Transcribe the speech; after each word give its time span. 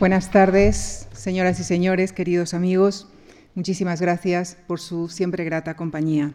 Buenas 0.00 0.30
tardes, 0.30 1.08
señoras 1.12 1.60
y 1.60 1.62
señores, 1.62 2.14
queridos 2.14 2.54
amigos. 2.54 3.06
Muchísimas 3.54 4.00
gracias 4.00 4.56
por 4.66 4.80
su 4.80 5.10
siempre 5.10 5.44
grata 5.44 5.76
compañía. 5.76 6.32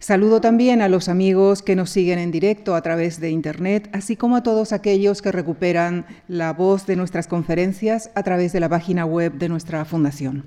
Saludo 0.00 0.42
también 0.42 0.82
a 0.82 0.88
los 0.90 1.08
amigos 1.08 1.62
que 1.62 1.76
nos 1.76 1.88
siguen 1.88 2.18
en 2.18 2.30
directo 2.30 2.74
a 2.74 2.82
través 2.82 3.18
de 3.18 3.30
Internet, 3.30 3.88
así 3.94 4.16
como 4.16 4.36
a 4.36 4.42
todos 4.42 4.74
aquellos 4.74 5.22
que 5.22 5.32
recuperan 5.32 6.04
la 6.28 6.52
voz 6.52 6.84
de 6.84 6.96
nuestras 6.96 7.26
conferencias 7.26 8.10
a 8.14 8.22
través 8.22 8.52
de 8.52 8.60
la 8.60 8.68
página 8.68 9.06
web 9.06 9.32
de 9.32 9.48
nuestra 9.48 9.82
fundación. 9.86 10.44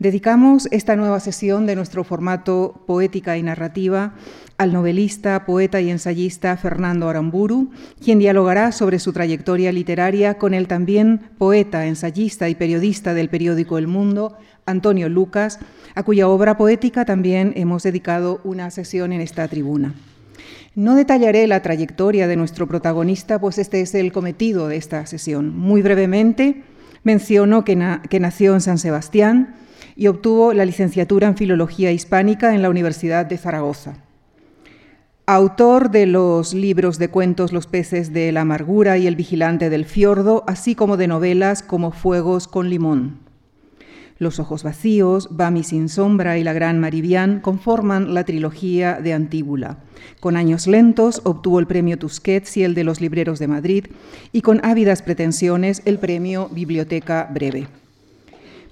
Dedicamos 0.00 0.66
esta 0.72 0.96
nueva 0.96 1.20
sesión 1.20 1.66
de 1.66 1.76
nuestro 1.76 2.02
formato 2.02 2.82
Poética 2.84 3.38
y 3.38 3.44
Narrativa 3.44 4.14
al 4.56 4.72
novelista, 4.72 5.44
poeta 5.44 5.80
y 5.80 5.90
ensayista 5.90 6.56
Fernando 6.56 7.08
Aramburu, 7.08 7.70
quien 8.02 8.18
dialogará 8.18 8.72
sobre 8.72 8.98
su 8.98 9.12
trayectoria 9.12 9.72
literaria 9.72 10.34
con 10.34 10.54
el 10.54 10.68
también 10.68 11.20
poeta, 11.38 11.86
ensayista 11.86 12.48
y 12.48 12.54
periodista 12.54 13.14
del 13.14 13.28
periódico 13.28 13.78
El 13.78 13.88
Mundo, 13.88 14.36
Antonio 14.66 15.08
Lucas, 15.08 15.58
a 15.94 16.02
cuya 16.02 16.28
obra 16.28 16.56
poética 16.56 17.04
también 17.04 17.52
hemos 17.56 17.82
dedicado 17.82 18.40
una 18.44 18.70
sesión 18.70 19.12
en 19.12 19.20
esta 19.20 19.48
tribuna. 19.48 19.94
No 20.76 20.94
detallaré 20.94 21.46
la 21.46 21.62
trayectoria 21.62 22.26
de 22.26 22.36
nuestro 22.36 22.66
protagonista, 22.66 23.40
pues 23.40 23.58
este 23.58 23.80
es 23.80 23.94
el 23.94 24.12
cometido 24.12 24.68
de 24.68 24.76
esta 24.76 25.06
sesión. 25.06 25.56
Muy 25.56 25.82
brevemente, 25.82 26.62
menciono 27.04 27.64
que, 27.64 27.98
que 28.10 28.20
nació 28.20 28.54
en 28.54 28.60
San 28.60 28.78
Sebastián 28.78 29.54
y 29.94 30.08
obtuvo 30.08 30.52
la 30.52 30.64
licenciatura 30.64 31.28
en 31.28 31.36
Filología 31.36 31.92
Hispánica 31.92 32.54
en 32.54 32.62
la 32.62 32.70
Universidad 32.70 33.26
de 33.26 33.38
Zaragoza. 33.38 34.03
Autor 35.26 35.90
de 35.90 36.04
los 36.04 36.52
libros 36.52 36.98
de 36.98 37.08
cuentos 37.08 37.50
Los 37.50 37.66
peces 37.66 38.12
de 38.12 38.30
la 38.30 38.42
amargura 38.42 38.98
y 38.98 39.06
El 39.06 39.16
vigilante 39.16 39.70
del 39.70 39.86
fiordo, 39.86 40.44
así 40.46 40.74
como 40.74 40.98
de 40.98 41.06
novelas 41.06 41.62
como 41.62 41.92
Fuegos 41.92 42.46
con 42.46 42.68
limón. 42.68 43.20
Los 44.18 44.38
ojos 44.38 44.64
vacíos, 44.64 45.28
Bami 45.30 45.64
sin 45.64 45.88
sombra 45.88 46.36
y 46.36 46.44
La 46.44 46.52
gran 46.52 46.78
Maribián 46.78 47.40
conforman 47.40 48.12
la 48.12 48.24
trilogía 48.24 49.00
de 49.00 49.14
Antíbula. 49.14 49.78
Con 50.20 50.36
años 50.36 50.66
lentos 50.66 51.22
obtuvo 51.24 51.58
el 51.58 51.66
premio 51.66 51.98
Tusquets 51.98 52.58
y 52.58 52.64
el 52.64 52.74
de 52.74 52.84
los 52.84 53.00
libreros 53.00 53.38
de 53.38 53.48
Madrid 53.48 53.86
y 54.30 54.42
con 54.42 54.62
ávidas 54.62 55.00
pretensiones 55.00 55.80
el 55.86 55.98
premio 55.98 56.50
Biblioteca 56.52 57.30
Breve. 57.32 57.66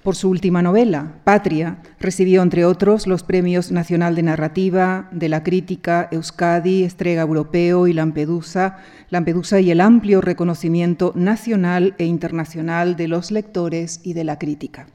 Por 0.03 0.17
su 0.17 0.29
última 0.29 0.61
novela, 0.61 1.13
Patria, 1.23 1.77
recibió, 1.97 2.41
entre 2.41 2.65
otros, 2.65 3.07
los 3.07 3.23
premios 3.23 3.71
Nacional 3.71 4.15
de 4.15 4.23
Narrativa, 4.23 5.07
de 5.13 5.29
la 5.29 5.43
Crítica, 5.43 6.09
Euskadi, 6.11 6.83
Estrega 6.83 7.21
Europeo 7.21 7.87
y 7.87 7.93
Lampedusa, 7.93 8.79
Lampedusa 9.09 9.61
y 9.61 9.71
el 9.71 9.79
amplio 9.79 10.19
reconocimiento 10.19 11.13
nacional 11.15 11.95
e 11.99 12.05
internacional 12.05 12.97
de 12.97 13.07
los 13.07 13.31
lectores 13.31 14.01
y 14.03 14.11
de 14.11 14.25
la 14.25 14.37
crítica. 14.37 14.87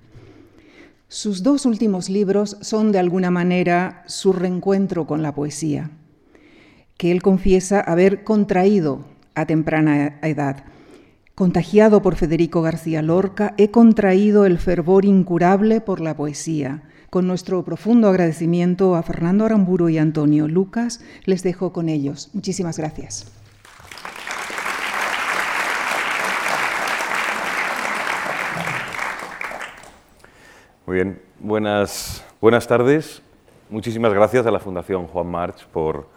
Sus 1.09 1.43
dos 1.43 1.65
últimos 1.65 2.11
libros 2.11 2.59
son, 2.61 2.93
de 2.93 2.98
alguna 2.98 3.31
manera, 3.31 4.03
su 4.06 4.34
reencuentro 4.34 5.06
con 5.06 5.22
la 5.22 5.34
poesía, 5.34 5.91
que 6.98 7.12
él 7.12 7.22
confiesa 7.22 7.81
haber 7.81 8.25
contraído 8.25 9.06
a 9.34 9.47
temprana 9.47 10.19
edad 10.20 10.65
Contagiado 11.39 12.03
por 12.03 12.17
Federico 12.17 12.62
García 12.62 13.00
Lorca, 13.00 13.55
he 13.58 13.70
contraído 13.70 14.44
el 14.44 14.58
fervor 14.58 15.05
incurable 15.05 15.81
por 15.81 16.00
la 16.00 16.17
poesía. 16.17 16.83
Con 17.11 17.28
nuestro 17.28 17.64
profundo 17.64 18.08
agradecimiento 18.08 18.97
a 18.97 19.05
Fernando 19.05 19.44
Aramburu 19.44 19.89
y 19.89 19.98
Antonio 19.98 20.48
Lucas, 20.48 21.00
les 21.27 21.44
dejo 21.44 21.72
con 21.72 21.89
ellos. 21.89 22.31
Muchísimas 22.33 22.77
gracias. 22.77 23.31
Muy 30.86 30.97
bien, 30.97 31.22
buenas, 31.39 32.25
buenas 32.41 32.66
tardes. 32.66 33.22
Muchísimas 33.70 34.12
gracias 34.12 34.44
a 34.44 34.50
la 34.50 34.59
Fundación 34.59 35.06
Juan 35.06 35.28
March 35.28 35.69
por 35.69 36.09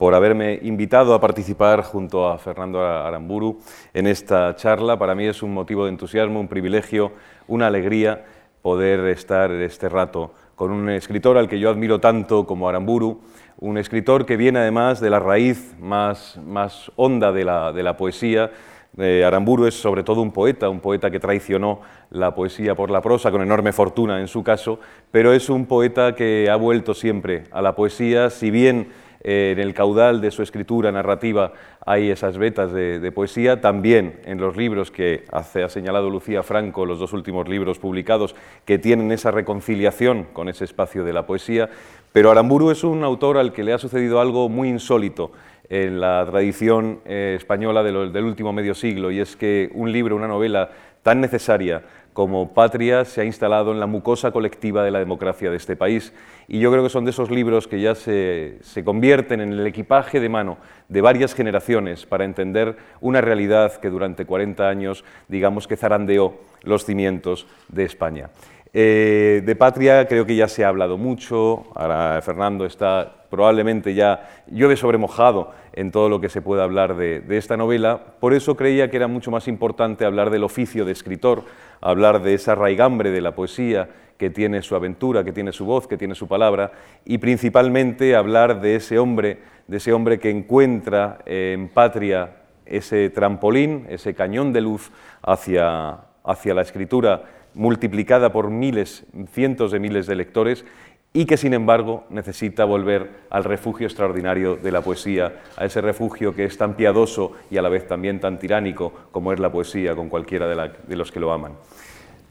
por 0.00 0.14
haberme 0.14 0.58
invitado 0.62 1.12
a 1.12 1.20
participar 1.20 1.82
junto 1.82 2.26
a 2.26 2.38
Fernando 2.38 2.82
Aramburu 2.82 3.58
en 3.92 4.06
esta 4.06 4.56
charla. 4.56 4.98
Para 4.98 5.14
mí 5.14 5.26
es 5.26 5.42
un 5.42 5.52
motivo 5.52 5.84
de 5.84 5.90
entusiasmo, 5.90 6.40
un 6.40 6.48
privilegio, 6.48 7.12
una 7.48 7.66
alegría 7.66 8.24
poder 8.62 9.00
estar 9.08 9.50
este 9.50 9.90
rato 9.90 10.32
con 10.54 10.70
un 10.70 10.88
escritor 10.88 11.36
al 11.36 11.50
que 11.50 11.60
yo 11.60 11.68
admiro 11.68 12.00
tanto 12.00 12.46
como 12.46 12.66
Aramburu, 12.66 13.20
un 13.58 13.76
escritor 13.76 14.24
que 14.24 14.38
viene 14.38 14.60
además 14.60 15.00
de 15.00 15.10
la 15.10 15.18
raíz 15.18 15.76
más, 15.78 16.40
más 16.46 16.90
honda 16.96 17.30
de 17.30 17.44
la, 17.44 17.70
de 17.70 17.82
la 17.82 17.98
poesía. 17.98 18.50
Eh, 18.96 19.22
Aramburu 19.22 19.66
es 19.66 19.74
sobre 19.74 20.02
todo 20.02 20.22
un 20.22 20.32
poeta, 20.32 20.70
un 20.70 20.80
poeta 20.80 21.10
que 21.10 21.20
traicionó 21.20 21.82
la 22.08 22.34
poesía 22.34 22.74
por 22.74 22.90
la 22.90 23.02
prosa, 23.02 23.30
con 23.30 23.42
enorme 23.42 23.74
fortuna 23.74 24.18
en 24.18 24.28
su 24.28 24.42
caso, 24.42 24.80
pero 25.10 25.34
es 25.34 25.50
un 25.50 25.66
poeta 25.66 26.14
que 26.14 26.48
ha 26.50 26.56
vuelto 26.56 26.94
siempre 26.94 27.44
a 27.52 27.60
la 27.60 27.74
poesía, 27.74 28.30
si 28.30 28.50
bien 28.50 28.88
en 29.22 29.58
el 29.58 29.74
caudal 29.74 30.20
de 30.20 30.30
su 30.30 30.42
escritura 30.42 30.90
narrativa 30.90 31.52
hay 31.84 32.10
esas 32.10 32.38
vetas 32.38 32.72
de, 32.72 33.12
poesía, 33.12 33.60
también 33.60 34.20
en 34.24 34.40
los 34.40 34.56
libros 34.56 34.90
que 34.90 35.24
ha 35.30 35.42
señalado 35.68 36.08
Lucía 36.08 36.42
Franco, 36.42 36.86
los 36.86 36.98
dos 36.98 37.12
últimos 37.12 37.48
libros 37.48 37.78
publicados, 37.78 38.34
que 38.64 38.78
tienen 38.78 39.12
esa 39.12 39.30
reconciliación 39.30 40.24
con 40.32 40.48
ese 40.48 40.64
espacio 40.64 41.04
de 41.04 41.12
la 41.12 41.26
poesía, 41.26 41.68
pero 42.12 42.30
Aramburu 42.30 42.70
es 42.70 42.82
un 42.82 43.04
autor 43.04 43.38
al 43.38 43.52
que 43.52 43.64
le 43.64 43.72
ha 43.72 43.78
sucedido 43.78 44.20
algo 44.20 44.48
muy 44.48 44.68
insólito 44.68 45.32
en 45.68 46.00
la 46.00 46.26
tradición 46.28 47.00
eh, 47.04 47.34
española 47.36 47.82
del 47.82 48.24
último 48.24 48.52
medio 48.52 48.74
siglo, 48.74 49.10
y 49.10 49.20
es 49.20 49.36
que 49.36 49.70
un 49.74 49.92
libro, 49.92 50.16
una 50.16 50.28
novela 50.28 50.70
tan 51.02 51.20
necesaria 51.20 51.82
como 52.20 52.52
Patria 52.52 53.06
se 53.06 53.22
ha 53.22 53.24
instalado 53.24 53.72
en 53.72 53.80
la 53.80 53.86
mucosa 53.86 54.30
colectiva 54.30 54.84
de 54.84 54.90
la 54.90 54.98
democracia 54.98 55.50
de 55.50 55.56
este 55.56 55.74
país. 55.74 56.12
Y 56.48 56.58
yo 56.58 56.70
creo 56.70 56.82
que 56.82 56.90
son 56.90 57.06
de 57.06 57.12
esos 57.12 57.30
libros 57.30 57.66
que 57.66 57.80
ya 57.80 57.94
se, 57.94 58.58
convierten 58.84 59.40
en 59.40 59.54
el 59.54 59.66
equipaje 59.66 60.20
de 60.20 60.28
mano 60.28 60.58
de 60.90 61.00
varias 61.00 61.32
generaciones 61.32 62.04
para 62.04 62.26
entender 62.26 62.76
una 63.00 63.22
realidad 63.22 63.72
que 63.80 63.88
durante 63.88 64.26
40 64.26 64.68
años, 64.68 65.02
digamos 65.28 65.66
que 65.66 65.78
zarandeó 65.78 66.34
los 66.62 66.84
cimientos 66.84 67.46
de 67.68 67.84
España. 67.84 68.28
Eh, 68.74 69.40
de 69.42 69.56
Patria 69.56 70.06
creo 70.06 70.26
que 70.26 70.36
ya 70.36 70.46
se 70.46 70.62
ha 70.62 70.68
hablado 70.68 70.98
mucho, 70.98 71.68
ahora 71.74 72.20
Fernando 72.20 72.66
está 72.66 73.24
probablemente 73.30 73.94
ya 73.94 74.42
llueve 74.50 74.76
sobre 74.76 74.98
mojado 74.98 75.52
en 75.72 75.90
todo 75.90 76.08
lo 76.08 76.20
que 76.20 76.28
se 76.28 76.42
pueda 76.42 76.64
hablar 76.64 76.96
de, 76.96 77.24
esta 77.36 77.56
novela, 77.56 78.00
por 78.20 78.34
eso 78.34 78.56
creía 78.56 78.90
que 78.90 78.96
era 78.96 79.08
mucho 79.08 79.30
más 79.30 79.48
importante 79.48 80.04
hablar 80.04 80.30
del 80.30 80.44
oficio 80.44 80.84
de 80.84 80.92
escritor, 80.92 81.44
hablar 81.80 82.22
de 82.22 82.34
esa 82.34 82.54
raigambre 82.54 83.10
de 83.10 83.20
la 83.20 83.34
poesía 83.34 83.88
que 84.18 84.30
tiene 84.30 84.62
su 84.62 84.76
aventura, 84.76 85.24
que 85.24 85.32
tiene 85.32 85.52
su 85.52 85.64
voz, 85.64 85.86
que 85.86 85.96
tiene 85.96 86.14
su 86.14 86.28
palabra, 86.28 86.72
y 87.04 87.18
principalmente 87.18 88.14
hablar 88.14 88.60
de 88.60 88.76
ese 88.76 88.98
hombre, 88.98 89.38
de 89.66 89.76
ese 89.78 89.92
hombre 89.92 90.18
que 90.18 90.30
encuentra 90.30 91.18
en 91.24 91.68
Patria 91.68 92.36
ese 92.66 93.10
trampolín, 93.10 93.86
ese 93.88 94.14
cañón 94.14 94.52
de 94.52 94.60
luz 94.60 94.92
hacia, 95.22 96.00
hacia 96.24 96.54
la 96.54 96.62
escritura 96.62 97.22
multiplicada 97.54 98.32
por 98.32 98.50
miles, 98.50 99.04
cientos 99.32 99.72
de 99.72 99.80
miles 99.80 100.06
de 100.06 100.16
lectores 100.16 100.64
y 101.12 101.24
que 101.24 101.36
sin 101.36 101.54
embargo 101.54 102.04
necesita 102.10 102.64
volver 102.64 103.10
al 103.30 103.44
refugio 103.44 103.86
extraordinario 103.86 104.56
de 104.56 104.70
la 104.70 104.80
poesía, 104.80 105.40
a 105.56 105.64
ese 105.64 105.80
refugio 105.80 106.34
que 106.34 106.44
es 106.44 106.56
tan 106.56 106.74
piadoso 106.74 107.32
y 107.50 107.58
a 107.58 107.62
la 107.62 107.68
vez 107.68 107.88
también 107.88 108.20
tan 108.20 108.38
tiránico 108.38 108.92
como 109.10 109.32
es 109.32 109.40
la 109.40 109.50
poesía 109.50 109.96
con 109.96 110.08
cualquiera 110.08 110.46
de, 110.46 110.96
los 110.96 111.10
que 111.10 111.18
lo 111.18 111.32
aman. 111.32 111.52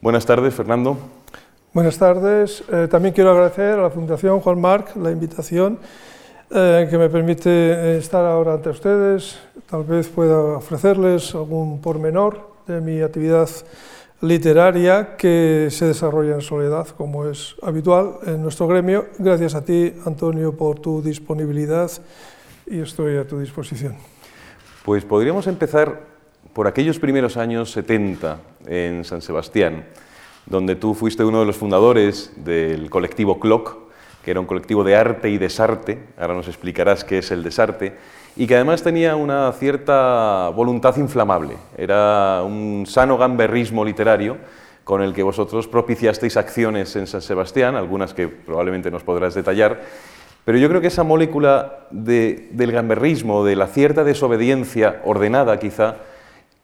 Buenas 0.00 0.24
tardes, 0.24 0.54
Fernando. 0.54 0.96
Buenas 1.74 1.98
tardes. 1.98 2.64
Eh, 2.72 2.88
también 2.90 3.14
quiero 3.14 3.32
agradecer 3.32 3.78
a 3.78 3.82
la 3.82 3.90
Fundación 3.90 4.40
Juan 4.40 4.60
Marc 4.60 4.96
la 4.96 5.10
invitación 5.10 5.78
eh, 6.50 6.88
que 6.90 6.98
me 6.98 7.10
permite 7.10 7.98
estar 7.98 8.24
ahora 8.24 8.54
ante 8.54 8.70
ustedes. 8.70 9.38
Tal 9.68 9.84
vez 9.84 10.08
pueda 10.08 10.56
ofrecerles 10.56 11.34
algún 11.34 11.80
pormenor 11.82 12.50
de 12.66 12.80
mi 12.80 13.02
actividad 13.02 13.48
literaria 14.20 15.16
que 15.16 15.68
se 15.70 15.86
desarrolla 15.86 16.34
en 16.34 16.42
soledad, 16.42 16.88
como 16.88 17.26
es 17.26 17.56
habitual 17.62 18.18
en 18.26 18.42
nuestro 18.42 18.66
gremio. 18.66 19.06
Gracias 19.18 19.54
a 19.54 19.64
ti, 19.64 19.94
Antonio, 20.04 20.56
por 20.56 20.78
tu 20.78 21.02
disponibilidad 21.02 21.90
y 22.66 22.80
estoy 22.80 23.16
a 23.16 23.26
tu 23.26 23.38
disposición. 23.38 23.96
Pues 24.84 25.04
podríamos 25.04 25.46
empezar 25.46 26.02
por 26.52 26.66
aquellos 26.66 26.98
primeros 26.98 27.36
años 27.36 27.70
70 27.72 28.40
en 28.66 29.04
San 29.04 29.22
Sebastián, 29.22 29.86
donde 30.46 30.76
tú 30.76 30.94
fuiste 30.94 31.24
uno 31.24 31.40
de 31.40 31.46
los 31.46 31.56
fundadores 31.56 32.32
del 32.36 32.90
colectivo 32.90 33.40
CLOC, 33.40 33.76
que 34.24 34.30
era 34.32 34.40
un 34.40 34.46
colectivo 34.46 34.84
de 34.84 34.96
arte 34.96 35.30
y 35.30 35.38
desarte, 35.38 35.98
ahora 36.18 36.34
nos 36.34 36.48
explicarás 36.48 37.04
qué 37.04 37.18
es 37.18 37.30
el 37.30 37.42
desarte, 37.42 37.96
y 38.36 38.46
que 38.46 38.54
además 38.54 38.82
tenía 38.82 39.16
una 39.16 39.52
cierta 39.52 40.50
voluntad 40.50 40.96
inflamable. 40.96 41.56
Era 41.76 42.42
un 42.44 42.84
sano 42.86 43.18
gamberrismo 43.18 43.84
literario 43.84 44.38
con 44.84 45.02
el 45.02 45.12
que 45.12 45.22
vosotros 45.22 45.68
propiciasteis 45.68 46.36
acciones 46.36 46.96
en 46.96 47.06
San 47.06 47.22
Sebastián, 47.22 47.76
algunas 47.76 48.14
que 48.14 48.28
probablemente 48.28 48.90
nos 48.90 49.02
podrás 49.02 49.34
detallar, 49.34 49.80
pero 50.44 50.58
yo 50.58 50.68
creo 50.68 50.80
que 50.80 50.86
esa 50.86 51.04
molécula 51.04 51.86
del 51.90 52.72
gamberrismo, 52.72 53.44
de 53.44 53.56
la 53.56 53.66
cierta 53.66 54.04
desobediencia 54.04 55.00
ordenada 55.04 55.58
quizá, 55.58 55.96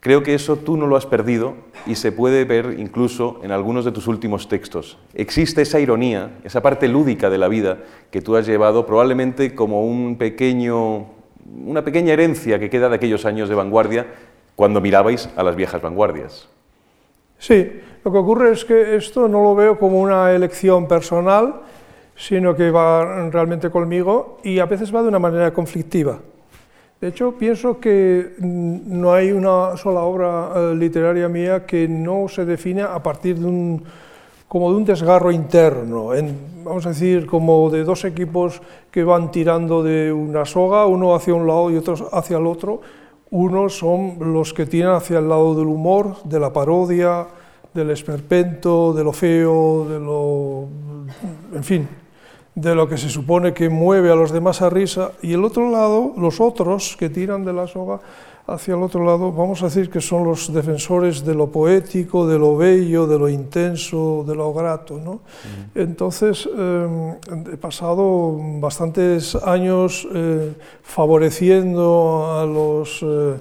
Creo 0.06 0.22
que 0.22 0.34
eso 0.34 0.54
tú 0.54 0.76
no 0.76 0.86
lo 0.86 0.94
has 0.94 1.04
perdido 1.04 1.54
y 1.84 1.96
se 1.96 2.12
puede 2.12 2.44
ver 2.44 2.76
incluso 2.78 3.40
en 3.42 3.50
algunos 3.50 3.84
de 3.84 3.90
tus 3.90 4.06
últimos 4.06 4.48
textos. 4.48 4.98
Existe 5.14 5.62
esa 5.62 5.80
ironía, 5.80 6.30
esa 6.44 6.62
parte 6.62 6.86
lúdica 6.86 7.28
de 7.28 7.38
la 7.38 7.48
vida 7.48 7.78
que 8.12 8.20
tú 8.20 8.36
has 8.36 8.46
llevado 8.46 8.86
probablemente 8.86 9.56
como 9.56 9.84
un 9.84 10.16
pequeño, 10.16 11.06
una 11.64 11.84
pequeña 11.84 12.12
herencia 12.12 12.58
que 12.58 12.70
queda 12.70 12.88
de 12.88 12.96
aquellos 12.96 13.24
años 13.24 13.48
de 13.48 13.54
vanguardia 13.54 14.06
cuando 14.54 14.80
mirabais 14.80 15.28
a 15.36 15.42
las 15.42 15.56
viejas 15.56 15.82
vanguardias. 15.82 16.48
Sí, 17.38 17.80
lo 18.04 18.12
que 18.12 18.18
ocurre 18.18 18.52
es 18.52 18.64
que 18.64 18.96
esto 18.96 19.28
no 19.28 19.42
lo 19.42 19.54
veo 19.54 19.78
como 19.78 20.00
una 20.00 20.32
elección 20.32 20.88
personal, 20.88 21.60
sino 22.16 22.56
que 22.56 22.70
va 22.70 23.28
realmente 23.30 23.70
conmigo 23.70 24.38
y 24.42 24.58
a 24.58 24.66
veces 24.66 24.94
va 24.94 25.02
de 25.02 25.08
una 25.08 25.18
manera 25.18 25.52
conflictiva. 25.52 26.18
De 27.00 27.08
hecho, 27.08 27.32
pienso 27.32 27.78
que 27.78 28.36
no 28.38 29.12
hay 29.12 29.30
una 29.30 29.76
sola 29.76 30.00
obra 30.00 30.50
eh, 30.56 30.74
literaria 30.74 31.28
mía 31.28 31.66
que 31.66 31.86
no 31.86 32.26
se 32.26 32.46
define 32.46 32.82
a 32.82 33.02
partir 33.02 33.36
de 33.38 33.46
un, 33.46 33.84
como 34.48 34.70
de 34.70 34.76
un 34.76 34.84
desgarro 34.84 35.32
interno, 35.32 36.10
vamos 36.64 36.86
a 36.86 36.90
decir, 36.90 37.26
como 37.26 37.70
de 37.70 37.84
dos 37.84 38.04
equipos 38.04 38.60
que 38.90 39.04
van 39.04 39.30
tirando 39.30 39.82
de 39.82 40.12
una 40.12 40.44
soga, 40.44 40.86
uno 40.86 41.14
hacia 41.14 41.34
un 41.34 41.46
lado 41.46 41.70
y 41.70 41.76
otro 41.76 42.08
hacia 42.12 42.38
el 42.38 42.46
otro. 42.46 42.80
Unos 43.30 43.76
son 43.76 44.32
los 44.32 44.54
que 44.54 44.66
tiran 44.66 44.94
hacia 44.94 45.18
el 45.18 45.28
lado 45.28 45.54
del 45.54 45.66
humor, 45.66 46.22
de 46.24 46.38
la 46.38 46.52
parodia, 46.52 47.26
del 47.74 47.90
esperpento, 47.90 48.92
de 48.92 49.04
lo 49.04 49.12
feo, 49.12 49.84
de 49.88 49.98
lo... 49.98 50.68
en 51.54 51.64
fin, 51.64 51.88
de 52.54 52.74
lo 52.74 52.88
que 52.88 52.96
se 52.96 53.10
supone 53.10 53.52
que 53.52 53.68
mueve 53.68 54.10
a 54.10 54.14
los 54.14 54.30
demás 54.30 54.62
a 54.62 54.70
risa, 54.70 55.10
y 55.22 55.34
el 55.34 55.44
otro 55.44 55.70
lado, 55.70 56.14
los 56.16 56.40
otros 56.40 56.96
que 56.96 57.10
tiran 57.10 57.44
de 57.44 57.52
la 57.52 57.66
soga 57.66 58.00
hacia 58.46 58.74
el 58.74 58.82
otro 58.82 59.04
lado, 59.04 59.32
vamos 59.32 59.62
a 59.62 59.66
decir 59.66 59.90
que 59.90 60.00
son 60.00 60.24
los 60.24 60.52
defensores 60.52 61.24
de 61.24 61.34
lo 61.34 61.50
poético, 61.50 62.26
de 62.26 62.38
lo 62.38 62.56
bello, 62.56 63.06
de 63.06 63.18
lo 63.18 63.28
intenso, 63.28 64.24
de 64.26 64.34
lo 64.34 64.52
grato. 64.52 64.98
¿no? 64.98 65.20
Entonces, 65.74 66.48
eh, 66.56 67.16
he 67.52 67.56
pasado 67.56 68.38
bastantes 68.60 69.34
años 69.34 70.06
eh, 70.14 70.54
favoreciendo 70.82 72.38
a 72.38 72.46
los... 72.46 73.02
Eh, 73.02 73.40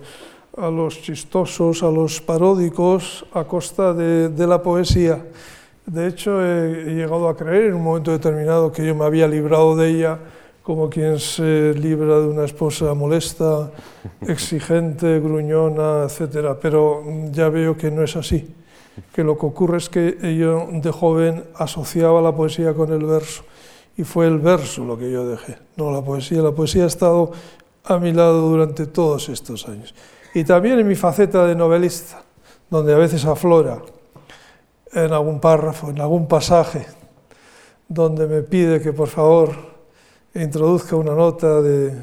a 0.57 0.69
los 0.69 1.01
chistosos, 1.01 1.83
a 1.83 1.91
los 1.91 2.21
paródicos, 2.21 3.25
a 3.33 3.43
costa 3.43 3.93
de, 3.93 4.29
de 4.29 4.47
la 4.47 4.63
poesía. 4.63 5.21
De 5.85 6.07
hecho, 6.07 6.41
he, 6.41 6.95
llegado 6.95 7.29
a 7.29 7.35
creer 7.35 7.65
en 7.65 7.75
un 7.75 7.83
momento 7.83 8.11
determinado 8.11 8.71
que 8.71 8.85
yo 8.85 8.95
me 8.95 9.05
había 9.05 9.27
librado 9.27 9.75
de 9.75 9.89
ella 9.89 10.19
como 10.65 10.89
quien 10.89 11.19
se 11.19 11.75
libra 11.75 12.19
de 12.19 12.25
una 12.25 12.43
esposa 12.43 12.95
molesta, 12.95 13.69
exigente, 14.21 15.19
gruñona, 15.19 16.07
etc. 16.07 16.57
Pero 16.59 17.03
ya 17.31 17.49
veo 17.49 17.77
que 17.77 17.91
no 17.91 18.01
es 18.01 18.15
así, 18.15 18.51
que 19.13 19.23
lo 19.23 19.37
que 19.37 19.45
ocurre 19.45 19.77
es 19.77 19.89
que 19.89 20.35
yo 20.35 20.67
de 20.71 20.91
joven 20.91 21.43
asociaba 21.53 22.19
la 22.19 22.35
poesía 22.35 22.73
con 22.73 22.91
el 22.91 23.05
verso 23.05 23.43
y 23.95 24.03
fue 24.03 24.25
el 24.25 24.39
verso 24.39 24.83
lo 24.83 24.97
que 24.97 25.11
yo 25.11 25.27
dejé, 25.27 25.59
no 25.75 25.91
la 25.91 26.01
poesía. 26.01 26.41
La 26.41 26.51
poesía 26.51 26.85
ha 26.85 26.87
estado 26.87 27.31
a 27.83 27.99
mi 27.99 28.11
lado 28.11 28.49
durante 28.49 28.87
todos 28.87 29.29
estos 29.29 29.67
años. 29.67 29.93
Y 30.33 30.45
también 30.45 30.79
en 30.79 30.87
mi 30.87 30.95
faceta 30.95 31.45
de 31.45 31.53
novelista, 31.53 32.23
donde 32.71 32.91
a 32.91 32.97
veces 32.97 33.23
aflora 33.25 33.83
en 34.91 35.13
algún 35.13 35.39
párrafo, 35.39 35.91
en 35.91 36.01
algún 36.01 36.27
pasaje, 36.27 36.87
donde 37.87 38.25
me 38.25 38.41
pide 38.41 38.81
que 38.81 38.93
por 38.93 39.09
favor 39.09 39.74
introduzca 40.41 40.95
una 40.95 41.13
nota 41.13 41.61
de, 41.61 41.93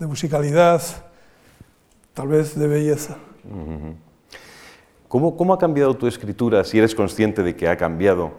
musicalidad, 0.00 0.82
tal 2.12 2.28
vez 2.28 2.58
de 2.58 2.66
belleza. 2.66 3.16
¿Cómo, 5.08 5.36
¿Cómo, 5.36 5.54
ha 5.54 5.58
cambiado 5.58 5.94
tu 5.94 6.06
escritura, 6.06 6.64
si 6.64 6.78
eres 6.78 6.94
consciente 6.94 7.42
de 7.42 7.54
que 7.56 7.68
ha 7.68 7.76
cambiado, 7.76 8.32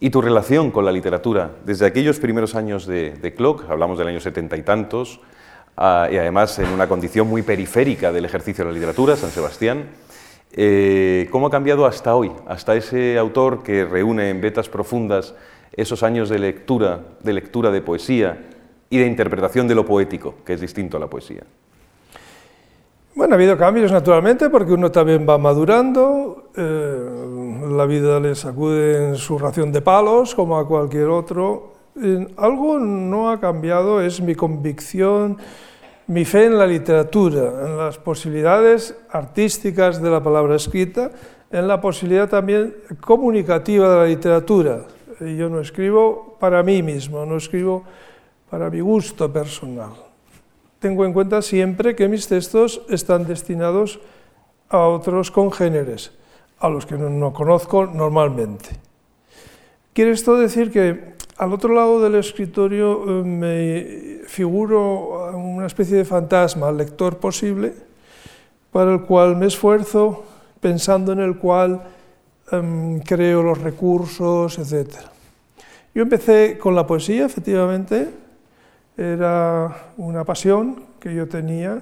y 0.00 0.10
tu 0.10 0.20
relación 0.20 0.70
con 0.70 0.84
la 0.84 0.92
literatura. 0.92 1.50
Desde 1.64 1.86
aquellos 1.86 2.18
primeros 2.18 2.54
años 2.54 2.86
de, 2.86 3.10
de 3.12 3.34
Clock, 3.34 3.68
hablamos 3.68 3.98
del 3.98 4.08
año 4.08 4.20
setenta 4.20 4.56
y 4.56 4.62
tantos, 4.62 5.20
y 5.76 6.16
además 6.16 6.58
en 6.58 6.68
una 6.68 6.88
condición 6.88 7.28
muy 7.28 7.42
periférica 7.42 8.12
del 8.12 8.24
ejercicio 8.24 8.64
de 8.64 8.70
la 8.70 8.74
literatura, 8.74 9.16
San 9.16 9.30
Sebastián, 9.30 9.90
eh, 10.52 11.28
¿Cómo 11.30 11.46
ha 11.46 11.50
cambiado 11.50 11.84
hasta 11.84 12.16
hoy, 12.16 12.32
hasta 12.46 12.74
ese 12.74 13.18
autor 13.18 13.62
que 13.62 13.84
reúne 13.84 14.30
en 14.30 14.40
vetas 14.40 14.68
profundas 14.68 15.34
esos 15.72 16.02
años 16.02 16.30
de 16.30 16.38
lectura, 16.38 17.02
de 17.22 17.34
lectura 17.34 17.70
de 17.70 17.82
poesía 17.82 18.48
y 18.90 18.98
de 18.98 19.06
interpretación 19.06 19.68
de 19.68 19.74
lo 19.74 19.84
poético, 19.84 20.36
que 20.44 20.54
es 20.54 20.60
distinto 20.60 20.96
a 20.96 21.00
la 21.00 21.06
poesía? 21.06 21.42
Bueno, 23.14 23.34
ha 23.34 23.36
habido 23.36 23.58
cambios 23.58 23.90
naturalmente 23.90 24.48
porque 24.48 24.72
uno 24.72 24.92
también 24.92 25.26
va 25.28 25.38
madurando, 25.38 26.50
eh, 26.56 27.68
la 27.70 27.84
vida 27.86 28.20
le 28.20 28.34
sacude 28.34 29.08
en 29.08 29.16
su 29.16 29.38
ración 29.38 29.72
de 29.72 29.82
palos 29.82 30.34
como 30.34 30.58
a 30.58 30.66
cualquier 30.66 31.08
otro. 31.08 31.72
algo 32.36 32.78
no 32.78 33.30
ha 33.30 33.40
cambiado, 33.40 34.00
es 34.00 34.20
mi 34.20 34.36
convicción 34.36 35.38
mi 36.08 36.24
fe 36.24 36.46
en 36.46 36.56
la 36.56 36.66
literatura, 36.66 37.66
en 37.66 37.76
las 37.76 37.98
posibilidades 37.98 38.96
artísticas 39.10 40.00
de 40.00 40.10
la 40.10 40.22
palabra 40.22 40.56
escrita, 40.56 41.10
en 41.50 41.68
la 41.68 41.80
posibilidad 41.82 42.28
también 42.28 42.74
comunicativa 43.00 43.90
de 43.90 43.96
la 43.96 44.06
literatura. 44.06 44.86
Yo 45.20 45.50
no 45.50 45.60
escribo 45.60 46.36
para 46.40 46.62
mí 46.62 46.82
mismo, 46.82 47.26
no 47.26 47.36
escribo 47.36 47.84
para 48.50 48.70
mi 48.70 48.80
gusto 48.80 49.32
personal. 49.32 49.92
Tengo 50.78 51.04
en 51.04 51.12
cuenta 51.12 51.42
siempre 51.42 51.96
que 51.96 52.08
mis 52.08 52.28
textos 52.28 52.82
están 52.88 53.26
destinados 53.26 53.98
a 54.68 54.86
otros 54.86 55.30
congéneres, 55.30 56.12
a 56.60 56.68
los 56.68 56.86
que 56.86 56.96
no, 56.96 57.32
conozco 57.32 57.86
normalmente. 57.86 58.68
Quiere 59.92 60.12
esto 60.12 60.36
decir 60.36 60.70
que 60.70 61.14
al 61.36 61.52
otro 61.52 61.74
lado 61.74 62.00
del 62.00 62.14
escritorio 62.14 63.02
eh, 63.02 63.24
me 63.24 64.28
figuro 64.28 65.32
una 65.36 65.66
especie 65.66 65.96
de 65.96 66.04
fantasma, 66.04 66.70
lector 66.70 67.16
posible, 67.18 67.74
para 68.70 68.92
el 68.92 69.02
cual 69.02 69.36
me 69.36 69.46
esfuerzo, 69.46 70.24
pensando 70.60 71.12
en 71.12 71.20
el 71.20 71.38
cual 71.38 71.82
em, 72.52 73.00
creo 73.00 73.42
los 73.42 73.58
recursos, 73.58 74.58
etc. 74.58 74.94
Yo 75.94 76.02
empecé 76.02 76.58
con 76.58 76.76
la 76.76 76.86
poesía, 76.86 77.26
efectivamente, 77.26 78.08
era 78.98 79.92
una 79.96 80.24
pasión 80.24 80.82
que 80.98 81.14
yo 81.14 81.28
tenía. 81.28 81.80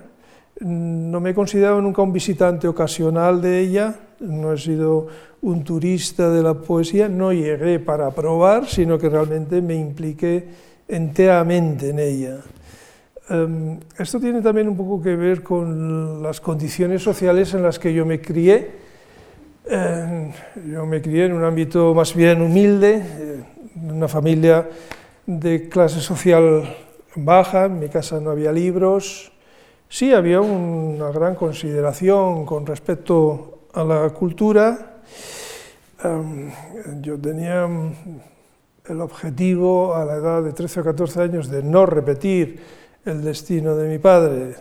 No 0.60 1.18
me 1.18 1.30
he 1.30 1.34
considerado 1.34 1.80
nunca 1.80 2.02
un 2.02 2.12
visitante 2.12 2.68
ocasional 2.68 3.40
de 3.40 3.60
ella, 3.60 3.94
no 4.20 4.52
he 4.52 4.58
sido 4.58 5.06
un 5.42 5.64
turista 5.64 6.30
de 6.30 6.42
la 6.42 6.54
poesía, 6.54 7.08
no 7.08 7.32
llegué 7.32 7.78
para 7.78 8.10
probar, 8.10 8.66
sino 8.66 8.98
que 8.98 9.08
realmente 9.08 9.62
me 9.62 9.74
impliqué 9.74 10.44
enteramente 10.88 11.90
en 11.90 11.98
ella. 11.98 12.36
Em, 13.28 13.80
esto 13.98 14.20
tiene 14.20 14.40
también 14.40 14.68
un 14.68 14.76
poco 14.76 15.02
que 15.02 15.16
ver 15.16 15.42
con 15.42 16.22
las 16.22 16.40
condiciones 16.40 17.02
sociales 17.02 17.52
en 17.54 17.62
las 17.62 17.78
que 17.78 17.92
yo 17.92 18.06
me 18.06 18.20
crié. 18.20 18.70
Em, 19.68 20.32
yo 20.70 20.86
me 20.86 21.02
crié 21.02 21.26
en 21.26 21.32
un 21.32 21.44
ámbito 21.44 21.92
más 21.94 22.14
bien 22.14 22.40
humilde, 22.40 23.02
en 23.74 23.90
una 23.90 24.08
familia 24.08 24.68
de 25.26 25.68
clase 25.68 26.00
social 26.00 26.85
baja, 27.16 27.64
en 27.66 27.78
mi 27.78 27.88
casa 27.88 28.20
no 28.20 28.30
había 28.30 28.52
libros, 28.52 29.32
sí 29.88 30.12
había 30.12 30.40
una 30.40 31.10
gran 31.10 31.34
consideración 31.34 32.44
con 32.44 32.66
respecto 32.66 33.68
a 33.72 33.84
la 33.84 34.10
cultura. 34.10 35.00
Em, 36.02 36.50
yo 37.00 37.18
tenía 37.18 37.66
el 38.84 39.00
objetivo 39.00 39.94
a 39.94 40.04
la 40.04 40.14
edad 40.14 40.42
de 40.42 40.52
13 40.52 40.80
o 40.80 40.84
14 40.84 41.22
años 41.22 41.48
de 41.48 41.62
no 41.62 41.86
repetir 41.86 42.60
el 43.04 43.22
destino 43.22 43.74
de 43.74 43.88
mi 43.88 43.98
padre. 43.98 44.54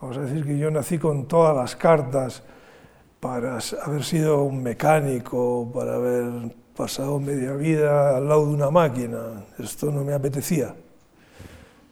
Vamos 0.00 0.18
a 0.18 0.22
decir 0.22 0.44
que 0.44 0.58
yo 0.58 0.70
nací 0.70 0.98
con 0.98 1.26
todas 1.26 1.56
las 1.56 1.76
cartas 1.76 2.42
para 3.20 3.58
haber 3.82 4.04
sido 4.04 4.42
un 4.42 4.62
mecánico, 4.62 5.70
para 5.72 5.94
haber 5.94 6.54
pasado 6.76 7.18
media 7.18 7.52
vida 7.52 8.16
al 8.16 8.28
lado 8.28 8.46
de 8.46 8.52
una 8.52 8.70
máquina. 8.70 9.44
Esto 9.58 9.90
no 9.90 10.04
me 10.04 10.12
apetecía. 10.12 10.74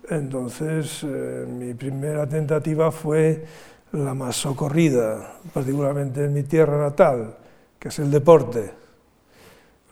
Entonces, 0.09 1.05
eh, 1.05 1.47
mi 1.49 1.75
primera 1.75 2.27
tentativa 2.27 2.91
fue 2.91 3.45
la 3.93 4.15
más 4.15 4.37
socorrida, 4.37 5.35
particularmente 5.53 6.25
en 6.25 6.33
mi 6.33 6.43
tierra 6.43 6.79
natal, 6.79 7.37
que 7.79 7.89
es 7.89 7.99
el 7.99 8.11
deporte. 8.11 8.71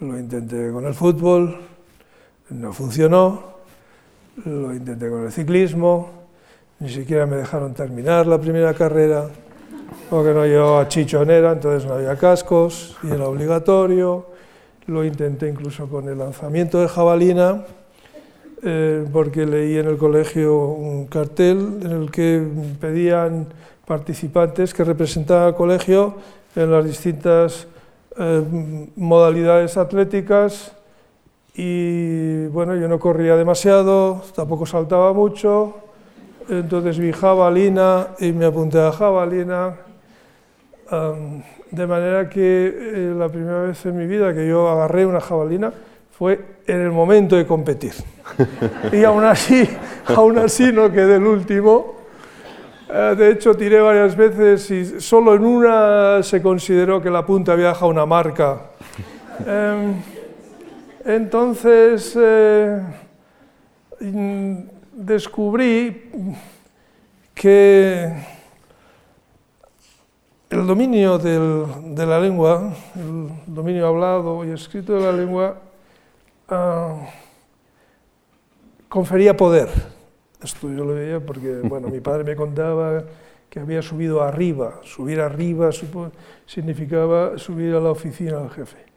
Lo 0.01 0.19
intenté 0.19 0.73
con 0.73 0.87
el 0.87 0.95
fútbol, 0.95 1.61
no 2.51 2.73
funcionó, 2.73 3.51
lo 4.45 4.75
intenté 4.75 5.09
con 5.09 5.25
el 5.25 5.33
ciclismo, 5.33 6.11
ni 6.81 6.89
siquiera 6.89 7.27
me 7.27 7.37
dejaron 7.37 7.75
terminar 7.75 8.27
la 8.27 8.41
primera 8.41 8.75
carrera, 8.75 9.29
porque 10.09 10.33
no 10.33 10.45
llevaba 10.47 10.89
chichonera, 10.89 11.53
entonces 11.53 11.89
no 11.89 11.95
había 11.95 12.17
cascos 12.17 12.97
y 13.03 13.11
era 13.11 13.29
obligatorio. 13.29 14.27
Lo 14.87 15.05
intenté 15.05 15.49
incluso 15.49 15.89
con 15.89 16.09
el 16.09 16.19
lanzamiento 16.19 16.81
de 16.81 16.89
jabalina, 16.89 17.65
eh, 18.63 19.07
porque 19.13 19.47
leí 19.47 19.79
en 19.79 19.87
el 19.87 19.97
colegio 19.97 20.57
un 20.69 21.07
cartel 21.07 21.81
en 21.83 21.91
el 21.91 22.11
que 22.11 22.47
pedían 22.81 23.47
participantes 23.87 24.75
que 24.75 24.85
representaban 24.85 25.49
al 25.49 25.55
colegio 25.55 26.15
en 26.55 26.71
las 26.71 26.85
distintas 26.85 27.67
eh, 28.19 28.45
modalidades 28.97 29.77
atléticas 29.77 30.77
y 31.55 32.47
bueno, 32.47 32.77
yo 32.77 32.87
no 32.89 32.99
corría 32.99 33.37
demasiado, 33.37 34.23
tampoco 34.35 34.67
saltaba 34.67 35.13
mucho, 35.13 35.77
entonces 36.49 36.99
vi 36.99 37.13
jabalina 37.13 38.09
y 38.19 38.33
me 38.33 38.45
apunté 38.45 38.81
a 38.81 38.93
jabalina, 38.93 39.77
de 41.71 41.87
manera 41.87 42.29
que 42.29 42.67
eh, 42.67 43.15
la 43.17 43.29
primera 43.29 43.63
vez 43.63 43.85
en 43.87 43.97
mi 43.97 44.07
vida 44.07 44.35
que 44.35 44.47
yo 44.47 44.69
agarré 44.69 45.07
una 45.07 45.21
jabalina 45.21 45.73
fue 46.21 46.39
en 46.67 46.83
el 46.83 46.91
momento 46.91 47.35
de 47.35 47.47
competir. 47.47 47.95
y 48.93 49.03
aún 49.05 49.25
así, 49.25 49.67
aún 50.07 50.37
así 50.37 50.71
no 50.71 50.93
quedé 50.93 51.17
el 51.17 51.25
último. 51.25 51.95
Eh, 52.91 53.15
de 53.17 53.31
hecho, 53.31 53.55
tiré 53.55 53.81
varias 53.81 54.15
veces 54.15 54.71
y 54.71 55.01
solo 55.01 55.35
en 55.35 55.47
una 55.47 56.23
se 56.23 56.43
consideró 56.43 57.01
que 57.01 57.09
la 57.09 57.25
punta 57.25 57.53
había 57.53 57.69
dejado 57.69 57.89
una 57.89 58.05
marca. 58.05 58.67
Em, 59.47 59.95
entonces, 61.07 62.15
eh, 62.21 62.83
descubrí 64.93 66.11
que 67.33 68.13
el 70.51 70.67
dominio 70.67 71.17
de 71.17 72.07
la 72.07 72.21
lengua, 72.21 72.75
el 72.95 73.31
dominio 73.47 73.87
hablado 73.87 74.45
y 74.45 74.51
escrito 74.51 74.97
de 74.97 75.01
la 75.01 75.13
lengua, 75.13 75.70
ah, 76.51 77.07
confería 78.89 79.37
poder. 79.37 79.69
Esto 80.43 80.69
yo 80.71 80.85
lo 80.85 80.95
veía 80.95 81.21
porque, 81.21 81.61
bueno, 81.63 81.89
mi 81.89 82.01
padre 82.01 82.25
me 82.25 82.37
contaba 82.37 83.05
que 83.49 83.61
había 83.61 83.83
subido 83.83 84.23
arriba. 84.23 84.81
Subir 84.85 85.21
arriba 85.21 85.71
significaba 86.47 87.39
subir 87.39 87.75
a 87.75 87.81
la 87.81 87.91
oficina 87.91 88.39
del 88.39 88.51
jefe 88.51 88.91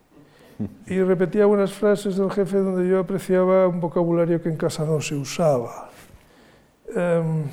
y 0.88 1.01
repetía 1.01 1.43
algunas 1.43 1.74
frases 1.74 2.17
del 2.17 2.31
jefe 2.31 2.57
donde 2.57 2.88
yo 2.88 3.00
apreciaba 3.00 3.67
un 3.67 3.79
vocabulario 3.79 4.41
que 4.41 4.50
en 4.50 4.57
casa 4.57 4.86
no 4.86 5.01
se 5.01 5.15
usaba. 5.15 5.89
Em, 6.93 7.45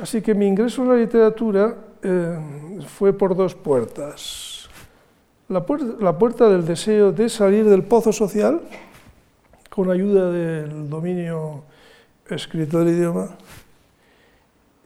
así 0.00 0.22
que 0.22 0.34
mi 0.34 0.46
ingreso 0.46 0.82
en 0.82 0.88
la 0.88 0.96
literatura 0.96 1.76
em, 2.02 2.82
fue 2.82 3.12
por 3.12 3.36
dos 3.36 3.54
puertas. 3.54 4.68
La, 5.48 5.64
puerta. 5.64 6.48
del 6.48 6.66
deseo 6.66 7.12
de 7.12 7.28
salir 7.28 7.68
del 7.68 7.84
pozo 7.84 8.12
social, 8.12 8.62
con 9.76 9.90
ayuda 9.90 10.32
del 10.32 10.88
dominio 10.88 11.64
escrito 12.30 12.78
del 12.78 12.96
idioma, 12.96 13.36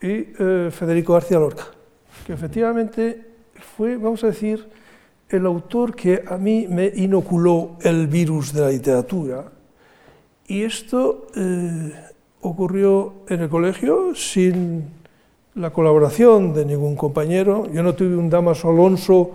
y 0.03 0.27
eh, 0.37 0.71
Federico 0.73 1.13
García 1.13 1.39
Lorca, 1.39 1.69
que 2.27 2.33
efectivamente 2.33 3.25
fue, 3.77 3.97
vamos 3.97 4.25
a 4.25 4.27
decir, 4.27 4.67
el 5.29 5.47
autor 5.47 5.95
que 5.95 6.25
a 6.27 6.37
mí 6.37 6.67
me 6.69 6.89
inoculó 6.89 7.77
el 7.83 8.09
virus 8.09 8.53
de 8.53 8.61
la 8.63 8.71
literatura. 8.71 9.45
Y 10.49 10.63
esto 10.63 11.29
eh, 11.37 11.93
ocurrió 12.41 13.13
en 13.29 13.43
el 13.43 13.49
colegio 13.49 14.17
sin 14.17 14.87
la 15.55 15.71
colaboración 15.71 16.53
de 16.53 16.65
ningún 16.65 16.97
compañero. 16.97 17.71
Yo 17.73 17.85
no 17.85 17.95
tuve 17.95 18.17
un 18.17 18.29
Damaso 18.29 18.71
Alonso 18.71 19.31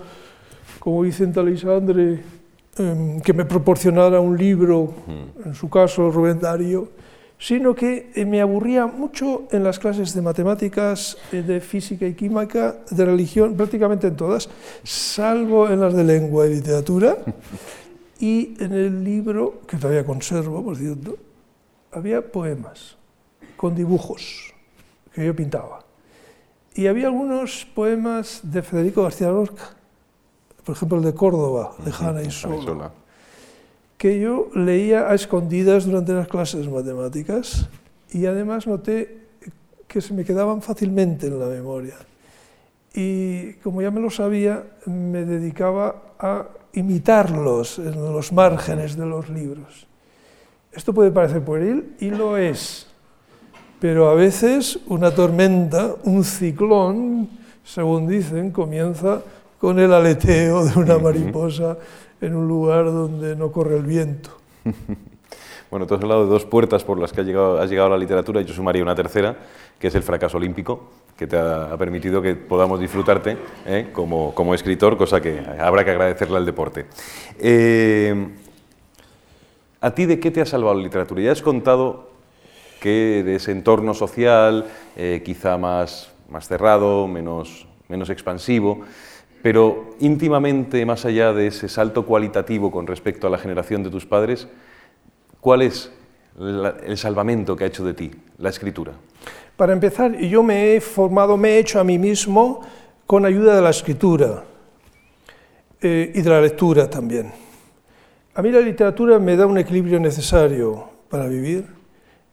como 0.80 1.00
Vicente 1.00 1.40
Alexandre 1.40 2.35
em, 2.78 3.20
que 3.22 3.34
me 3.34 3.46
proporcionara 3.46 4.20
un 4.20 4.38
libro, 4.38 4.94
en 5.46 5.54
su 5.54 5.70
caso 5.70 6.12
Rubén 6.12 6.40
Darío 6.40 6.90
sino 7.38 7.76
que 7.76 8.12
eh, 8.16 8.26
me 8.26 8.42
aburría 8.42 8.88
mucho 8.88 9.44
en 9.52 9.64
las 9.64 9.80
clases 9.80 10.14
de 10.14 10.22
matemáticas, 10.22 11.18
eh, 11.32 11.42
de 11.42 11.60
física 11.60 12.06
y 12.08 12.14
química, 12.14 12.78
de 12.90 13.06
religión, 13.06 13.56
prácticamente 13.56 14.08
en 14.08 14.16
todas, 14.16 14.50
salvo 14.84 15.70
en 15.70 15.82
las 15.82 15.94
de 15.94 16.04
lengua 16.04 16.48
y 16.48 16.56
literatura. 16.56 17.18
Y 18.18 18.56
en 18.64 18.72
el 18.72 19.04
libro, 19.04 19.60
que 19.68 19.76
todavía 19.76 20.06
conservo, 20.06 20.64
por 20.64 20.78
cierto, 20.78 21.18
había 21.92 22.22
poemas 22.22 22.96
con 23.58 23.76
dibujos 23.76 24.54
que 25.14 25.26
yo 25.26 25.36
pintaba. 25.36 25.84
Y 26.76 26.88
había 26.88 27.08
algunos 27.08 27.68
poemas 27.76 28.40
de 28.42 28.62
Federico 28.62 29.04
García 29.04 29.28
Lorca, 29.28 29.75
por 30.66 30.76
ejemplo 30.76 30.98
el 30.98 31.04
de 31.04 31.14
Córdoba, 31.14 31.74
de 31.84 31.92
Jana 31.92 32.22
y 32.22 32.32
Sola 32.32 32.92
que 33.98 34.20
yo 34.20 34.50
leía 34.54 35.10
a 35.10 35.16
escondidas 35.16 35.86
durante 35.86 36.14
las 36.14 36.28
clases 36.28 36.66
de 36.66 36.72
matemáticas 36.72 37.68
y 38.12 38.26
además 38.26 38.68
noté 38.68 39.26
que 39.88 40.02
se 40.02 40.14
me 40.14 40.26
quedaban 40.26 40.62
fácilmente 40.62 41.28
en 41.28 41.40
la 41.40 41.48
memoria. 41.48 41.96
Y 42.94 43.54
como 43.64 43.82
ya 43.82 43.92
me 43.92 44.02
lo 44.02 44.10
sabía, 44.10 44.64
me 44.86 45.26
dedicaba 45.26 46.14
a 46.20 46.46
imitarlos 46.74 47.80
en 47.80 47.96
los 47.96 48.32
márgenes 48.34 48.96
de 48.96 49.06
los 49.06 49.30
libros. 49.30 49.88
Esto 50.72 50.94
puede 50.94 51.12
parecer 51.12 51.44
pueril 51.44 51.96
y 52.00 52.10
lo 52.10 52.38
es, 52.38 52.88
pero 53.80 54.10
a 54.10 54.14
veces 54.14 54.80
una 54.88 55.12
tormenta, 55.16 55.96
un 56.04 56.24
ciclón, 56.24 57.30
según 57.64 58.08
dicen, 58.08 58.52
comienza 58.52 59.22
con 59.60 59.80
el 59.80 59.94
aleteo 59.94 60.66
de 60.66 60.80
una 60.80 60.98
mariposa 60.98 61.78
en 62.22 62.36
un 62.36 62.48
lugar 62.48 62.86
donde 62.86 63.36
no 63.36 63.52
corre 63.52 63.78
el 63.78 63.84
viento. 63.84 64.32
Bueno, 65.72 65.88
tú 65.88 65.96
has 65.96 66.02
hablado 66.02 66.24
de 66.24 66.30
dos 66.30 66.46
puertas 66.46 66.84
por 66.84 67.00
las 67.00 67.12
que 67.12 67.22
has 67.22 67.28
llegado, 67.28 67.60
has 67.60 67.70
llegado 67.70 67.88
a 67.88 67.92
la 67.92 67.98
literatura 67.98 68.40
y 68.40 68.46
yo 68.46 68.54
sumaría 68.54 68.84
una 68.84 68.96
tercera, 68.96 69.36
que 69.80 69.88
es 69.88 69.96
el 69.96 70.04
fracaso 70.04 70.38
olímpico, 70.38 70.88
que 71.18 71.28
te 71.28 71.38
ha, 71.38 71.76
permitido 71.78 72.22
que 72.22 72.36
podamos 72.36 72.80
disfrutarte 72.80 73.36
¿eh? 73.66 73.90
como, 73.92 74.34
como, 74.34 74.54
escritor, 74.54 74.96
cosa 74.96 75.20
que 75.20 75.44
habrá 75.60 75.84
que 75.84 75.92
agradecerle 75.92 76.38
al 76.38 76.46
deporte. 76.46 76.86
Eh, 77.40 78.28
¿A 79.82 79.92
ti 79.92 80.06
de 80.06 80.20
qué 80.20 80.32
te 80.32 80.42
ha 80.42 80.46
salvado 80.46 80.76
la 80.76 80.84
literatura? 80.84 81.22
Ya 81.22 81.32
has 81.32 81.42
contado 81.42 82.10
que 82.80 83.24
de 83.26 83.36
ese 83.36 83.52
entorno 83.52 83.94
social, 83.94 84.68
eh, 84.96 85.24
quizá 85.26 85.58
más, 85.58 86.12
más 86.30 86.48
cerrado, 86.48 87.08
menos, 87.08 87.68
menos 87.88 88.10
expansivo, 88.10 88.82
pero 89.46 89.92
íntimamente, 90.00 90.84
más 90.88 91.06
allá 91.06 91.32
de 91.32 91.46
ese 91.46 91.70
salto 91.70 92.04
cualitativo 92.04 92.72
con 92.72 92.88
respecto 92.88 93.28
a 93.28 93.30
la 93.30 93.38
generación 93.38 93.84
de 93.84 93.92
tus 93.92 94.04
padres, 94.04 94.48
¿cuál 95.40 95.62
es 95.62 95.92
el 96.40 96.98
salvamento 96.98 97.56
que 97.56 97.64
ha 97.66 97.68
hecho 97.68 97.86
de 97.86 97.94
ti 97.94 98.10
la 98.40 98.50
escritura? 98.50 98.94
Para 99.56 99.74
empezar, 99.74 100.18
yo 100.18 100.42
me 100.42 100.74
he 100.74 100.82
formado, 100.82 101.38
me 101.38 101.50
he 101.50 101.60
hecho 101.60 101.80
a 101.80 101.84
mí 101.84 102.00
mismo 102.00 102.62
con 103.06 103.24
ayuda 103.24 103.56
de 103.56 103.62
la 103.62 103.70
escritura 103.70 104.46
eh, 105.80 106.12
y 106.16 106.22
de 106.24 106.30
la 106.32 106.42
lectura 106.42 106.90
también. 106.90 107.32
A 108.34 108.42
mí 108.42 108.50
la 108.50 108.62
literatura 108.62 109.20
me 109.20 109.36
da 109.36 109.46
un 109.46 109.60
equilibrio 109.60 110.00
necesario 110.00 110.90
para 111.08 111.28
vivir. 111.28 111.68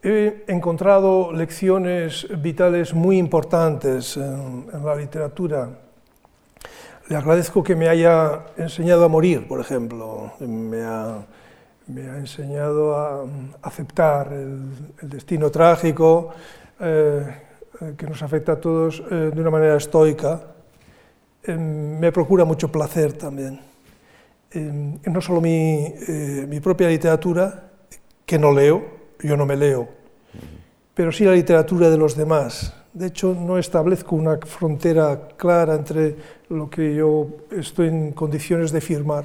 He 0.03 0.45
encontrado 0.49 1.31
lecciones 1.31 2.27
vitales 2.41 2.95
muy 2.95 3.19
importantes 3.19 4.17
en 4.17 4.83
la 4.83 4.97
literatura 4.97 5.92
le 7.13 7.19
agradezco 7.19 7.63
que 7.63 7.77
me 7.77 7.91
haya 7.91 8.47
enseñado 8.57 9.05
a 9.05 9.09
morir, 9.09 9.47
por 9.47 9.61
ejemplo. 9.61 10.33
Me 10.41 10.81
ha, 10.81 11.27
enseñado 12.17 12.97
a 12.97 13.27
aceptar 13.61 14.33
el, 14.33 14.95
destino 15.03 15.51
trágico 15.51 16.31
eh, 16.81 17.37
que 17.99 18.07
nos 18.07 18.23
afecta 18.23 18.53
a 18.53 18.57
todos 18.57 19.03
eh, 19.11 19.31
de 19.35 19.39
una 19.43 19.51
manera 19.51 19.77
estoica. 19.77 20.41
Eh, 21.45 21.55
me 21.55 22.11
procura 22.13 22.47
mucho 22.47 22.73
placer 22.73 23.13
también. 23.13 23.61
no 25.05 25.21
solo 25.21 25.43
mi 25.43 26.61
propia 26.63 26.89
literatura, 26.89 27.65
que 28.25 28.39
no 28.39 28.53
leo, 28.53 28.83
yo 29.21 29.37
no 29.37 29.45
me 29.45 29.57
leo, 29.57 29.87
pero 30.95 31.13
sí 31.13 31.27
la 31.27 31.33
literatura 31.33 31.91
de 31.91 31.99
los 31.99 32.17
demás 32.17 32.73
de 32.93 33.07
hecho, 33.07 33.35
no 33.35 33.57
establezco 33.57 34.17
una 34.17 34.37
frontera 34.37 35.29
clara 35.37 35.75
entre 35.75 36.15
lo 36.51 36.69
que 36.69 36.95
yo 36.95 37.27
estoy 37.51 37.89
en 37.89 38.13
condiciones 38.13 38.71
de 38.71 38.83
firmar 38.83 39.25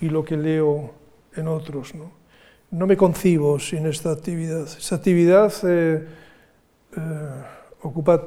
y 0.00 0.10
lo 0.10 0.22
que 0.22 0.36
leo 0.36 0.90
en 1.34 1.48
otros. 1.48 1.94
No, 2.70 2.86
me 2.86 2.96
concibo 2.96 3.58
sin 3.58 3.86
esta 3.86 4.10
actividad. 4.10 4.64
Esta 4.64 4.96
actividad 4.96 5.52
eh, 5.64 6.06
eh, 6.94 7.00
ocupa 7.82 8.22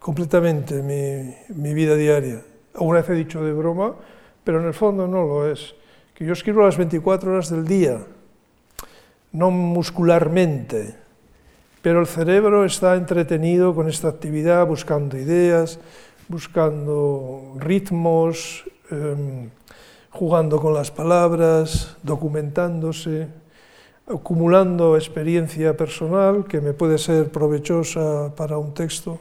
completamente 0.00 0.82
mi, 0.82 1.32
mi, 1.54 1.72
vida 1.72 1.94
diaria. 1.94 2.42
Alguna 2.74 3.02
vez 3.02 3.10
he 3.10 3.14
dicho 3.14 3.44
de 3.44 3.52
broma, 3.52 3.94
pero 4.42 4.60
en 4.60 4.66
el 4.66 4.74
fondo 4.74 5.06
no 5.06 5.24
lo 5.24 5.48
es. 5.48 5.76
Que 6.12 6.24
yo 6.24 6.32
escribo 6.32 6.62
las 6.62 6.76
24 6.76 7.32
horas 7.32 7.50
del 7.50 7.64
día, 7.64 7.98
no 9.30 9.50
muscularmente 9.52 11.03
pero 11.84 12.00
el 12.00 12.06
cerebro 12.06 12.64
está 12.64 12.96
entretenido 12.96 13.74
con 13.74 13.90
esta 13.90 14.08
actividad, 14.08 14.66
buscando 14.66 15.18
ideas, 15.18 15.78
buscando 16.28 17.56
ritmos, 17.58 18.64
em, 18.90 19.50
jugando 20.08 20.58
con 20.58 20.72
las 20.72 20.90
palabras, 20.90 21.98
documentándose, 22.02 23.28
acumulando 24.06 24.96
experiencia 24.96 25.76
personal 25.76 26.46
que 26.46 26.62
me 26.62 26.72
puede 26.72 26.96
ser 26.96 27.30
provechosa 27.30 28.34
para 28.34 28.56
un 28.56 28.72
texto. 28.72 29.18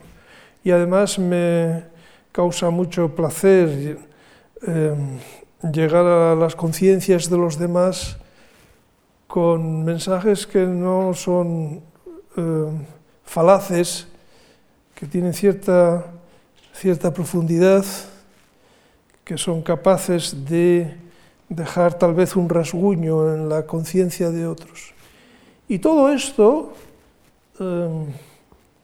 Y 0.64 0.72
además 0.72 1.20
me, 1.20 1.84
causa 2.32 2.70
mucho 2.70 3.14
placer 3.14 3.98
eh, 4.66 4.96
llegar 5.70 6.06
a 6.06 6.34
las 6.34 6.56
conciencias 6.56 7.30
de 7.30 7.38
los 7.38 7.60
demás 7.60 8.16
con 9.28 9.84
mensajes 9.84 10.48
que 10.48 10.66
no 10.66 11.14
son 11.14 11.92
eh, 12.38 12.66
falaces, 13.26 14.08
que 14.96 15.06
tienen 15.06 15.34
cierta, 15.34 16.06
cierta 16.74 17.14
profundidad, 17.14 17.86
que 19.24 19.38
son 19.38 19.62
capaces 19.62 20.46
de 20.46 20.94
dejar 21.50 21.94
tal 21.94 22.14
vez 22.14 22.36
un 22.36 22.50
rasguño 22.50 23.34
en 23.34 23.50
la 23.50 23.66
conciencia 23.66 24.32
de 24.32 24.48
otros. 24.48 24.94
Y 25.68 25.80
todo 25.80 26.12
esto, 26.12 26.74
em, 27.60 28.08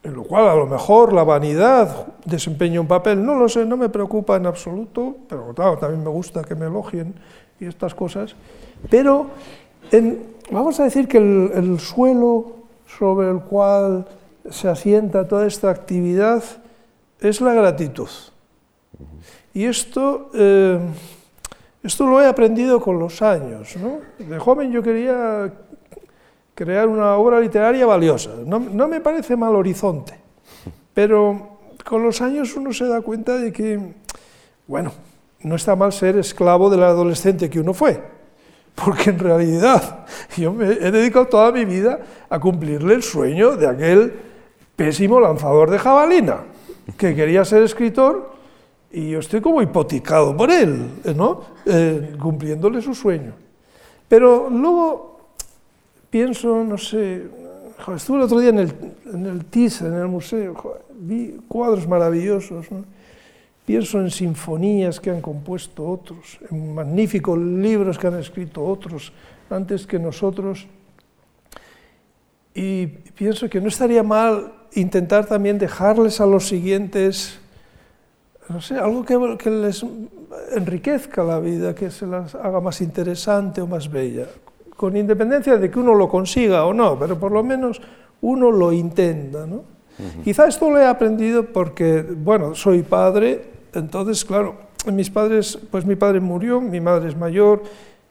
en 0.03 0.13
lo 0.13 0.23
cual 0.23 0.47
a 0.47 0.55
lo 0.55 0.65
mejor 0.65 1.13
la 1.13 1.23
vanidad 1.23 2.07
desempeña 2.25 2.79
un 2.79 2.87
papel, 2.87 3.23
no 3.23 3.35
lo 3.35 3.49
sé, 3.49 3.65
no 3.65 3.75
me 3.75 3.89
preocupa 3.89 4.37
en 4.37 4.45
absoluto, 4.45 5.17
pero 5.27 5.53
claro, 5.53 5.77
también 5.77 6.03
me 6.03 6.09
gusta 6.09 6.43
que 6.43 6.55
me 6.55 6.67
elogien 6.67 7.13
y 7.59 7.65
estas 7.65 7.93
cosas, 7.93 8.35
pero 8.89 9.27
vamos 10.51 10.79
a 10.79 10.83
decir 10.83 11.07
que 11.07 11.17
el, 11.17 11.79
suelo 11.79 12.58
sobre 12.97 13.29
el 13.29 13.39
cual 13.41 14.05
se 14.49 14.67
asienta 14.67 15.27
toda 15.27 15.45
esta 15.45 15.69
actividad 15.69 16.43
es 17.19 17.41
la 17.41 17.53
gratitud. 17.53 18.09
Y 19.53 19.65
esto... 19.65 20.31
Eh, 20.33 20.79
esto 21.83 22.05
lo 22.05 22.21
he 22.21 22.27
aprendido 22.27 22.81
con 22.81 22.99
los 22.99 23.21
años. 23.21 23.75
¿no? 23.77 23.99
De 24.17 24.37
joven 24.37 24.71
yo 24.71 24.83
quería 24.83 25.51
crear 26.53 26.87
una 26.89 27.15
obra 27.15 27.39
literaria 27.39 27.85
valiosa. 27.85 28.31
No, 28.45 28.59
me 28.59 28.99
parece 28.99 29.37
mal 29.37 29.55
horizonte, 29.55 30.13
pero 30.93 31.57
con 31.85 32.03
los 32.03 32.21
años 32.21 32.55
uno 32.55 32.73
se 32.73 32.85
da 32.85 32.99
cuenta 33.01 33.37
de 33.37 33.53
que, 33.53 33.93
bueno, 34.67 34.91
no 35.41 35.55
está 35.55 35.75
mal 35.77 35.93
ser 35.93 36.17
esclavo 36.17 36.69
del 36.69 36.83
adolescente 36.83 37.49
que 37.49 37.61
uno 37.61 37.73
fue, 37.73 38.03
porque 38.83 39.09
en 39.09 39.19
realidad 39.19 40.05
yo 40.37 40.53
me 40.53 40.65
he 40.65 40.91
dedicado 40.91 41.27
toda 41.27 41.51
mi 41.51 41.65
vida 41.65 41.99
a 42.29 42.39
cumplirle 42.39 42.93
el 42.95 43.03
sueño 43.03 43.55
de 43.55 43.67
aquel 43.67 44.13
pésimo 44.75 45.19
lanzador 45.19 45.69
de 45.69 45.79
jabalina, 45.79 46.37
que 46.97 47.15
quería 47.15 47.43
ser 47.45 47.63
escritor 47.63 48.31
y 48.91 49.11
yo 49.11 49.19
estoy 49.19 49.41
como 49.41 49.61
hipotecado 49.61 50.35
por 50.35 50.49
él, 50.49 50.89
¿no? 51.15 51.41
Eh, 51.65 52.15
cumpliéndole 52.19 52.81
su 52.81 52.95
sueño. 52.95 53.33
Pero 54.07 54.49
luego 54.49 55.19
pienso, 56.09 56.63
no 56.63 56.77
sé, 56.77 57.23
estuve 57.95 58.17
el 58.17 58.23
otro 58.23 58.39
día 58.39 58.49
en 58.49 58.59
el, 58.59 58.73
en 59.13 59.25
el 59.25 59.45
en 59.53 59.93
el 59.93 60.07
museo, 60.07 60.79
vi 60.95 61.37
cuadros 61.47 61.87
maravillosos, 61.87 62.67
pienso 63.69 63.99
en 63.99 64.09
sinfonías 64.09 64.99
que 64.99 65.11
han 65.11 65.21
compuesto 65.21 65.87
otros, 65.87 66.39
en 66.49 66.73
magníficos 66.73 67.37
libros 67.37 67.99
que 67.99 68.07
han 68.07 68.17
escrito 68.17 68.65
otros 68.65 69.13
antes 69.47 69.85
que 69.85 69.99
nosotros, 69.99 70.65
y 72.55 72.87
pienso 72.87 73.47
que 73.47 73.61
no 73.61 73.67
estaría 73.67 74.01
mal 74.01 74.51
intentar 74.73 75.27
también 75.27 75.59
dejarles 75.59 76.19
a 76.19 76.25
los 76.25 76.47
siguientes 76.47 77.39
no 78.49 78.59
sé, 78.59 78.73
algo 78.73 79.05
que, 79.05 79.51
les 79.51 79.85
enriquezca 80.55 81.23
la 81.23 81.39
vida, 81.39 81.75
que 81.75 81.91
se 81.91 82.07
las 82.07 82.33
haga 82.33 82.59
más 82.59 82.81
interesante 82.81 83.61
o 83.61 83.67
más 83.67 83.87
bella, 83.87 84.25
con 84.77 84.97
independencia 84.97 85.57
de 85.57 85.69
que 85.69 85.77
uno 85.77 85.93
lo 85.93 86.09
consiga 86.09 86.65
o 86.65 86.73
no, 86.73 86.97
pero 86.97 87.19
por 87.19 87.31
lo 87.31 87.43
menos 87.43 87.79
uno 88.21 88.51
lo 88.51 88.73
intenta. 88.73 89.45
¿no? 89.45 89.61
Quizá 90.23 90.47
esto 90.47 90.71
lo 90.71 90.79
he 90.79 90.87
aprendido 90.87 91.45
porque, 91.45 92.01
bueno, 92.01 92.55
soy 92.55 92.81
padre, 92.81 93.58
entonces, 93.73 94.25
claro, 94.25 94.55
mis 94.91 95.09
padres, 95.09 95.57
pues 95.69 95.85
mi 95.85 95.95
padre 95.95 96.19
murió, 96.19 96.61
mi 96.61 96.79
madre 96.79 97.09
es 97.09 97.17
mayor, 97.17 97.63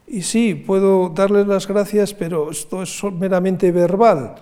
y 0.06 0.22
sí, 0.22 0.54
puedo 0.54 1.10
darles 1.10 1.46
las 1.46 1.66
gracias, 1.68 2.14
pero 2.14 2.50
esto 2.50 2.82
es 2.82 3.02
meramente 3.04 3.70
verbal. 3.70 4.36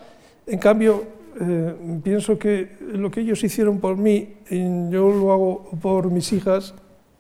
En 0.47 0.59
cambio, 0.59 1.03
eh, 1.41 1.75
pienso 2.03 2.39
que 2.39 2.77
lo 2.93 3.11
que 3.11 3.21
ellos 3.21 3.43
hicieron 3.43 3.79
por 3.79 3.97
mí, 3.97 4.37
yo 4.49 5.11
lo 5.11 5.33
hago 5.33 5.71
por 5.83 6.11
mis 6.11 6.33
hijas 6.33 6.73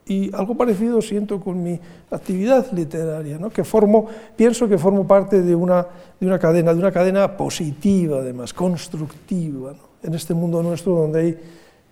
y 0.07 0.33
algo 0.35 0.55
parecido 0.55 1.03
siento 1.03 1.40
con 1.40 1.62
mi 1.62 1.79
actividad 2.11 2.70
literaria, 2.73 3.38
¿no? 3.38 3.51
que 3.51 3.64
formo, 3.64 4.07
pienso 4.37 4.68
que 4.68 4.79
formo 4.79 5.07
parte 5.07 5.42
de 5.42 5.55
una, 5.55 5.85
de 6.20 6.27
una 6.27 6.38
cadena, 6.38 6.73
de 6.73 6.79
una 6.79 6.92
cadena 6.92 7.37
positiva 7.37 8.18
además, 8.18 8.55
constructiva, 8.55 9.75
en 10.03 10.14
este 10.14 10.33
mundo 10.33 10.62
nuestro 10.62 10.94
donde 10.94 11.20
hay 11.20 11.38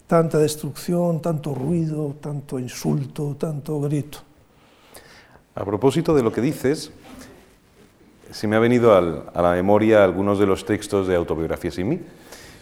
tanta 0.07 0.39
destrucción, 0.39 1.21
tanto 1.21 1.55
ruido, 1.55 2.17
tanto 2.21 2.59
insulto, 2.59 3.37
tanto 3.39 3.81
grito. 3.81 4.19
A 5.55 5.65
propósito 5.65 6.15
de 6.15 6.23
lo 6.23 6.33
que 6.33 6.41
dices, 6.41 6.93
se 8.31 8.49
me 8.49 8.57
ha 8.57 8.59
venido 8.59 8.97
a 8.97 9.41
la 9.43 9.53
memoria 9.53 10.03
algunos 10.03 10.39
de 10.39 10.47
los 10.47 10.65
textos 10.65 11.07
de 11.07 11.15
Autobiografías 11.15 11.79
y 11.79 11.85
mí, 11.85 12.01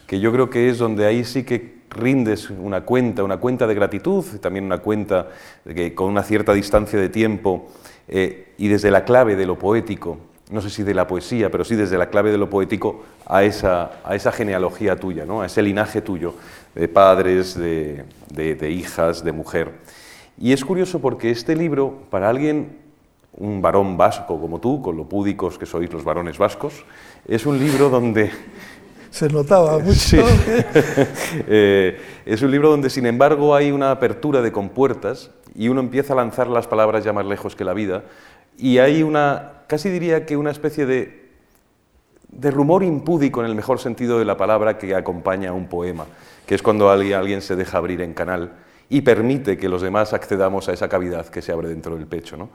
que 0.07 0.20
yo 0.20 0.31
creo 0.31 0.50
que 0.50 0.68
es 0.68 0.78
donde 0.78 1.07
ahí 1.07 1.24
sí 1.24 1.44
que 1.44 1.83
rindes 1.88 2.50
una 2.50 2.83
cuenta, 2.83 3.24
una 3.24 3.38
cuenta 3.38 3.66
de 3.66 3.74
gratitud, 3.74 4.24
también 4.40 4.64
una 4.64 4.78
cuenta 4.78 5.28
que, 5.64 5.94
con 5.94 6.09
una 6.09 6.22
cierta 6.22 6.52
distancia 6.52 6.98
de 6.98 7.09
tiempo 7.09 7.70
eh, 8.09 8.52
y 8.59 8.68
desde 8.68 8.90
la 8.90 9.05
clave 9.05 9.37
de 9.37 9.46
lo 9.46 9.59
poético, 9.59 10.18
no 10.50 10.61
sé 10.61 10.68
si 10.68 10.83
de 10.83 10.92
la 10.92 11.07
poesía, 11.07 11.50
pero 11.50 11.64
sí 11.64 11.76
desde 11.76 11.96
la 11.96 12.11
clave 12.11 12.31
de 12.31 12.38
lo 12.38 12.50
poético 12.50 13.05
a 13.26 13.42
esa, 13.42 14.02
a 14.05 14.14
esa 14.14 14.33
genealogía 14.33 14.96
tuya, 14.96 15.24
¿no? 15.24 15.40
a 15.40 15.46
ese 15.46 15.62
linaje 15.62 16.02
tuyo 16.02 16.35
de 16.75 16.89
padres, 16.89 17.59
de, 17.59 18.05
de 18.31 18.71
hijas, 18.71 19.25
de 19.25 19.33
mujer. 19.33 19.73
Y 20.39 20.53
es 20.53 20.65
curioso 20.65 21.01
porque 21.01 21.31
este 21.31 21.55
libro, 21.55 22.03
para 22.11 22.29
alguien 22.29 22.79
un 23.35 23.63
varón 23.63 23.97
vasco 23.97 24.41
como 24.41 24.61
tú, 24.61 24.83
con 24.83 24.97
lo 24.97 25.09
púdicos 25.09 25.59
que 25.59 25.67
sois 25.67 25.93
los 25.93 26.05
varones 26.05 26.39
vascos, 26.39 26.85
es 27.27 27.47
un 27.47 27.59
libro 27.59 27.89
donde... 27.89 28.31
Se 29.11 29.29
notaba 29.29 29.79
mucho. 29.79 30.17
Eh, 31.47 31.99
es 32.25 32.41
un 32.41 32.51
libro 32.51 32.71
donde, 32.71 32.89
sin 32.89 33.05
embargo, 33.05 33.55
hay 33.55 33.71
una 33.71 33.91
apertura 33.91 34.41
de 34.41 34.53
compuertas 34.53 35.31
y 35.55 35.69
uno 35.69 35.81
empieza 35.81 36.15
a 36.15 36.17
lanzar 36.17 36.47
las 36.47 36.67
palabras 36.67 37.05
ya 37.05 37.13
más 37.13 37.27
lejos 37.27 37.55
que 37.55 37.65
la 37.65 37.75
vida 37.75 38.05
y 38.57 38.79
hay 38.79 39.03
una, 39.03 39.65
casi 39.67 39.89
diría 39.89 40.27
que 40.27 40.37
una 40.37 40.51
especie 40.51 40.87
de, 40.87 41.22
de 42.33 42.51
rumor 42.51 42.83
impúdico 42.83 43.40
en 43.40 43.47
el 43.47 43.55
mejor 43.55 43.79
sentido 43.79 44.18
de 44.18 44.25
la 44.25 44.37
palabra 44.37 44.79
que 44.79 44.95
acompaña 44.95 45.51
a 45.51 45.53
un 45.53 45.68
poema, 45.68 46.07
que 46.47 46.55
es 46.55 46.62
cuando 46.62 46.90
alguien, 46.90 47.42
se 47.42 47.57
deja 47.57 47.79
abrir 47.79 48.01
en 48.01 48.14
canal 48.14 48.53
y 48.88 49.03
permite 49.03 49.57
que 49.57 49.68
los 49.68 49.83
demás 49.83 50.12
accedamos 50.12 50.68
a 50.68 50.73
esa 50.73 50.88
cavidad 50.88 51.27
que 51.27 51.42
se 51.42 51.53
abre 51.53 51.68
dentro 51.68 51.95
del 51.95 52.07
pecho. 52.07 52.37
¿no? 52.37 52.49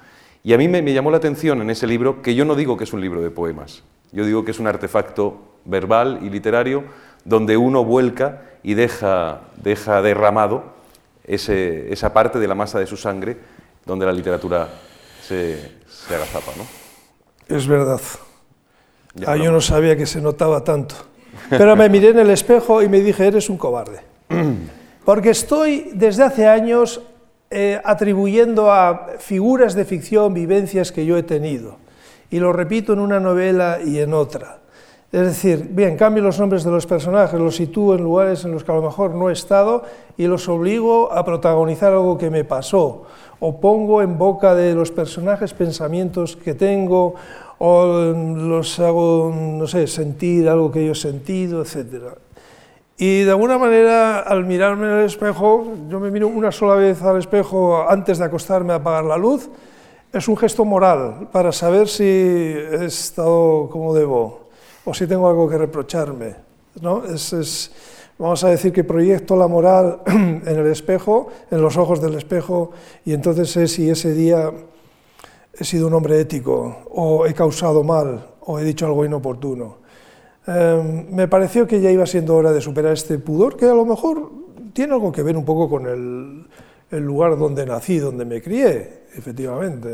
Y 0.44 0.54
a 0.54 0.58
mí 0.58 0.68
me, 0.68 0.82
llamó 0.92 1.12
la 1.12 1.18
atención 1.18 1.62
en 1.62 1.70
ese 1.70 1.88
libro 1.88 2.22
que 2.22 2.36
yo 2.36 2.44
no 2.44 2.56
digo 2.56 2.76
que 2.76 2.84
es 2.84 2.94
un 2.94 3.02
libro 3.02 3.22
de 3.22 3.30
poemas, 3.30 3.84
yo 4.12 4.26
digo 4.26 4.44
que 4.44 4.52
es 4.52 4.60
un 4.60 4.68
artefacto 4.68 5.38
verbal 5.66 6.20
y 6.24 6.30
literario 6.30 6.84
donde 7.24 7.58
uno 7.58 7.84
vuelca 7.84 8.42
y 8.64 8.74
deja, 8.74 9.42
deja 9.58 10.02
derramado 10.02 10.74
ese, 11.24 11.92
esa 11.92 12.14
parte 12.14 12.40
de 12.40 12.48
la 12.48 12.56
masa 12.56 12.80
de 12.80 12.88
su 12.88 12.98
sangre 12.98 13.38
donde 13.86 14.06
la 14.06 14.14
literatura 14.14 14.70
se, 15.22 15.72
se 15.88 16.16
agazapa. 16.16 16.52
¿no? 16.58 17.56
Es 17.56 17.68
verdad. 17.68 18.02
Ah, 19.26 19.38
yo 19.38 19.52
no 19.52 19.62
sabía 19.62 19.96
que 19.96 20.06
se 20.06 20.22
notaba 20.22 20.64
tanto. 20.64 20.96
Pero 21.50 21.76
me 21.76 21.90
miré 21.90 22.10
en 22.10 22.20
el 22.20 22.30
espejo 22.30 22.82
y 22.82 22.90
me 22.90 23.00
dije, 23.00 23.28
eres 23.28 23.50
un 23.50 23.58
cobarde. 23.58 24.02
Porque 25.06 25.30
estoy 25.30 25.92
desde 25.94 26.24
hace 26.24 26.48
años 26.48 27.02
eh, 27.50 27.80
atribuyendo 27.84 28.70
a 28.72 29.08
figuras 29.20 29.74
de 29.74 29.86
ficción 29.86 30.34
vivencias 30.34 30.92
que 30.92 31.06
yo 31.06 31.18
he 31.18 31.24
tenido. 31.24 31.78
Y 32.30 32.40
lo 32.40 32.52
repito 32.52 32.92
en 32.92 33.00
una 33.00 33.20
novela 33.20 33.80
y 33.84 34.00
en 34.00 34.14
otra. 34.14 34.60
Es 35.10 35.22
decir, 35.22 35.70
bien, 35.72 35.96
cambio 35.96 36.22
los 36.22 36.38
nombres 36.38 36.66
de 36.66 36.72
los 36.72 36.86
personajes, 36.86 37.40
los 37.40 37.56
sitúo 37.56 37.96
en 37.96 38.04
lugares 38.04 38.44
en 38.44 38.52
los 38.52 38.66
que 38.66 38.72
a 38.74 38.76
lo 38.76 38.82
mejor 38.82 39.16
no 39.16 39.30
he 39.30 39.34
estado 39.34 39.84
y 40.18 40.28
los 40.28 40.50
obligo 40.50 41.14
a 41.14 41.24
protagonizar 41.24 41.94
algo 41.94 42.18
que 42.18 42.30
me 42.30 42.44
pasó. 42.44 43.04
O 43.40 43.62
pongo 43.62 44.02
en 44.02 44.18
boca 44.18 44.54
de 44.54 44.76
los 44.76 44.92
personajes 44.92 45.54
pensamientos 45.54 46.36
que 46.36 46.54
tengo, 46.54 47.16
o 47.60 48.14
los 48.14 48.80
hago, 48.80 49.34
no 49.36 49.68
sé, 49.68 49.88
sentir 49.88 50.48
algo 50.48 50.72
que 50.72 50.86
yo 50.86 50.92
he 50.92 50.96
sentido, 50.96 51.62
etcétera. 51.62 52.16
Y 52.98 53.22
de 53.22 53.32
alguna 53.32 53.58
manera, 53.58 54.20
al 54.20 54.46
mirarme 54.46 54.88
en 54.88 54.94
el 55.00 55.06
espejo, 55.06 55.66
yo 55.88 56.00
me 56.00 56.10
miro 56.10 56.28
una 56.28 56.52
sola 56.52 56.76
vez 56.76 57.02
al 57.04 57.20
espejo 57.20 57.88
antes 57.88 58.18
de 58.18 58.26
acostarme 58.26 58.74
a 58.74 58.78
apagar 58.78 59.04
la 59.04 59.18
luz, 59.18 59.50
es 60.12 60.28
un 60.28 60.38
gesto 60.38 60.66
moral 60.66 61.30
para 61.32 61.52
saber 61.52 61.88
si 61.88 62.04
he 62.04 62.86
estado 62.86 63.70
como 63.70 63.94
debo 63.94 64.48
o 64.84 64.94
si 64.94 65.06
tengo 65.06 65.28
algo 65.28 65.50
que 65.50 65.58
reprocharme. 65.58 66.36
¿no? 66.82 67.04
Es, 67.06 67.72
vamos 68.18 68.44
a 68.44 68.50
decir 68.50 68.72
que 68.72 68.84
proyecto 68.84 69.36
la 69.36 69.48
moral 69.48 70.02
en 70.08 70.42
el 70.48 70.68
espejo, 70.68 71.28
en 71.52 71.62
los 71.62 71.78
ojos 71.78 72.02
del 72.02 72.16
espejo, 72.16 72.72
y 73.06 73.14
entonces 73.14 73.52
sé 73.52 73.68
si 73.68 73.90
ese 73.90 74.14
día 74.14 74.52
he 75.60 75.64
sido 75.64 75.88
un 75.88 75.94
hombre 75.94 76.20
ético, 76.20 76.84
o 76.92 77.26
he 77.26 77.34
causado 77.34 77.84
mal, 77.84 78.36
o 78.42 78.60
he 78.60 78.64
dicho 78.64 78.86
algo 78.86 79.06
inoportuno. 79.06 79.78
Em, 80.46 81.10
me 81.10 81.28
pareció 81.28 81.68
que 81.68 81.82
ya 81.82 81.92
iba 81.92 82.06
siendo 82.06 82.36
hora 82.36 82.52
de 82.52 82.62
superar 82.62 82.94
este 82.94 83.18
pudor, 83.18 83.58
que 83.58 83.66
a 83.66 83.74
lo 83.74 83.86
mejor 83.86 84.32
tiene 84.74 84.94
algo 84.94 85.12
que 85.12 85.24
ver 85.24 85.36
un 85.36 85.46
poco 85.46 85.70
con 85.70 85.88
el, 85.88 86.48
el 86.92 87.04
lugar 87.04 87.38
donde 87.38 87.66
nací, 87.66 87.98
donde 87.98 88.24
me 88.24 88.42
crié, 88.42 89.06
efectivamente. 89.16 89.90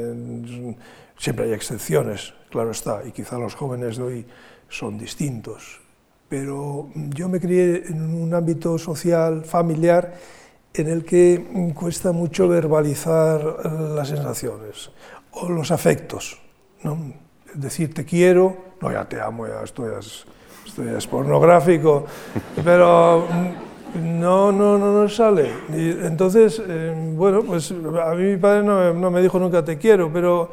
Siempre 1.17 1.45
hay 1.45 1.53
excepciones, 1.53 2.33
claro 2.49 2.71
está, 2.71 3.01
y 3.05 3.11
quizá 3.11 3.37
los 3.37 3.55
jóvenes 3.55 3.97
de 3.97 4.03
hoy 4.03 4.25
son 4.67 4.97
distintos. 4.97 5.79
Pero 6.27 6.89
yo 6.95 7.29
me 7.29 7.39
crié 7.39 7.83
en 7.87 8.01
un 8.01 8.33
ámbito 8.33 8.77
social, 8.77 9.45
familiar, 9.45 10.13
en 10.73 10.87
el 10.87 11.05
que 11.05 11.71
cuesta 11.75 12.11
mucho 12.11 12.47
verbalizar 12.47 13.41
eh, 13.41 13.69
las 13.95 14.07
sensaciones 14.07 14.89
o 15.33 15.49
los 15.49 15.71
afectos. 15.71 16.39
¿no? 16.83 16.97
Decir 17.53 17.93
te 17.93 18.05
quiero, 18.05 18.55
no, 18.81 18.91
ya 18.91 19.05
te 19.05 19.21
amo, 19.21 19.47
ya 19.47 19.61
esto 19.63 19.85
ya 19.87 19.99
es, 19.99 21.07
pornográfico, 21.07 22.05
pero 22.63 23.27
no, 23.95 24.51
no, 24.51 24.77
no, 24.77 25.01
no 25.01 25.09
sale. 25.09 25.51
Y 25.69 25.91
entonces, 26.05 26.61
eh, 26.65 27.13
bueno, 27.15 27.43
pues 27.43 27.71
a 27.71 28.15
mí 28.15 28.23
mi 28.23 28.37
padre 28.37 28.63
no, 28.63 28.93
no 28.93 29.11
me 29.11 29.21
dijo 29.21 29.39
nunca 29.39 29.63
te 29.63 29.77
quiero, 29.77 30.11
pero 30.11 30.49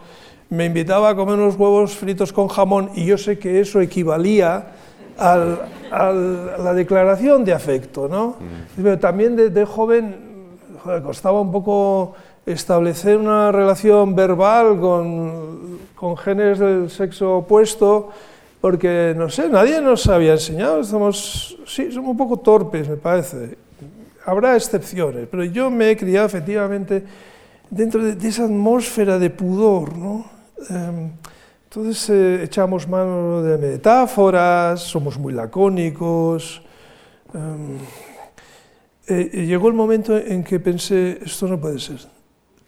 me 0.51 0.67
invitaba 0.67 1.11
a 1.11 1.15
comer 1.15 1.37
unos 1.37 1.57
huevos 1.57 1.97
fritos 1.97 2.33
con 2.33 2.49
jamón 2.49 2.91
y 2.95 3.07
yo 3.07 3.17
sé 3.17 3.39
que 3.39 3.61
eso 3.61 3.81
equivalía 3.81 4.73
al, 5.17 5.61
a 5.91 6.13
la 6.13 6.75
declaración 6.75 7.45
de 7.45 7.53
afecto, 7.53 8.09
¿no? 8.09 8.37
Mm. 8.41 8.83
Pero 8.83 8.99
también 8.99 9.37
de, 9.37 9.65
joven 9.65 10.17
costaba 11.03 11.41
un 11.41 11.53
poco 11.53 12.15
establecer 12.47 13.17
una 13.17 13.53
relación 13.53 14.15
verbal 14.15 14.79
con, 14.81 15.79
con 15.95 16.17
genes 16.17 16.59
del 16.59 16.91
sexo 16.91 17.39
opuesto, 17.39 18.11
porque, 18.61 19.15
no 19.17 19.31
sé, 19.31 19.49
nadie 19.49 19.81
nos 19.81 20.07
había 20.09 20.33
enseñado, 20.33 20.85
somos, 20.85 21.57
sí, 21.67 21.91
somos 21.93 22.11
un 22.11 22.17
poco 22.17 22.39
torpes, 22.39 22.89
me 22.89 22.97
parece. 22.97 23.57
Habrá 24.25 24.55
excepciones, 24.55 25.27
pero 25.31 25.45
yo 25.45 25.71
me 25.71 25.91
he 25.91 25.97
criado 25.97 26.27
efectivamente 26.27 27.05
dentro 27.71 28.03
de, 28.05 28.29
esa 28.29 28.45
atmósfera 28.45 29.19
de 29.19 29.31
pudor, 29.31 29.97
¿no? 29.97 30.27
Em, 30.69 31.11
entonces 31.65 32.11
eh, 32.11 32.43
echamos 32.45 32.87
mano 32.89 33.43
de 33.43 33.57
metáforas, 33.57 34.81
somos 34.81 35.17
muy 35.19 35.33
lacónicos. 35.33 36.61
Em, 37.33 37.79
eh, 39.07 39.47
llegó 39.47 39.69
el 39.69 39.75
momento 39.75 40.17
en 40.17 40.45
que 40.45 40.61
pensé, 40.61 41.19
esto 41.25 41.47
no 41.49 41.59
puede 41.59 41.79
ser. 41.79 42.20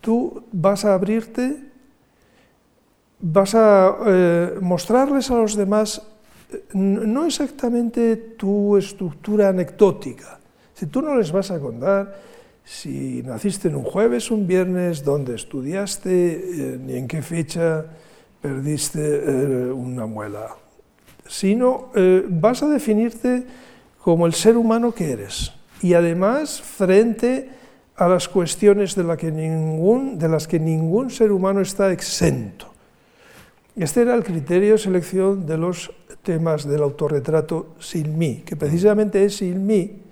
Tú 0.02 0.44
vas 0.52 0.84
a 0.84 0.92
abrirte, 0.92 1.56
vas 3.18 3.54
a 3.54 3.96
eh, 4.04 4.58
mostrarles 4.60 5.30
a 5.30 5.36
los 5.36 5.56
demás 5.56 6.02
no 6.74 7.24
exactamente 7.24 8.36
tu 8.36 8.76
estructura 8.76 9.48
anecdótica. 9.48 10.38
Si 10.74 10.84
tú 10.86 11.00
no 11.00 11.16
les 11.16 11.32
vas 11.32 11.50
a 11.50 11.58
contar 11.58 12.12
si 12.64 13.22
naciste 13.24 13.68
en 13.68 13.76
un 13.76 13.84
jueves, 13.84 14.30
un 14.30 14.46
viernes, 14.46 15.04
dónde 15.04 15.34
estudiaste, 15.34 16.10
eh, 16.12 16.78
ni 16.80 16.96
en 16.96 17.08
qué 17.08 17.22
fecha 17.22 17.86
perdiste 18.40 19.00
eh, 19.00 19.72
una 19.72 20.06
muela, 20.06 20.56
sino 21.26 21.90
eh, 21.94 22.24
vas 22.28 22.62
a 22.62 22.68
definirte 22.68 23.44
como 23.98 24.26
el 24.26 24.34
ser 24.34 24.56
humano 24.56 24.92
que 24.92 25.12
eres 25.12 25.52
y 25.80 25.94
además 25.94 26.60
frente 26.60 27.50
a 28.04 28.08
las 28.08 28.28
cuestiones 28.28 28.96
de, 28.96 29.04
la 29.04 29.16
que 29.16 29.30
ningún, 29.30 30.18
de 30.18 30.28
las 30.28 30.48
que 30.48 30.58
ningún 30.58 31.10
ser 31.10 31.30
humano 31.30 31.60
está 31.60 31.92
exento. 31.92 32.66
Este 33.76 34.02
era 34.02 34.14
el 34.14 34.24
criterio 34.24 34.72
de 34.72 34.78
selección 34.78 35.46
de 35.46 35.56
los 35.56 35.92
temas 36.22 36.66
del 36.66 36.82
autorretrato 36.82 37.74
sin 37.78 38.18
mí, 38.18 38.42
que 38.44 38.56
precisamente 38.56 39.24
es 39.24 39.36
sin 39.36 39.66
mí 39.66 40.02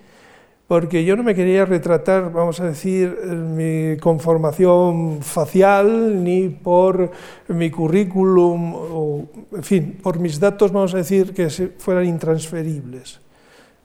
porque 0.70 1.04
yo 1.04 1.16
no 1.16 1.24
me 1.24 1.34
quería 1.34 1.64
retratar, 1.64 2.30
vamos 2.30 2.60
a 2.60 2.66
decir, 2.66 3.10
mi 3.26 3.96
conformación 3.96 5.18
facial, 5.20 6.22
ni 6.22 6.48
por 6.48 7.10
mi 7.48 7.72
currículum, 7.72 8.74
o, 8.76 9.24
en 9.52 9.64
fin, 9.64 9.98
por 10.00 10.20
mis 10.20 10.38
datos, 10.38 10.70
vamos 10.70 10.94
a 10.94 10.98
decir, 10.98 11.34
que 11.34 11.50
fueran 11.76 12.04
intransferibles. 12.04 13.18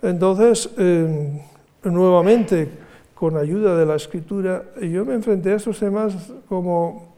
Entonces, 0.04 0.70
eh, 0.78 1.41
nuevamente, 1.86 2.85
con 3.15 3.38
ayuda 3.38 3.75
de 3.78 3.86
la 3.86 3.95
escritura, 3.95 4.63
yo 4.82 5.06
me 5.06 5.15
enfrenté 5.15 5.54
a 5.54 5.56
estos 5.56 5.80
temas 5.80 6.13
como 6.47 7.15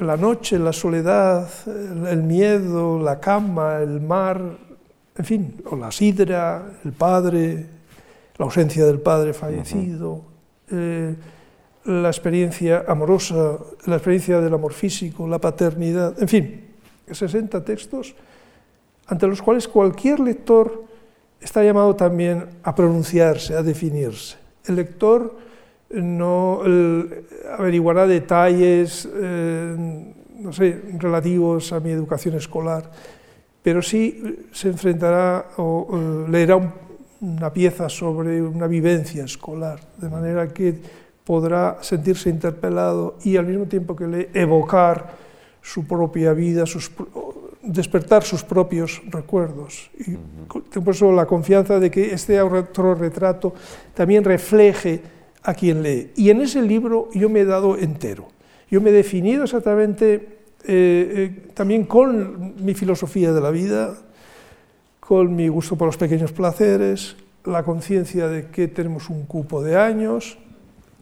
la 0.00 0.16
noche, 0.16 0.58
la 0.58 0.72
soledad, 0.72 1.48
el 1.66 2.22
miedo, 2.22 2.98
la 2.98 3.20
cama, 3.20 3.78
el 3.78 4.00
mar, 4.00 4.40
en 5.16 5.24
fin, 5.24 5.62
o 5.70 5.76
la 5.76 5.92
sidra, 5.92 6.62
el 6.84 6.92
padre, 6.92 7.66
la 8.38 8.44
ausencia 8.46 8.86
del 8.86 9.00
padre 9.00 9.34
fallecido, 9.34 10.22
eh, 10.70 11.14
la 11.84 12.08
experiencia 12.08 12.84
amorosa, 12.88 13.58
la 13.86 13.96
experiencia 13.96 14.40
del 14.40 14.54
amor 14.54 14.72
físico, 14.72 15.28
la 15.28 15.38
paternidad, 15.38 16.20
en 16.20 16.28
fin, 16.28 16.64
60 17.10 17.64
textos 17.64 18.14
ante 19.06 19.26
los 19.26 19.42
cuales 19.42 19.66
cualquier 19.66 20.20
lector 20.20 20.84
está 21.40 21.64
llamado 21.64 21.96
también 21.96 22.46
a 22.62 22.74
pronunciarse, 22.74 23.54
a 23.54 23.62
definirse. 23.62 24.36
El 24.66 24.76
lector 24.76 25.36
no 25.90 26.62
averiguará 27.58 28.06
detalles, 28.06 29.08
eh, 29.12 30.12
no 30.38 30.52
sé, 30.52 30.80
relativos 30.98 31.72
a 31.72 31.80
mi 31.80 31.90
educación 31.90 32.34
escolar, 32.36 32.90
pero 33.62 33.82
sí 33.82 34.46
se 34.52 34.68
enfrentará 34.68 35.46
o 35.56 36.26
leerá 36.28 36.56
un 36.56 36.90
una 37.20 37.52
pieza 37.52 37.88
sobre 37.88 38.42
una 38.42 38.66
vivencia 38.66 39.24
escolar, 39.24 39.80
de 39.98 40.08
manera 40.08 40.48
que 40.48 40.74
podrá 41.24 41.78
sentirse 41.82 42.30
interpelado 42.30 43.16
y 43.22 43.36
al 43.36 43.46
mismo 43.46 43.66
tiempo 43.66 43.94
que 43.94 44.06
le 44.06 44.30
evocar 44.32 45.10
su 45.62 45.86
propia 45.86 46.32
vida, 46.32 46.64
sus, 46.64 46.90
despertar 47.62 48.22
sus 48.22 48.42
propios 48.42 49.02
recuerdos. 49.08 49.90
Y 49.96 50.16
por 50.80 50.94
eso 50.94 51.12
la 51.12 51.26
confianza 51.26 51.78
de 51.78 51.90
que 51.90 52.14
este 52.14 52.42
retrato 52.42 53.54
también 53.94 54.24
refleje 54.24 55.02
a 55.42 55.54
quien 55.54 55.82
lee. 55.82 56.12
Y 56.16 56.30
en 56.30 56.40
ese 56.40 56.62
libro 56.62 57.08
yo 57.12 57.28
me 57.28 57.40
he 57.40 57.44
dado 57.44 57.76
entero. 57.76 58.28
Yo 58.70 58.80
me 58.80 58.90
he 58.90 58.92
definido 58.92 59.44
exactamente 59.44 60.14
eh, 60.14 60.28
eh, 60.66 61.50
también 61.54 61.84
con 61.84 62.54
mi 62.64 62.74
filosofía 62.74 63.32
de 63.32 63.40
la 63.40 63.50
vida, 63.50 63.96
con 65.00 65.34
mi 65.34 65.48
gusto 65.48 65.76
por 65.76 65.86
los 65.86 65.96
pequeños 65.96 66.32
placeres, 66.32 67.16
la 67.44 67.62
conciencia 67.62 68.28
de 68.28 68.48
que 68.48 68.68
tenemos 68.68 69.08
un 69.08 69.24
cupo 69.24 69.62
de 69.62 69.76
años, 69.76 70.38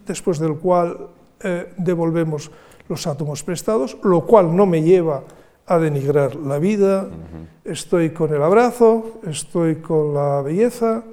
después 0.07 0.39
del 0.39 0.55
cual 0.55 1.09
eh, 1.43 1.71
devolvemos 1.77 2.49
los 2.87 3.05
átomos 3.05 3.43
prestados, 3.43 3.97
lo 4.03 4.25
cual 4.25 4.55
no 4.55 4.65
me 4.65 4.81
lleva 4.81 5.17
a 5.17 5.23
denigrar 5.77 6.35
la 6.35 6.57
vida, 6.57 7.07
estoy 7.63 8.09
con 8.09 8.33
el 8.33 8.41
abrazo, 8.41 9.19
estoy 9.27 9.75
con 9.75 10.13
la 10.13 10.41
belleza, 10.41 11.03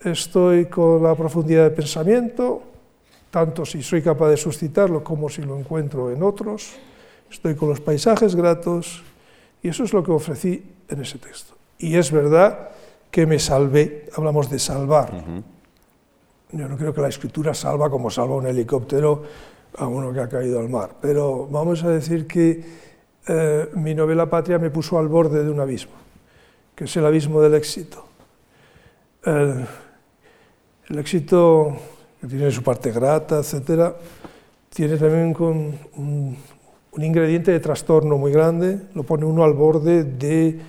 estoy 0.00 0.66
con 0.66 1.02
la 1.02 1.14
profundidad 1.14 1.64
de 1.64 1.70
pensamiento, 1.70 2.62
tanto 3.30 3.66
si 3.66 3.82
soy 3.82 4.00
capaz 4.00 4.30
de 4.30 4.36
suscitarlo 4.36 5.02
como 5.02 5.28
si 5.28 5.42
lo 5.42 5.58
encuentro 5.58 6.10
en 6.10 6.22
otros, 6.22 6.72
estoy 7.30 7.54
con 7.56 7.68
los 7.68 7.80
paisajes 7.80 8.34
gratos, 8.34 9.02
y 9.62 9.68
eso 9.68 9.84
es 9.84 9.92
lo 9.92 10.02
que 10.02 10.12
ofrecí 10.12 10.64
en 10.88 11.00
ese 11.02 11.18
texto. 11.18 11.54
Y 11.78 11.96
es 11.96 12.12
verdad 12.12 12.70
que 13.10 13.26
me 13.26 13.38
salvé, 13.38 14.08
hablamos 14.16 14.48
de 14.50 14.58
salvar. 14.58 15.12
Yo 16.52 16.68
no 16.68 16.76
creo 16.76 16.94
que 16.94 17.00
la 17.00 17.08
escritura 17.08 17.52
salva 17.54 17.90
como 17.90 18.10
salva 18.10 18.36
un 18.36 18.46
helicóptero 18.46 19.22
a 19.76 19.86
uno 19.86 20.12
que 20.12 20.20
ha 20.20 20.28
caído 20.28 20.60
al 20.60 20.68
mar, 20.68 20.90
pero 21.00 21.48
vamos 21.50 21.82
a 21.82 21.88
decir 21.88 22.26
que 22.26 22.62
eh, 23.26 23.70
mi 23.74 23.94
novela 23.94 24.28
Patria 24.28 24.58
me 24.58 24.70
puso 24.70 24.98
al 24.98 25.08
borde 25.08 25.42
de 25.42 25.50
un 25.50 25.60
abismo, 25.60 25.94
que 26.74 26.84
es 26.84 26.96
el 26.96 27.06
abismo 27.06 27.40
del 27.40 27.54
éxito. 27.54 28.04
el 29.24 29.66
éxito, 30.98 31.74
que 32.20 32.26
tiene 32.26 32.50
su 32.50 32.62
parte 32.62 32.92
grata, 32.92 33.38
etcétera, 33.38 33.96
tiene 34.68 34.98
también 34.98 35.34
un, 35.38 36.36
ingrediente 36.98 37.50
de 37.50 37.60
trastorno 37.60 38.18
muy 38.18 38.30
grande, 38.30 38.80
lo 38.94 39.02
pone 39.02 39.24
uno 39.24 39.42
al 39.44 39.54
borde 39.54 40.04
de 40.04 40.60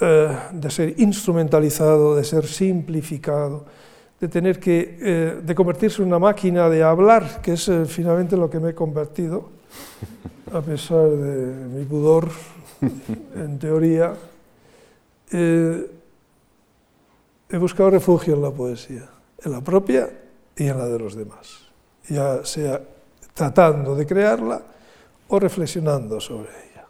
eh, 0.00 0.36
de 0.52 0.70
ser 0.70 0.94
instrumentalizado, 0.98 2.16
de 2.16 2.24
ser 2.24 2.46
simplificado, 2.46 3.64
de 4.20 4.26
tener 4.26 4.58
que, 4.58 4.98
eh, 5.00 5.40
de 5.42 5.54
convertirse 5.54 6.02
en 6.02 6.08
una 6.08 6.18
máquina 6.18 6.68
de 6.68 6.82
hablar, 6.82 7.40
que 7.40 7.52
es 7.52 7.70
finalmente 7.86 8.36
lo 8.36 8.50
que 8.50 8.58
me 8.58 8.70
he 8.70 8.74
convertido, 8.74 9.61
a 10.52 10.60
pesar 10.60 11.08
de 11.08 11.68
mi 11.68 11.84
pudor, 11.84 12.28
en 13.34 13.58
teoría. 13.58 14.14
he 15.30 15.88
buscado 17.58 17.90
refugio 17.90 18.34
en 18.34 18.42
la 18.42 18.50
poesía, 18.50 19.08
en 19.44 19.52
la 19.52 19.60
propia 19.60 20.10
y 20.56 20.66
en 20.66 20.78
la 20.78 20.86
de 20.86 20.98
los 20.98 21.14
demás, 21.14 21.70
ya 22.08 22.44
sea 22.44 22.80
tratando 23.34 23.94
de 23.94 24.06
crearla 24.06 24.62
o 25.28 25.38
reflexionando 25.38 26.20
sobre 26.20 26.50
ella. 26.50 26.86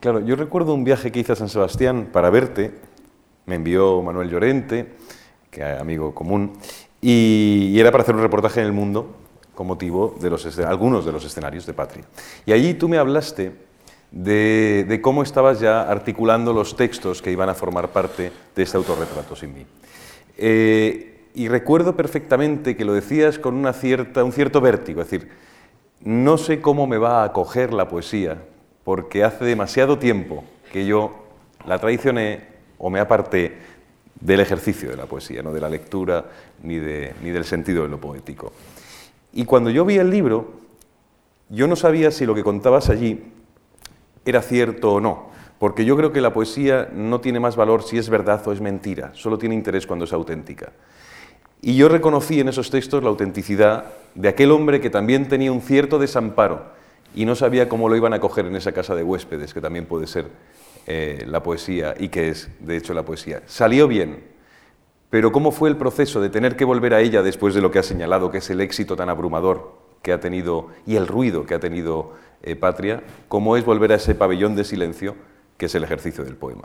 Claro, 0.00 0.20
yo 0.20 0.36
recuerdo 0.36 0.74
un 0.74 0.84
viaje 0.84 1.12
que 1.12 1.20
hice 1.20 1.32
a 1.32 1.36
San 1.36 1.48
Sebastián 1.48 2.10
para 2.12 2.30
verte, 2.30 2.74
me 3.46 3.54
envió 3.54 4.02
Manuel 4.02 4.28
Llorente, 4.28 4.94
que 5.50 5.62
amigo 5.62 6.14
común, 6.14 6.52
y, 7.00 7.78
era 7.78 7.90
para 7.92 8.02
hacer 8.02 8.14
un 8.14 8.22
reportaje 8.22 8.60
en 8.60 8.66
El 8.66 8.72
Mundo 8.72 9.23
con 9.54 9.66
motivo 9.66 10.16
de 10.20 10.28
algunos 10.66 11.04
de 11.04 11.12
los 11.12 11.24
escenarios 11.24 11.66
de 11.66 11.72
Patria. 11.72 12.04
Y 12.46 12.52
allí 12.52 12.74
tú 12.74 12.88
me 12.88 12.98
hablaste 12.98 13.52
de, 14.10 15.00
cómo 15.02 15.22
estabas 15.22 15.60
ya 15.60 15.82
articulando 15.82 16.52
los 16.52 16.76
textos 16.76 17.20
que 17.20 17.32
iban 17.32 17.48
a 17.48 17.54
formar 17.54 17.88
parte 17.88 18.30
de 18.54 18.62
este 18.62 18.76
autorretrato 18.76 19.34
sin 19.34 19.54
mí. 19.54 19.66
Eh, 20.36 21.30
y 21.34 21.48
recuerdo 21.48 21.96
perfectamente 21.96 22.76
que 22.76 22.84
lo 22.84 22.92
decías 22.92 23.38
con 23.38 23.54
un 23.56 23.72
cierto 23.74 24.60
vértigo, 24.60 25.00
es 25.00 25.10
decir, 25.10 25.30
no 26.02 26.38
sé 26.38 26.60
cómo 26.60 26.86
me 26.86 26.98
va 26.98 27.22
a 27.22 27.24
acoger 27.24 27.72
la 27.72 27.88
poesía, 27.88 28.38
porque 28.84 29.24
hace 29.24 29.44
demasiado 29.44 29.98
tiempo 29.98 30.44
que 30.72 30.86
yo 30.86 31.24
la 31.66 31.78
traicioné 31.78 32.46
o 32.78 32.90
me 32.90 33.00
aparté 33.00 33.56
del 34.20 34.40
ejercicio 34.40 34.90
de 34.90 34.96
la 34.96 35.06
poesía, 35.06 35.42
no 35.42 35.52
de 35.52 35.60
la 35.60 35.68
lectura 35.68 36.24
ni 36.62 36.78
del 36.78 37.44
sentido 37.44 37.82
de 37.82 37.88
lo 37.88 38.00
poético. 38.00 38.52
Y 39.34 39.44
cuando 39.44 39.68
yo 39.70 39.84
vi 39.84 39.98
el 39.98 40.10
libro, 40.10 40.52
yo 41.50 41.66
no 41.66 41.74
sabía 41.74 42.12
si 42.12 42.24
lo 42.24 42.36
que 42.36 42.44
contabas 42.44 42.88
allí 42.88 43.24
era 44.24 44.40
cierto 44.40 44.94
o 44.94 45.00
no, 45.00 45.30
porque 45.58 45.84
yo 45.84 45.96
creo 45.96 46.12
que 46.12 46.20
la 46.20 46.32
poesía 46.32 46.88
no 46.94 47.20
tiene 47.20 47.40
más 47.40 47.56
valor 47.56 47.82
si 47.82 47.98
es 47.98 48.08
verdad 48.08 48.46
o 48.46 48.52
es 48.52 48.60
mentira, 48.60 49.10
solo 49.14 49.36
tiene 49.36 49.56
interés 49.56 49.86
cuando 49.88 50.04
es 50.04 50.12
auténtica. 50.12 50.72
Y 51.60 51.76
yo 51.76 51.88
reconocí 51.88 52.40
en 52.40 52.48
esos 52.48 52.70
textos 52.70 53.02
la 53.02 53.08
autenticidad 53.08 53.86
de 54.14 54.28
aquel 54.28 54.52
hombre 54.52 54.80
que 54.80 54.90
también 54.90 55.28
tenía 55.28 55.50
un 55.50 55.62
cierto 55.62 55.98
desamparo 55.98 56.66
y 57.14 57.24
no 57.24 57.34
sabía 57.34 57.68
cómo 57.68 57.88
lo 57.88 57.96
iban 57.96 58.12
a 58.12 58.20
coger 58.20 58.46
en 58.46 58.54
esa 58.54 58.72
casa 58.72 58.94
de 58.94 59.02
huéspedes, 59.02 59.52
que 59.52 59.60
también 59.60 59.86
puede 59.86 60.06
ser 60.06 60.26
eh, 60.86 61.24
la 61.26 61.42
poesía 61.42 61.94
y 61.98 62.08
que 62.08 62.28
es, 62.28 62.50
de 62.60 62.76
hecho, 62.76 62.94
la 62.94 63.04
poesía. 63.04 63.42
Salió 63.46 63.88
bien, 63.88 64.33
pero 65.14 65.30
¿cómo 65.30 65.52
fue 65.52 65.68
el 65.68 65.76
proceso 65.76 66.20
de 66.20 66.28
tener 66.28 66.56
que 66.56 66.64
volver 66.64 66.92
a 66.92 67.00
ella 67.00 67.22
después 67.22 67.54
de 67.54 67.60
lo 67.60 67.70
que 67.70 67.78
ha 67.78 67.84
señalado, 67.84 68.32
que 68.32 68.38
es 68.38 68.50
el 68.50 68.60
éxito 68.60 68.96
tan 68.96 69.08
abrumador 69.08 69.74
que 70.02 70.12
ha 70.12 70.18
tenido 70.18 70.70
y 70.88 70.96
el 70.96 71.06
ruido 71.06 71.46
que 71.46 71.54
ha 71.54 71.60
tenido 71.60 72.14
eh, 72.42 72.56
Patria? 72.56 73.00
¿Cómo 73.28 73.56
es 73.56 73.64
volver 73.64 73.92
a 73.92 73.94
ese 73.94 74.16
pabellón 74.16 74.56
de 74.56 74.64
silencio 74.64 75.14
que 75.56 75.66
es 75.66 75.74
el 75.76 75.84
ejercicio 75.84 76.24
del 76.24 76.34
poema? 76.34 76.62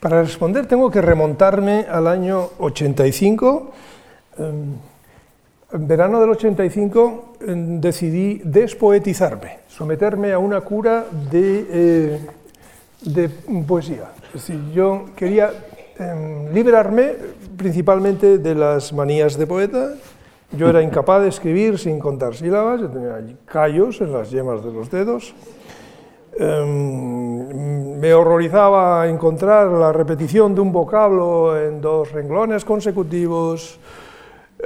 Para 0.00 0.22
responder 0.22 0.64
tengo 0.64 0.90
que 0.90 1.02
remontarme 1.02 1.84
al 1.86 2.06
año 2.06 2.48
85. 2.60 3.72
Em, 4.38 4.72
en 5.70 5.86
verano 5.86 6.22
del 6.22 6.30
85 6.30 7.34
em, 7.42 7.78
decidí 7.78 8.40
despoetizarme, 8.42 9.58
someterme 9.68 10.32
a 10.32 10.38
una 10.38 10.62
cura 10.62 11.04
de, 11.30 11.66
eh, 11.68 12.20
de 13.02 13.28
poesía. 13.68 14.12
Es 14.28 14.48
decir, 14.48 14.72
yo 14.72 15.10
quería 15.14 15.52
liberarme 16.52 17.14
principalmente 17.56 18.38
de 18.38 18.54
las 18.54 18.92
manías 18.92 19.38
de 19.38 19.46
poeta. 19.46 19.94
Yo 20.52 20.68
era 20.68 20.82
incapaz 20.82 21.22
de 21.22 21.28
escribir 21.28 21.78
sin 21.78 21.98
contar 21.98 22.34
sílabas, 22.34 22.80
yo 22.80 22.88
tenía 22.88 23.18
callos 23.46 24.00
en 24.00 24.12
las 24.12 24.30
yemas 24.30 24.64
de 24.64 24.72
los 24.72 24.90
dedos. 24.90 25.34
Em, 26.36 27.98
me 27.98 28.12
horrorizaba 28.12 29.06
encontrar 29.08 29.68
la 29.68 29.92
repetición 29.92 30.54
de 30.54 30.60
un 30.60 30.72
vocablo 30.72 31.56
en 31.56 31.80
dos 31.80 32.10
renglones 32.10 32.64
consecutivos, 32.64 33.78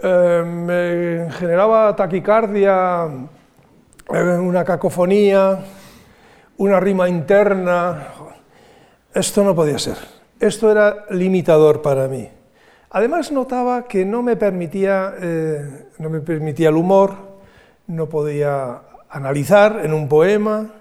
em, 0.02 0.64
me 0.64 1.30
generaba 1.32 1.94
taquicardia, 1.94 3.04
em, 4.08 4.46
una 4.46 4.64
cacofonía, 4.64 5.58
una 6.56 6.80
rima 6.80 7.08
interna. 7.08 8.08
Esto 9.12 9.44
no 9.44 9.54
podía 9.54 9.78
ser. 9.78 10.17
Esto 10.40 10.70
era 10.70 11.06
limitador 11.10 11.82
para 11.82 12.06
mí. 12.06 12.28
Además 12.90 13.32
notaba 13.32 13.88
que 13.88 14.04
no 14.04 14.22
me 14.22 14.36
permitía, 14.36 15.14
eh, 15.20 15.86
no 15.98 16.08
me 16.10 16.20
permitía 16.20 16.68
el 16.68 16.76
humor, 16.76 17.16
no 17.88 18.08
podía 18.08 18.82
analizar 19.10 19.80
en 19.84 19.92
un 19.92 20.08
poema, 20.08 20.74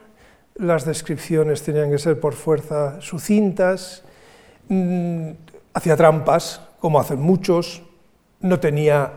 las 0.55 0.85
descripciones 0.85 1.63
tenían 1.63 1.89
que 1.89 1.97
ser 1.97 2.19
por 2.19 2.33
fuerza 2.33 3.01
sucintas, 3.01 4.03
mm, 4.69 5.31
hacía 5.73 5.95
trampas, 5.97 6.61
como 6.79 6.99
hacen 6.99 7.19
muchos, 7.19 7.83
no 8.39 8.59
tenía 8.59 9.11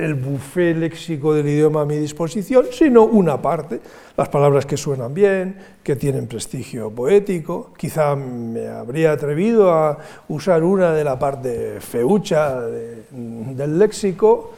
el 0.00 0.14
buffet 0.14 0.76
léxico 0.76 1.34
del 1.34 1.48
idioma 1.48 1.82
a 1.82 1.84
mi 1.84 1.96
disposición, 1.96 2.66
sino 2.72 3.04
una 3.04 3.40
parte, 3.40 3.80
las 4.16 4.28
palabras 4.28 4.66
que 4.66 4.76
suenan 4.76 5.12
bien, 5.12 5.56
que 5.82 5.96
tienen 5.96 6.26
prestigio 6.26 6.90
poético, 6.90 7.72
quizá 7.76 8.16
me 8.16 8.68
habría 8.68 9.12
atrevido 9.12 9.72
a 9.72 9.98
usar 10.28 10.62
una 10.62 10.92
de 10.92 11.04
la 11.04 11.18
parte 11.18 11.80
feucha 11.80 12.60
del 12.60 13.78
léxico, 13.78 14.52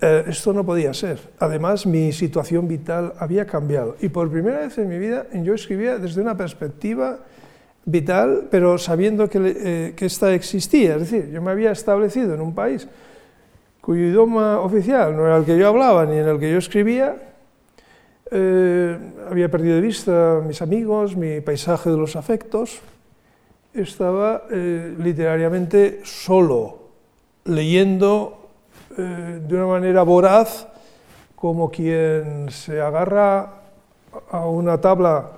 eh, 0.00 0.24
esto 0.28 0.52
no 0.52 0.64
podía 0.64 0.94
ser. 0.94 1.18
Además, 1.38 1.84
mi 1.84 2.12
situación 2.12 2.66
vital 2.66 3.12
había 3.18 3.46
cambiado. 3.46 3.96
Y 4.00 4.08
por 4.08 4.30
primera 4.30 4.60
vez 4.60 4.78
en 4.78 4.88
mi 4.88 4.98
vida 4.98 5.26
yo 5.34 5.54
escribía 5.54 5.98
desde 5.98 6.22
una 6.22 6.36
perspectiva 6.36 7.18
vital, 7.84 8.48
pero 8.50 8.78
sabiendo 8.78 9.28
que, 9.28 9.38
eh, 9.44 9.92
que 9.94 10.06
esta 10.06 10.32
existía. 10.32 10.94
Es 10.94 11.10
decir, 11.10 11.30
yo 11.30 11.42
me 11.42 11.50
había 11.50 11.70
establecido 11.72 12.34
en 12.34 12.40
un 12.40 12.54
país 12.54 12.88
cuyo 13.80 14.02
idioma 14.04 14.60
oficial 14.60 15.16
no 15.16 15.26
era 15.26 15.36
el 15.36 15.44
que 15.44 15.58
yo 15.58 15.68
hablaba 15.68 16.06
ni 16.06 16.16
en 16.18 16.28
el 16.28 16.38
que 16.38 16.50
yo 16.50 16.58
escribía. 16.58 17.16
Eh, 18.30 18.98
había 19.28 19.50
perdido 19.50 19.76
de 19.76 19.80
vista 19.80 20.40
mis 20.46 20.62
amigos, 20.62 21.16
mi 21.16 21.40
paisaje 21.40 21.90
de 21.90 21.96
los 21.96 22.16
afectos. 22.16 22.80
Estaba 23.72 24.42
literariamente 24.50 26.00
solo, 26.02 26.78
leyendo 27.44 28.40
eh, 28.98 29.40
de 29.46 29.54
una 29.54 29.66
manera 29.66 30.02
voraz, 30.02 30.66
como 31.36 31.70
quien 31.70 32.50
se 32.50 32.80
agarra 32.80 33.62
a 34.30 34.46
una 34.46 34.80
tabla 34.80 35.30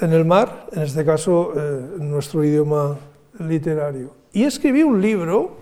en 0.00 0.12
el 0.12 0.24
mar, 0.24 0.66
en 0.72 0.82
este 0.82 1.04
caso 1.04 1.52
eh, 1.56 1.96
en 2.00 2.10
nuestro 2.10 2.42
idioma 2.42 2.98
literario. 3.38 4.10
Y 4.32 4.42
escribí 4.42 4.82
un 4.82 5.00
libro 5.00 5.61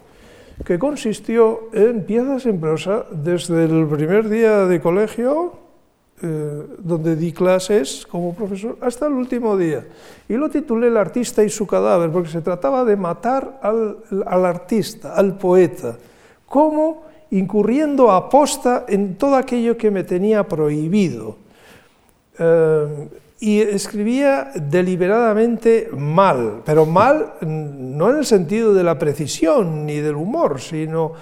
que 0.65 0.79
consistió 0.79 1.69
en 1.73 2.05
piezas 2.05 2.47
en 2.47 2.61
prosa 2.61 3.07
desde 3.11 3.65
el 3.65 3.87
primer 3.87 4.29
día 4.29 4.67
de 4.67 4.81
colegio, 4.81 5.53
eh, 6.23 6.63
donde 6.79 7.17
di 7.17 7.33
clases 7.33 8.07
como 8.07 8.35
profesor, 8.35 8.77
hasta 8.81 9.07
el 9.07 9.15
último 9.15 9.57
día. 9.57 9.87
Y 10.29 10.35
lo 10.35 10.51
titulé 10.51 10.89
El 10.89 10.97
artista 10.97 11.43
y 11.43 11.49
su 11.49 11.67
cadáver, 11.67 12.11
porque 12.11 12.29
se 12.29 12.43
trataba 12.43 12.85
de 12.85 12.97
matar 12.97 13.59
al, 13.63 13.99
al 14.27 14.45
artista, 14.45 15.15
al 15.15 15.39
poeta. 15.39 15.97
¿Cómo? 16.47 17.11
incurriendo 17.31 18.11
a 18.11 18.29
posta 18.29 18.85
en 18.89 19.17
todo 19.17 19.37
aquello 19.37 19.77
que 19.77 19.91
me 19.91 20.05
tenía 20.05 20.47
prohibido. 20.47 21.37
Eh, 22.39 23.09
y 23.41 23.61
escribía 23.61 24.53
deliberadamente 24.55 25.89
mal, 25.97 26.61
pero 26.65 26.85
mal 26.85 27.33
no 27.41 28.11
en 28.11 28.19
el 28.19 28.27
sentido 28.27 28.75
de 28.75 28.85
la 28.85 28.99
precisión 28.99 29.87
ni 29.87 29.97
del 29.97 30.15
humor, 30.15 30.61
sino 30.61 31.15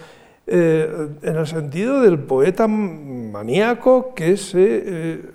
eh, 0.45 1.09
en 1.23 1.37
el 1.37 1.47
sentido 1.47 2.01
del 2.01 2.19
poeta 2.19 2.67
maníaco 2.67 4.15
que 4.15 4.37
se 4.37 4.83
eh, 4.85 5.31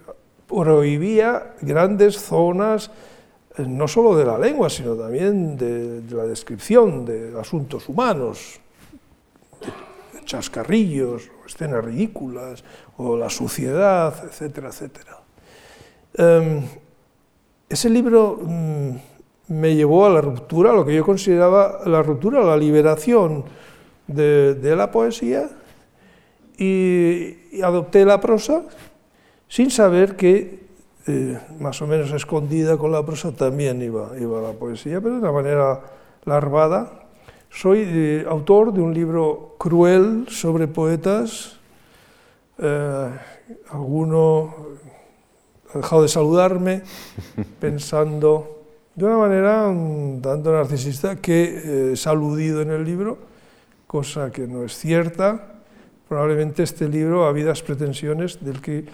prohibía 0.45 1.53
grandes 1.61 2.19
zonas, 2.19 2.91
no 3.57 3.87
solo 3.87 4.17
de 4.17 4.25
la 4.25 4.37
lengua, 4.37 4.69
sino 4.69 4.95
también 4.95 5.55
de 5.55 6.01
la 6.09 6.25
descripción 6.25 7.05
de 7.05 7.39
asuntos 7.39 7.87
humanos, 7.87 8.59
chascarrillos, 10.25 11.29
escenas 11.45 11.85
ridículas, 11.85 12.63
o 12.97 13.15
la 13.15 13.29
suciedad, 13.29 14.13
etcétera, 14.25 14.69
etcétera. 14.69 15.22
Em, 16.15 16.61
ese 17.69 17.89
libro 17.89 18.39
mm, 18.41 18.91
me 19.47 19.75
llevó 19.75 20.05
a 20.05 20.09
la 20.09 20.21
ruptura, 20.21 20.73
lo 20.73 20.85
que 20.85 20.95
yo 20.95 21.03
consideraba 21.03 21.79
la 21.85 22.03
ruptura, 22.03 22.43
la 22.43 22.57
liberación 22.57 23.43
de, 24.07 24.75
la 24.75 24.91
poesía, 24.91 25.49
y, 26.57 27.61
adopté 27.61 28.05
la 28.05 28.19
prosa 28.21 28.63
sin 29.47 29.69
saber 29.69 30.15
que 30.15 30.63
eh, 31.07 31.37
más 31.59 31.81
o 31.81 31.87
menos 31.87 32.11
escondida 32.11 32.77
con 32.77 32.91
la 32.91 33.05
prosa 33.05 33.31
también 33.31 33.81
iba, 33.81 34.11
iba 34.19 34.41
la 34.41 34.53
poesía, 34.53 35.01
pero 35.01 35.15
de 35.15 35.21
una 35.21 35.31
manera 35.31 35.81
larvada, 36.25 37.03
soy 37.49 37.83
eh, 37.85 38.25
autor 38.27 38.73
de 38.73 38.81
un 38.81 38.93
libro 38.93 39.55
cruel 39.59 40.25
sobre 40.29 40.67
poetas. 40.67 41.59
Eh, 42.57 43.09
alguno 43.69 44.55
ha 45.73 45.77
dejado 45.77 46.01
de 46.01 46.07
saludarme 46.07 46.81
pensando 47.59 48.63
de 48.95 49.05
una 49.05 49.17
manera 49.17 49.67
un 49.67 50.21
tanto 50.21 50.51
narcisista 50.53 51.15
que 51.15 51.93
eh, 51.93 51.95
ha 52.05 52.09
aludido 52.09 52.61
en 52.61 52.71
el 52.71 52.83
libro, 52.83 53.17
cosa 53.87 54.31
que 54.31 54.47
no 54.47 54.63
es 54.63 54.77
cierta. 54.77 55.61
Probablemente 56.07 56.63
este 56.63 56.87
libro, 56.87 57.25
a 57.25 57.31
vidas 57.31 57.63
pretensiones, 57.63 58.43
del 58.43 58.61
que 58.61 58.85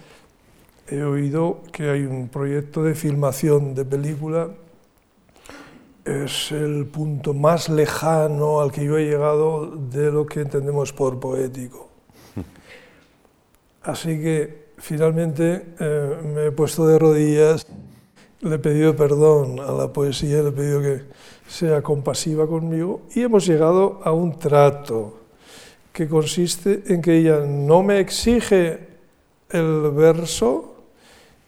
he 0.87 1.03
oído 1.03 1.61
que 1.71 1.89
hay 1.89 2.05
un 2.05 2.29
proyecto 2.29 2.81
de 2.83 2.95
filmación 2.95 3.75
de 3.75 3.85
película 3.85 4.49
es 6.05 6.51
el 6.51 6.87
punto 6.87 7.33
más 7.33 7.69
lejano 7.69 8.61
al 8.61 8.71
que 8.71 8.83
yo 8.83 8.97
he 8.97 9.05
llegado 9.05 9.67
de 9.67 10.11
lo 10.11 10.25
que 10.25 10.41
entendemos 10.41 10.91
por 10.93 11.19
poético. 11.19 11.89
Así 13.83 14.19
que 14.19 14.68
finalmente 14.79 15.75
eh, 15.79 16.17
me 16.23 16.47
he 16.47 16.51
puesto 16.51 16.87
de 16.87 16.97
rodillas, 16.97 17.67
le 18.41 18.55
he 18.55 18.59
pedido 18.59 18.95
perdón 18.95 19.59
a 19.59 19.71
la 19.71 19.91
poesía, 19.91 20.41
le 20.41 20.49
he 20.49 20.51
pedido 20.51 20.81
que 20.81 21.03
sea 21.47 21.81
compasiva 21.81 22.47
conmigo 22.47 23.01
y 23.13 23.21
hemos 23.21 23.45
llegado 23.45 23.99
a 24.03 24.11
un 24.11 24.37
trato 24.37 25.19
que 25.91 26.07
consiste 26.07 26.83
en 26.87 27.01
que 27.01 27.17
ella 27.17 27.39
no 27.45 27.83
me 27.83 27.99
exige 27.99 28.87
el 29.49 29.91
verso 29.91 30.75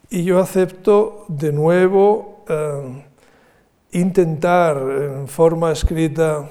y 0.10 0.24
yo 0.24 0.40
acepto 0.40 1.26
de 1.30 1.54
nuevo 1.54 2.44
eh, 2.50 3.04
intentar 3.92 4.78
en 4.78 5.28
forma 5.28 5.72
escrita 5.72 6.50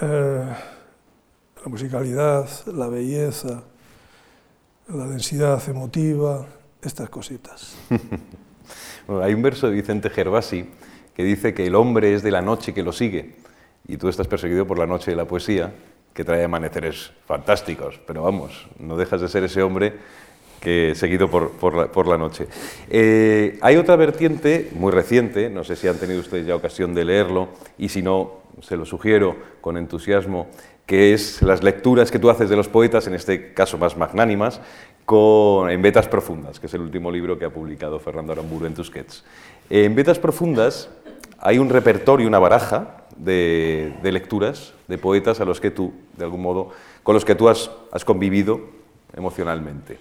eh, 0.00 0.44
la 1.64 1.70
musicalidad, 1.70 2.48
la 2.66 2.88
belleza, 2.88 3.62
la 4.88 5.06
densidad 5.06 5.62
emotiva, 5.68 6.46
estas 6.82 7.08
cositas. 7.08 7.76
hay 9.22 9.34
un 9.34 9.42
verso 9.42 9.68
de 9.68 9.74
Vicente 9.74 10.10
Gervasi 10.10 10.66
que 11.14 11.24
dice 11.24 11.54
que 11.54 11.66
el 11.66 11.74
hombre 11.74 12.14
es 12.14 12.22
de 12.22 12.30
la 12.30 12.42
noche 12.42 12.74
que 12.74 12.82
lo 12.82 12.92
sigue 12.92 13.34
y 13.86 13.96
tú 13.96 14.08
estás 14.08 14.28
perseguido 14.28 14.66
por 14.66 14.78
la 14.78 14.86
noche 14.86 15.10
de 15.10 15.16
la 15.16 15.24
poesía, 15.24 15.72
que 16.14 16.24
trae 16.24 16.44
amaneceres 16.44 17.12
fantásticos, 17.26 18.00
pero 18.06 18.22
vamos, 18.22 18.68
no 18.78 18.96
dejas 18.96 19.20
de 19.20 19.28
ser 19.28 19.44
ese 19.44 19.62
hombre 19.62 19.94
que 20.60 20.94
seguido 20.94 21.28
por, 21.28 22.06
la, 22.06 22.18
noche. 22.18 22.46
Eh, 22.88 23.58
hay 23.62 23.76
otra 23.76 23.96
vertiente 23.96 24.70
muy 24.74 24.92
reciente, 24.92 25.50
no 25.50 25.64
sé 25.64 25.74
si 25.74 25.88
han 25.88 25.98
tenido 25.98 26.20
ustedes 26.20 26.46
ya 26.46 26.54
ocasión 26.54 26.94
de 26.94 27.04
leerlo, 27.04 27.48
y 27.78 27.88
si 27.88 28.00
no, 28.00 28.42
se 28.60 28.76
lo 28.76 28.84
sugiero 28.84 29.36
con 29.60 29.76
entusiasmo, 29.76 30.46
que 30.86 31.14
es 31.14 31.42
las 31.42 31.62
lecturas 31.62 32.10
que 32.10 32.18
tú 32.18 32.30
haces 32.30 32.50
de 32.50 32.56
los 32.56 32.68
poetas, 32.68 33.06
en 33.06 33.14
este 33.14 33.52
caso 33.54 33.78
más 33.78 33.96
magnánimas, 33.96 34.60
con, 35.04 35.70
en 35.70 35.82
Vetas 35.82 36.08
Profundas, 36.08 36.60
que 36.60 36.66
es 36.66 36.74
el 36.74 36.80
último 36.80 37.10
libro 37.10 37.38
que 37.38 37.44
ha 37.44 37.50
publicado 37.50 37.98
Fernando 37.98 38.32
Aramburu 38.32 38.66
en 38.66 38.74
Tusquets. 38.74 39.24
En 39.70 39.94
Vetas 39.94 40.18
Profundas 40.18 40.90
hay 41.38 41.58
un 41.58 41.68
repertorio, 41.70 42.28
una 42.28 42.38
baraja 42.38 43.04
de, 43.16 43.94
lecturas 44.02 44.74
de 44.88 44.98
poetas 44.98 45.40
a 45.40 45.44
los 45.44 45.60
que 45.60 45.70
tú, 45.70 45.92
de 46.16 46.24
algún 46.24 46.42
modo, 46.42 46.70
con 47.02 47.14
los 47.14 47.24
que 47.24 47.34
tú 47.34 47.48
has 47.48 47.70
convivido 48.04 48.60
emocionalmente. 49.14 49.98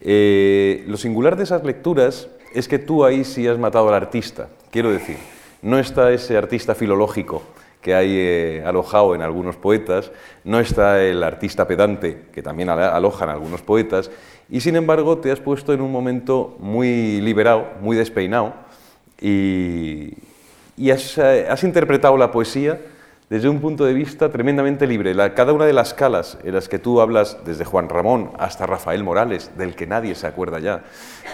Eh, 0.00 0.84
lo 0.86 0.96
singular 0.96 1.36
de 1.36 1.44
esas 1.44 1.64
lecturas 1.64 2.28
es 2.54 2.68
que 2.68 2.78
tú 2.78 3.04
ahí 3.04 3.24
sí 3.24 3.46
has 3.46 3.58
matado 3.58 3.88
al 3.88 3.94
artista. 3.94 4.48
Quiero 4.70 4.90
decir, 4.90 5.16
no 5.62 5.78
está 5.78 6.12
ese 6.12 6.36
artista 6.36 6.74
filológico 6.74 7.42
que 7.88 7.94
hay 7.94 8.10
eh, 8.12 8.62
alojado 8.66 9.14
en 9.14 9.22
algunos 9.22 9.56
poetas, 9.56 10.12
no 10.44 10.60
está 10.60 11.02
el 11.02 11.22
artista 11.22 11.66
pedante 11.66 12.26
que 12.34 12.42
también 12.42 12.68
alojan 12.68 13.30
algunos 13.30 13.62
poetas, 13.62 14.10
y 14.50 14.60
sin 14.60 14.76
embargo 14.76 15.16
te 15.16 15.32
has 15.32 15.40
puesto 15.40 15.72
en 15.72 15.80
un 15.80 15.90
momento 15.90 16.54
muy 16.60 17.22
liberado, 17.22 17.66
muy 17.80 17.96
despeinado, 17.96 18.52
y, 19.18 20.12
eh, 20.76 21.46
has 21.48 21.64
interpretado 21.64 22.18
la 22.18 22.30
poesía 22.30 22.78
desde 23.30 23.48
un 23.48 23.60
punto 23.60 23.84
de 23.84 23.92
vista 23.92 24.30
tremendamente 24.30 24.86
libre. 24.86 25.14
cada 25.34 25.52
una 25.52 25.66
de 25.66 25.72
las 25.72 25.92
calas 25.92 26.38
en 26.44 26.54
las 26.54 26.68
que 26.68 26.78
tú 26.78 27.00
hablas, 27.00 27.38
desde 27.44 27.64
Juan 27.64 27.88
Ramón 27.88 28.30
hasta 28.38 28.66
Rafael 28.66 29.04
Morales, 29.04 29.50
del 29.56 29.76
que 29.76 29.86
nadie 29.86 30.14
se 30.14 30.26
acuerda 30.26 30.58
ya, 30.58 30.84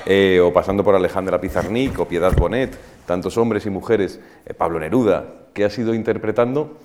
eh, 0.06 0.40
o 0.40 0.52
pasando 0.52 0.82
por 0.82 0.94
Alejandra 0.94 1.40
Pizarnik 1.40 1.98
o 2.00 2.08
Piedad 2.08 2.32
Bonet, 2.36 2.76
tantos 3.06 3.38
hombres 3.38 3.64
y 3.66 3.70
mujeres, 3.70 4.18
eh, 4.44 4.54
Pablo 4.54 4.80
Neruda, 4.80 5.24
que 5.52 5.64
has 5.64 5.78
ido 5.78 5.94
interpretando, 5.94 6.78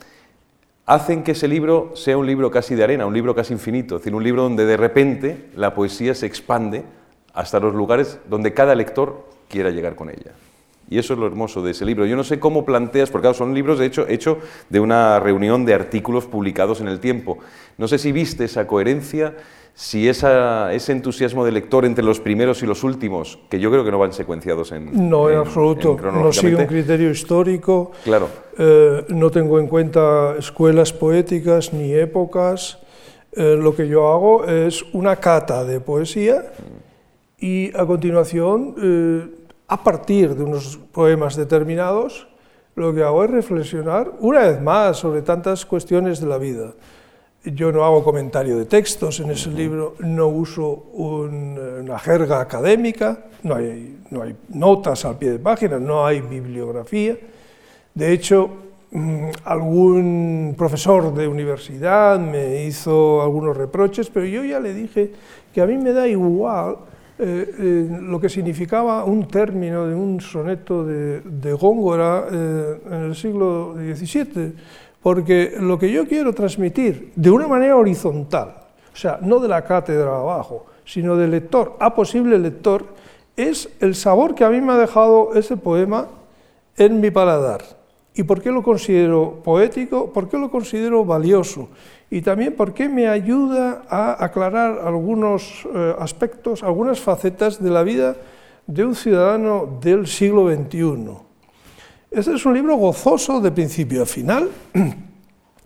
hacen 0.86 1.24
que 1.24 1.32
ese 1.32 1.48
libro 1.48 1.92
sea 1.96 2.18
un 2.18 2.28
libro 2.28 2.52
casi 2.52 2.76
de 2.76 2.84
arena, 2.84 3.08
un 3.08 3.14
libro 3.14 3.34
casi 3.34 3.54
infinito, 3.54 3.96
es 3.96 4.02
decir, 4.02 4.14
un 4.14 4.24
libro 4.24 4.44
donde 4.44 4.66
de 4.66 4.78
repente 4.78 5.50
la 5.56 5.74
poesía 5.74 6.14
se 6.14 6.28
expande 6.28 6.84
hasta 7.34 7.60
los 7.60 7.74
lugares 7.74 8.20
donde 8.30 8.54
cada 8.54 8.76
lector 8.76 9.28
quiera 9.48 9.72
llegar 9.72 9.96
con 9.96 10.10
ella. 10.10 10.34
Y 10.90 10.98
eso 10.98 11.14
es 11.14 11.20
lo 11.20 11.28
hermoso 11.28 11.62
de 11.62 11.72
ese 11.72 11.86
libro. 11.86 12.06
Yo 12.06 12.16
no 12.16 12.24
sé 12.24 12.40
cómo 12.40 12.66
planteas, 12.66 13.12
porque 13.12 13.32
son 13.34 13.54
libros 13.54 13.78
de 13.78 13.86
hecho 13.86 14.08
hechos 14.08 14.38
de 14.70 14.80
una 14.80 15.20
reunión 15.20 15.64
de 15.64 15.76
artículos 15.76 16.26
publicados 16.26 16.82
en 16.82 16.88
el 16.88 17.00
tiempo. 17.00 17.38
No 17.78 17.88
sé 17.88 18.00
si 18.00 18.12
viste 18.12 18.46
esa 18.46 18.66
coherencia, 18.66 19.36
si 19.76 20.10
ese 20.10 20.92
entusiasmo 20.92 21.46
de 21.46 21.52
lector 21.52 21.86
entre 21.86 22.04
los 22.04 22.20
primeros 22.20 22.64
y 22.64 22.66
los 22.66 22.84
últimos, 22.84 23.40
que 23.50 23.60
yo 23.60 23.70
creo 23.70 23.86
que 23.86 23.92
no 23.92 24.00
van 24.00 24.14
secuenciados 24.14 24.72
en. 24.72 25.10
No, 25.10 25.30
en, 25.30 25.38
absoluto. 25.38 25.98
no 26.02 26.34
sigue 26.34 26.56
un 26.56 26.66
criterio 26.66 27.12
histórico. 27.12 27.92
Claro. 28.04 28.28
Eh, 28.58 29.06
no 29.10 29.30
tengo 29.30 29.60
en 29.60 29.68
cuenta 29.68 30.36
escuelas 30.38 30.92
poéticas 30.92 31.72
ni 31.72 31.94
épocas. 31.94 32.80
Eh, 33.32 33.56
lo 33.58 33.76
que 33.76 33.88
yo 33.88 34.12
hago 34.12 34.46
es 34.46 34.84
una 34.92 35.18
cata 35.18 35.64
de 35.64 35.80
poesía 35.80 36.52
y 37.38 37.74
a 37.78 37.86
continuación. 37.86 38.76
Eh, 38.82 39.39
a 39.70 39.84
partir 39.84 40.36
de 40.36 40.44
unos 40.44 40.78
poemas 40.92 41.36
determinados, 41.36 42.28
lo 42.76 42.94
que 42.94 43.04
hago 43.04 43.24
es 43.24 43.30
reflexionar 43.30 44.12
una 44.20 44.40
vez 44.40 44.62
más 44.62 44.98
sobre 44.98 45.22
tantas 45.22 45.66
cuestiones 45.66 46.20
de 46.20 46.28
la 46.28 46.40
vida. 46.40 46.74
Yo 47.44 47.72
no 47.72 47.86
hago 47.86 48.04
comentario 48.04 48.58
de 48.58 48.66
textos 48.66 49.20
en 49.20 49.30
ese 49.30 49.52
libro, 49.52 49.96
no 50.00 50.28
uso 50.28 50.66
una 50.94 52.00
jerga 52.00 52.42
académica, 52.42 53.26
no 53.44 53.56
hay, 53.56 54.00
no 54.10 54.24
hay 54.24 54.36
notas 54.50 55.06
al 55.06 55.18
pie 55.18 55.32
de 55.32 55.40
página, 55.40 55.80
no 55.80 56.06
hay 56.06 56.22
bibliografía. 56.22 57.16
De 57.94 58.12
hecho, 58.12 58.50
mm, 58.92 59.30
algún 59.46 60.56
profesor 60.58 61.14
de 61.14 61.28
universidad 61.28 62.20
me 62.20 62.64
hizo 62.64 63.22
algunos 63.22 63.56
reproches, 63.56 64.10
pero 64.10 64.26
yo 64.26 64.44
ya 64.44 64.60
le 64.60 64.74
dije 64.74 65.12
que 65.54 65.62
a 65.62 65.68
mí 65.68 65.78
me 65.78 65.94
da 65.94 66.08
igual 66.08 66.78
eh, 67.22 67.54
eh, 67.60 68.00
lo 68.02 68.18
que 68.18 68.30
significaba 68.30 69.04
un 69.04 69.28
término 69.28 69.86
de 69.86 69.94
un 69.94 70.22
soneto 70.22 70.86
de, 70.86 71.52
Góngora 71.52 72.28
eh, 72.32 72.80
en 72.86 73.02
el 73.12 73.16
siglo 73.16 73.76
XVII, 73.76 74.54
porque 75.02 75.56
lo 75.60 75.78
que 75.78 75.92
yo 75.92 76.08
quiero 76.08 76.34
transmitir 76.34 77.12
de 77.18 77.30
una 77.30 77.46
manera 77.46 77.76
horizontal, 77.76 78.56
o 78.94 78.96
sea, 78.96 79.20
no 79.22 79.40
de 79.40 79.50
la 79.50 79.66
cátedra 79.66 80.18
abajo, 80.18 80.68
sino 80.86 81.18
del 81.18 81.32
lector 81.32 81.76
a 81.82 81.94
posible 81.94 82.40
lector, 82.40 82.86
es 83.36 83.70
el 83.82 83.96
sabor 83.96 84.34
que 84.34 84.46
a 84.46 84.50
mí 84.50 84.62
me 84.62 84.72
ha 84.72 84.78
dejado 84.78 85.34
ese 85.36 85.58
poema 85.58 86.08
en 86.78 87.02
mi 87.02 87.12
paladar. 87.12 87.62
¿Y 88.16 88.24
por 88.24 88.42
qué 88.42 88.50
lo 88.50 88.64
considero 88.64 89.42
poético? 89.44 90.14
¿Por 90.14 90.30
qué 90.30 90.38
lo 90.38 90.50
considero 90.50 91.04
valioso? 91.04 91.68
Y 92.12 92.22
también 92.22 92.56
porque 92.56 92.90
me 92.90 93.08
ayuda 93.08 93.84
a 93.88 94.24
aclarar 94.24 94.80
algunos 94.84 95.68
eh, 95.74 95.96
aspectos, 96.00 96.64
algunas 96.64 97.00
facetas 97.00 97.62
de 97.62 97.70
la 97.70 97.84
vida 97.84 98.16
de 98.66 98.86
un 98.86 98.96
ciudadano 98.96 99.80
del 99.82 100.08
siglo 100.08 100.50
XXI. 100.50 101.12
Este 102.12 102.34
es 102.34 102.46
un 102.46 102.56
libro 102.56 102.76
gozoso 102.78 103.40
de 103.40 103.52
principio 103.52 104.04
a 104.04 104.06
final, 104.08 104.50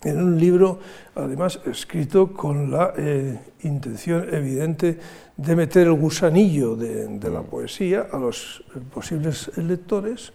en 0.04 0.22
un 0.22 0.38
libro 0.38 0.80
además 1.16 1.62
escrito 1.66 2.34
con 2.34 2.70
la 2.70 2.94
eh, 2.98 3.40
intención 3.64 4.28
evidente 4.34 5.00
de 5.38 5.56
meter 5.56 5.88
el 5.88 5.94
gusanillo 5.94 6.76
de, 6.76 7.30
la 7.32 7.42
poesía 7.42 8.08
a 8.12 8.18
los 8.18 8.64
posibles 8.94 9.50
lectores. 9.58 10.34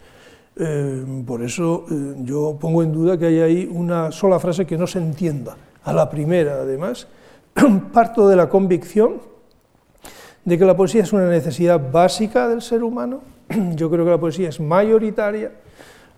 Eh, 0.57 1.05
por 1.27 1.43
eso 1.43 1.85
yo 2.25 2.57
pongo 2.59 2.83
en 2.83 2.93
duda 2.93 3.19
que 3.19 3.27
haya 3.27 3.45
ahí 3.45 3.69
una 3.71 4.11
sola 4.11 4.41
frase 4.41 4.67
que 4.67 4.79
no 4.79 4.87
se 4.87 4.99
entienda 4.99 5.57
a 5.85 5.93
la 5.93 6.11
primera 6.11 6.55
además, 6.61 7.07
parto 7.93 8.29
de 8.29 8.37
la 8.37 8.49
convicción 8.49 9.21
de 10.45 10.59
que 10.59 10.65
la 10.65 10.77
poesía 10.77 11.03
es 11.03 11.13
una 11.13 11.29
necesidad 11.29 11.91
básica 11.91 12.49
del 12.49 12.63
ser 12.63 12.83
humano, 12.83 13.21
yo 13.75 13.91
creo 13.91 14.05
que 14.05 14.11
la 14.11 14.19
poesía 14.19 14.49
es 14.49 14.61
mayoritaria, 14.61 15.53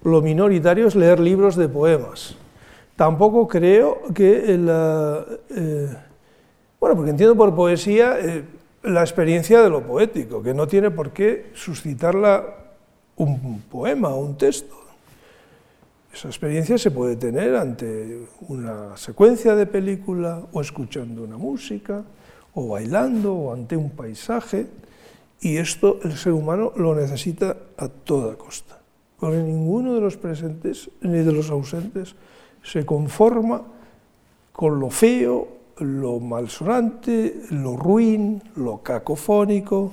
lo 0.03 0.23
minoritario 0.23 0.87
es 0.87 0.95
leer 0.95 1.21
libros 1.21 1.57
de 1.57 1.69
poemas. 1.69 2.37
Tampoco 2.97 3.49
creo 3.49 4.03
que 4.15 4.59
la... 4.59 5.25
Eh, 5.51 5.89
bueno, 6.79 6.97
porque 6.97 7.11
entiendo 7.11 7.37
por 7.37 7.55
poesía 7.55 8.19
eh, 8.19 8.45
la 8.83 9.01
experiencia 9.01 9.63
de 9.63 9.69
lo 9.69 9.83
poético, 9.83 10.43
que 10.43 10.55
no 10.55 10.67
tiene 10.67 10.91
por 10.91 11.11
qué 11.11 11.51
suscitarla 11.55 12.61
un 13.17 13.63
poema 13.71 14.15
un 14.15 14.37
texto. 14.37 14.80
Esa 16.13 16.29
experiencia 16.29 16.77
se 16.77 16.91
puede 16.91 17.17
tener 17.17 17.55
ante 17.55 18.27
una 18.49 18.97
secuencia 18.97 19.55
de 19.55 19.67
película 19.67 20.43
o 20.53 20.61
escuchando 20.61 21.23
una 21.23 21.37
música 21.37 22.03
o 22.55 22.69
bailando 22.69 23.33
o 23.35 23.53
ante 23.53 23.77
un 23.77 23.91
paisaje 23.91 24.67
y 25.41 25.57
esto 25.57 26.01
el 26.03 26.17
ser 26.17 26.33
humano 26.33 26.73
lo 26.77 26.95
necesita 26.95 27.57
a 27.77 27.89
toda 27.89 28.37
costa. 28.37 28.81
Porque 29.19 29.39
ninguno 29.39 29.95
de 29.95 30.01
los 30.01 30.17
presentes 30.17 30.91
ni 31.01 31.19
de 31.19 31.33
los 31.33 31.51
ausentes 31.51 32.17
se 32.63 32.85
conforma 32.85 33.63
con 34.53 34.81
lo 34.81 34.91
feo, 34.91 35.49
lo 35.79 36.19
malsonante, 36.21 37.43
lo 37.51 37.77
ruin, 37.77 38.43
lo 38.57 38.83
cacofónico. 38.83 39.93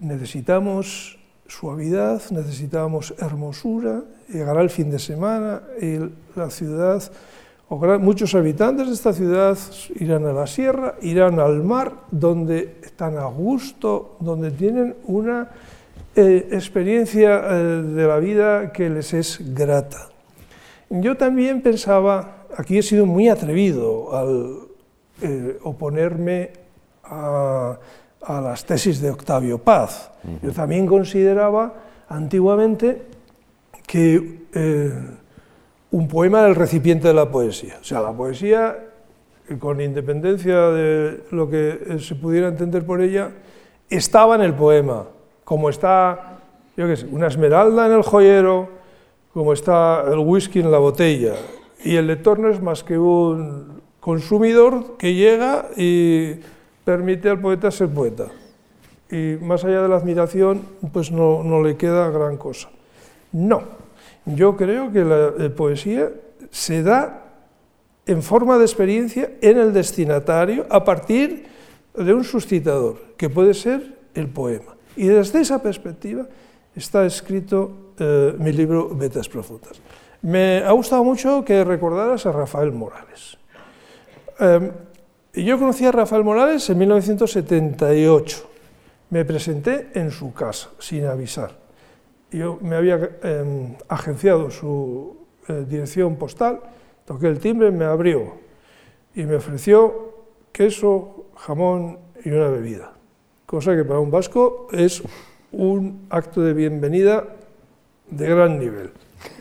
Necesitamos 0.00 1.18
suavidad, 1.52 2.22
necesitábamos 2.30 3.14
hermosura, 3.18 4.02
llegará 4.28 4.62
el 4.62 4.70
fin 4.70 4.90
de 4.90 4.98
semana 4.98 5.62
y 5.80 5.98
la 6.34 6.48
ciudad, 6.50 7.02
muchos 8.00 8.34
habitantes 8.34 8.86
de 8.88 8.94
esta 8.94 9.12
ciudad 9.12 9.58
irán 9.96 10.24
a 10.26 10.32
la 10.32 10.46
sierra, 10.46 10.94
irán 11.02 11.38
al 11.40 11.62
mar, 11.62 11.92
donde 12.10 12.76
están 12.82 13.18
a 13.18 13.26
gusto, 13.26 14.16
donde 14.20 14.50
tienen 14.50 14.96
una 15.04 15.50
eh, 16.16 16.48
experiencia 16.52 17.42
eh, 17.44 17.82
de 17.82 18.06
la 18.06 18.18
vida 18.18 18.72
que 18.72 18.88
les 18.88 19.12
es 19.12 19.54
grata. 19.54 20.08
Yo 20.88 21.16
también 21.16 21.62
pensaba, 21.62 22.46
aquí 22.56 22.78
he 22.78 22.82
sido 22.82 23.06
muy 23.06 23.28
atrevido 23.28 24.16
al 24.16 24.58
eh, 25.20 25.58
oponerme 25.62 26.50
a 27.04 27.78
a 28.24 28.40
las 28.40 28.64
tesis 28.64 29.00
de 29.00 29.10
Octavio 29.10 29.58
Paz. 29.58 30.10
Yo 30.42 30.52
también 30.52 30.86
consideraba 30.86 31.74
antiguamente 32.08 33.02
que 33.86 34.46
eh, 34.54 34.92
un 35.90 36.08
poema 36.08 36.40
era 36.40 36.48
el 36.48 36.54
recipiente 36.54 37.08
de 37.08 37.14
la 37.14 37.30
poesía. 37.30 37.78
O 37.80 37.84
sea, 37.84 38.00
la 38.00 38.12
poesía, 38.12 38.78
con 39.58 39.80
independencia 39.80 40.68
de 40.68 41.24
lo 41.30 41.50
que 41.50 41.80
eh, 41.86 41.98
se 41.98 42.14
pudiera 42.14 42.48
entender 42.48 42.86
por 42.86 43.00
ella, 43.00 43.30
estaba 43.90 44.36
en 44.36 44.42
el 44.42 44.54
poema, 44.54 45.06
como 45.44 45.68
está, 45.68 46.38
yo 46.76 46.86
qué 46.86 46.96
sé, 46.96 47.06
una 47.06 47.26
esmeralda 47.26 47.86
en 47.86 47.92
el 47.92 48.02
joyero, 48.02 48.68
como 49.34 49.52
está 49.52 50.04
el 50.10 50.18
whisky 50.18 50.60
en 50.60 50.70
la 50.70 50.78
botella. 50.78 51.34
Y 51.84 51.96
el 51.96 52.06
lector 52.06 52.38
no 52.38 52.48
es 52.48 52.62
más 52.62 52.84
que 52.84 52.98
un 52.98 53.82
consumidor 54.00 54.96
que 54.96 55.14
llega 55.14 55.66
y 55.76 56.36
permite 56.84 57.28
al 57.28 57.40
poeta 57.40 57.70
ser 57.70 57.88
poeta. 57.88 58.26
Y 59.10 59.36
más 59.40 59.64
allá 59.64 59.82
de 59.82 59.88
la 59.88 59.96
admiración, 59.96 60.62
pues 60.92 61.10
no, 61.10 61.42
no 61.42 61.62
le 61.62 61.76
queda 61.76 62.10
gran 62.10 62.36
cosa. 62.36 62.70
No, 63.32 63.62
yo 64.24 64.56
creo 64.56 64.92
que 64.92 65.04
la 65.04 65.32
eh, 65.38 65.50
poesía 65.50 66.10
se 66.50 66.82
da 66.82 67.22
en 68.06 68.22
forma 68.22 68.58
de 68.58 68.64
experiencia 68.64 69.32
en 69.40 69.58
el 69.58 69.72
destinatario 69.72 70.66
a 70.70 70.84
partir 70.84 71.46
de 71.94 72.14
un 72.14 72.24
suscitador, 72.24 73.14
que 73.16 73.30
puede 73.30 73.54
ser 73.54 73.98
el 74.14 74.28
poema. 74.28 74.76
Y 74.96 75.06
desde 75.06 75.40
esa 75.40 75.62
perspectiva 75.62 76.26
está 76.74 77.04
escrito 77.04 77.92
eh, 77.98 78.34
mi 78.38 78.52
libro 78.52 78.88
Vetas 78.94 79.28
Profundas. 79.28 79.80
Me 80.22 80.62
ha 80.64 80.72
gustado 80.72 81.04
mucho 81.04 81.44
que 81.44 81.64
recordaras 81.64 82.26
a 82.26 82.32
Rafael 82.32 82.72
Morales. 82.72 83.36
Em, 84.38 84.70
yo 85.34 85.58
conocí 85.58 85.86
a 85.86 85.92
Rafael 85.92 86.24
Morales 86.24 86.68
en 86.68 86.78
1978. 86.78 88.50
Me 89.08 89.24
presenté 89.24 89.88
en 89.94 90.10
su 90.10 90.34
casa, 90.34 90.68
sin 90.78 91.06
avisar. 91.06 91.56
Yo 92.30 92.58
me 92.60 92.76
había 92.76 93.10
em, 93.22 93.74
agenciado 93.88 94.50
su 94.50 95.16
eh, 95.48 95.64
dirección 95.68 96.16
postal, 96.16 96.60
toqué 97.06 97.28
el 97.28 97.38
timbre, 97.38 97.70
me 97.70 97.84
abrió 97.84 98.34
y 99.14 99.24
me 99.24 99.36
ofreció 99.36 100.26
queso, 100.52 101.26
jamón 101.36 101.98
y 102.24 102.30
una 102.30 102.48
bebida. 102.48 102.92
Cosa 103.46 103.74
que 103.74 103.84
para 103.84 104.00
un 104.00 104.10
vasco 104.10 104.68
es 104.70 105.02
un 105.50 106.06
acto 106.10 106.42
de 106.42 106.52
bienvenida 106.52 107.24
de 108.08 108.28
gran 108.28 108.58
nivel. 108.58 108.90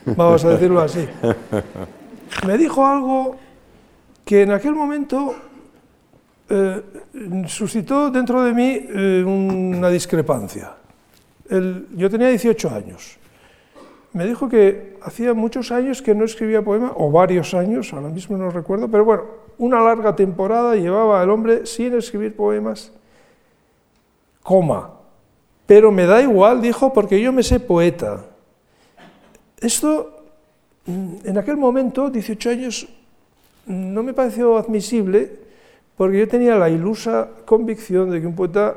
Vamos 0.05 0.43
a 0.45 0.49
decirlo 0.49 0.81
así. 0.81 1.07
Me 2.47 2.57
dijo 2.57 2.85
algo 2.85 3.35
que 4.25 4.43
en 4.43 4.51
aquel 4.51 4.73
momento 4.73 5.35
eh, 6.53 6.83
suscitó 7.47 8.11
dentro 8.11 8.43
de 8.43 8.53
mí 8.53 8.85
eh, 8.89 9.23
una 9.25 9.89
discrepancia. 9.89 10.75
yo 11.95 12.09
tenía 12.09 12.27
18 12.27 12.69
años. 12.69 13.17
Me 14.11 14.25
dijo 14.25 14.49
que 14.49 14.97
hacía 15.01 15.33
muchos 15.33 15.71
años 15.71 16.01
que 16.01 16.13
no 16.13 16.25
escribía 16.25 16.61
poema, 16.61 16.91
o 16.97 17.09
varios 17.09 17.53
años, 17.53 17.93
ahora 17.93 18.09
mismo 18.09 18.35
no 18.35 18.49
recuerdo, 18.49 18.89
pero 18.89 19.05
bueno, 19.05 19.23
una 19.57 19.79
larga 19.79 20.13
temporada 20.13 20.75
llevaba 20.75 21.23
el 21.23 21.29
hombre 21.29 21.65
sin 21.65 21.93
escribir 21.95 22.35
poemas, 22.35 22.91
coma. 24.43 24.91
Pero 25.65 25.89
me 25.89 26.05
da 26.05 26.21
igual, 26.21 26.61
dijo, 26.61 26.91
porque 26.91 27.21
yo 27.21 27.31
me 27.31 27.43
sé 27.43 27.61
poeta. 27.61 28.25
Esto, 29.61 30.25
mm, 30.85 31.15
en 31.23 31.37
aquel 31.37 31.55
momento, 31.55 32.09
18 32.09 32.49
años, 32.49 32.89
no 33.65 34.03
me 34.03 34.13
pareció 34.13 34.57
admisible, 34.57 35.50
porque 36.01 36.17
yo 36.17 36.27
tenía 36.27 36.55
la 36.55 36.67
ilusa 36.67 37.29
convicción 37.45 38.09
de 38.09 38.19
que 38.19 38.25
un 38.25 38.33
poeta 38.33 38.75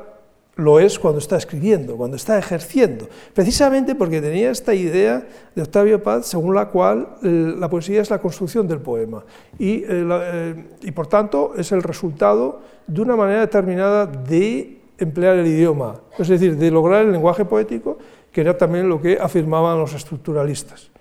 lo 0.57 0.79
es 0.79 0.99
cuando 0.99 1.17
está 1.17 1.37
escribiendo, 1.37 1.97
cuando 1.97 2.17
está 2.17 2.37
ejerciendo, 2.37 3.09
precisamente 3.33 3.95
porque 3.95 4.21
tenía 4.21 4.51
esta 4.51 4.75
idea 4.75 5.25
de 5.55 5.63
Octavio 5.63 6.03
Paz, 6.03 6.27
según 6.27 6.53
la 6.53 6.67
cual 6.67 7.15
eh, 7.23 7.55
la 7.57 7.67
poesía 7.67 8.03
es 8.03 8.11
la 8.11 8.19
construcción 8.19 8.67
del 8.67 8.77
poema. 8.77 9.23
Y, 9.57 9.77
eh, 9.77 9.85
eh, 9.89 10.65
y, 10.83 10.91
por 10.91 11.07
tanto 11.07 11.53
es 11.57 11.71
el 11.71 11.81
resultado 11.81 12.61
de 12.85 13.01
una 13.01 13.15
manera 13.15 13.39
determinada 13.39 14.05
de 14.05 14.81
emplear 14.99 15.37
el 15.37 15.47
idioma, 15.47 15.95
es 16.19 16.27
decir, 16.27 16.55
de 16.55 16.69
lograr 16.69 17.05
el 17.05 17.11
lenguaje 17.11 17.43
poético, 17.43 17.97
que 18.31 18.41
era 18.41 18.55
también 18.55 18.87
lo 18.87 19.01
que 19.01 19.17
afirmaban 19.19 19.79
los 19.79 19.95
estructuralistas. 19.95 20.91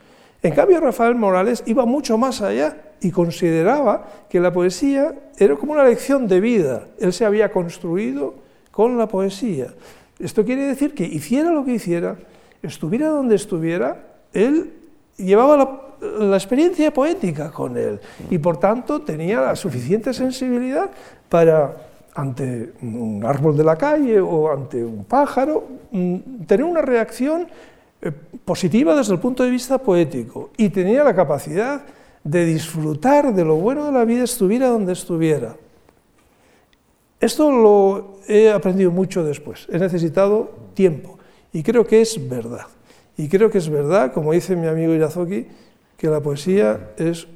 En 0.43 0.55
cambio, 0.55 0.81
Rafael 0.81 1.17
Morales 1.17 1.63
iba 1.67 1.85
mucho 1.85 2.17
más 2.17 2.41
allá 2.41 2.84
y 3.01 3.11
consideraba 3.11 4.09
que 4.29 4.41
la 4.41 4.53
poesía 4.53 5.15
era 5.39 5.57
como 5.57 5.73
una 5.73 5.85
lección 5.85 6.27
de 6.27 6.41
vida. 6.41 6.87
Él 6.99 7.13
se 7.13 7.25
había 7.25 7.51
construido 7.51 8.35
con 8.71 8.99
la 8.99 9.07
poesía. 9.07 9.69
Esto 10.19 10.45
quiere 10.45 10.63
decir 10.63 10.95
que 10.95 11.05
hiciera 11.05 11.51
lo 11.51 11.65
que 11.65 11.73
hiciera, 11.73 12.17
estuviera 12.63 13.09
donde 13.09 13.35
estuviera, 13.35 13.99
él 14.33 14.73
llevaba 15.17 15.85
la, 16.01 16.37
experiencia 16.37 16.93
poética 16.93 17.51
con 17.51 17.77
él 17.77 17.99
y 18.29 18.37
por 18.39 18.59
tanto 18.59 19.03
tenía 19.03 19.41
la 19.41 19.57
suficiente 19.57 20.13
sensibilidad 20.13 20.91
para 21.29 21.77
ante 22.15 22.73
un 22.83 23.25
árbol 23.25 23.57
de 23.57 23.65
la 23.65 23.77
calle 23.77 24.21
o 24.21 24.53
ante 24.53 24.85
un 24.85 25.05
pájaro, 25.05 25.65
mm, 25.91 26.45
tener 26.47 26.65
una 26.65 26.83
reacción 26.83 27.49
eh, 28.03 28.13
positiva 28.45 28.95
desde 28.95 29.15
el 29.15 29.19
punto 29.19 29.43
de 29.43 29.51
vista 29.51 29.79
poético 29.79 30.51
y 30.57 30.69
tenía 30.69 31.03
la 31.03 31.15
capacidad 31.15 31.83
de 32.25 32.47
disfrutar 32.47 33.35
de 33.35 33.45
lo 33.45 33.57
bueno 33.57 33.85
de 33.87 33.93
la 33.93 34.05
vida 34.05 34.25
estuviera 34.25 34.69
donde 34.69 34.95
estuviera. 34.95 35.57
Esto 37.21 37.51
lo 37.51 38.19
he 38.27 38.51
aprendido 38.51 38.91
mucho 38.91 39.23
después, 39.23 39.67
he 39.71 39.79
necesitado 39.79 40.51
tiempo 40.75 41.19
y 41.53 41.63
creo 41.63 41.87
que 41.87 42.01
es 42.01 42.29
verdad. 42.29 42.67
Y 43.17 43.29
creo 43.29 43.51
que 43.51 43.59
es 43.59 43.69
verdad, 43.69 44.13
como 44.13 44.33
dice 44.33 44.57
mi 44.57 44.67
amigo 44.67 44.93
Irazoki, 44.93 45.47
que 45.97 46.09
la 46.09 46.21
poesía 46.21 46.91
es 46.97 47.29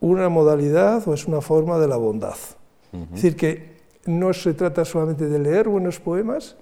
una 0.00 0.28
modalidad 0.28 1.06
o 1.08 1.14
es 1.14 1.26
una 1.26 1.40
forma 1.40 1.78
de 1.78 1.88
la 1.88 1.96
bondad. 1.96 2.36
Es 2.92 3.22
decir, 3.22 3.36
que 3.36 3.70
no 4.04 4.32
se 4.34 4.52
trata 4.52 4.84
solamente 4.84 5.28
de 5.28 5.38
leer 5.38 5.68
buenos 5.68 6.00
poemas 6.00 6.56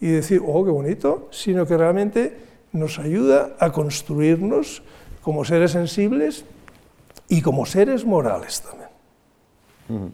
y 0.00 0.08
decir, 0.08 0.42
oh, 0.46 0.64
qué 0.64 0.70
bonito, 0.70 1.28
sino 1.30 1.66
que 1.66 1.76
realmente 1.76 2.36
nos 2.72 2.98
ayuda 2.98 3.56
a 3.58 3.72
construirnos 3.72 4.82
como 5.22 5.44
seres 5.44 5.72
sensibles 5.72 6.44
y 7.28 7.42
como 7.42 7.66
seres 7.66 8.04
morales 8.04 8.62
también. 8.62 10.12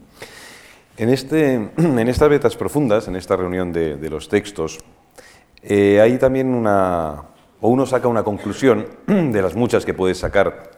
En, 0.96 1.08
este, 1.08 1.54
en 1.76 2.08
estas 2.08 2.28
vetas 2.28 2.56
profundas, 2.56 3.08
en 3.08 3.16
esta 3.16 3.36
reunión 3.36 3.72
de, 3.72 4.10
los 4.10 4.28
textos, 4.28 4.78
eh, 5.62 6.00
hay 6.00 6.18
también 6.18 6.54
una, 6.54 7.22
o 7.60 7.68
uno 7.68 7.86
saca 7.86 8.08
una 8.08 8.22
conclusión 8.22 8.86
de 9.06 9.42
las 9.42 9.54
muchas 9.54 9.84
que 9.84 9.94
puedes 9.94 10.18
sacar 10.18 10.70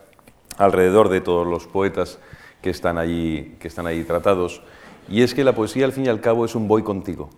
alrededor 0.56 1.08
de 1.08 1.20
todos 1.20 1.46
los 1.46 1.66
poetas 1.66 2.18
que 2.62 2.70
están 2.70 2.98
allí, 2.98 3.56
que 3.58 3.68
están 3.68 3.86
allí 3.86 4.04
tratados, 4.04 4.62
y 5.08 5.22
es 5.22 5.34
que 5.34 5.44
la 5.44 5.54
poesía 5.54 5.84
al 5.84 5.92
fin 5.92 6.06
y 6.06 6.08
al 6.08 6.20
cabo 6.20 6.44
es 6.44 6.54
un 6.54 6.68
voy 6.68 6.82
contigo. 6.82 7.28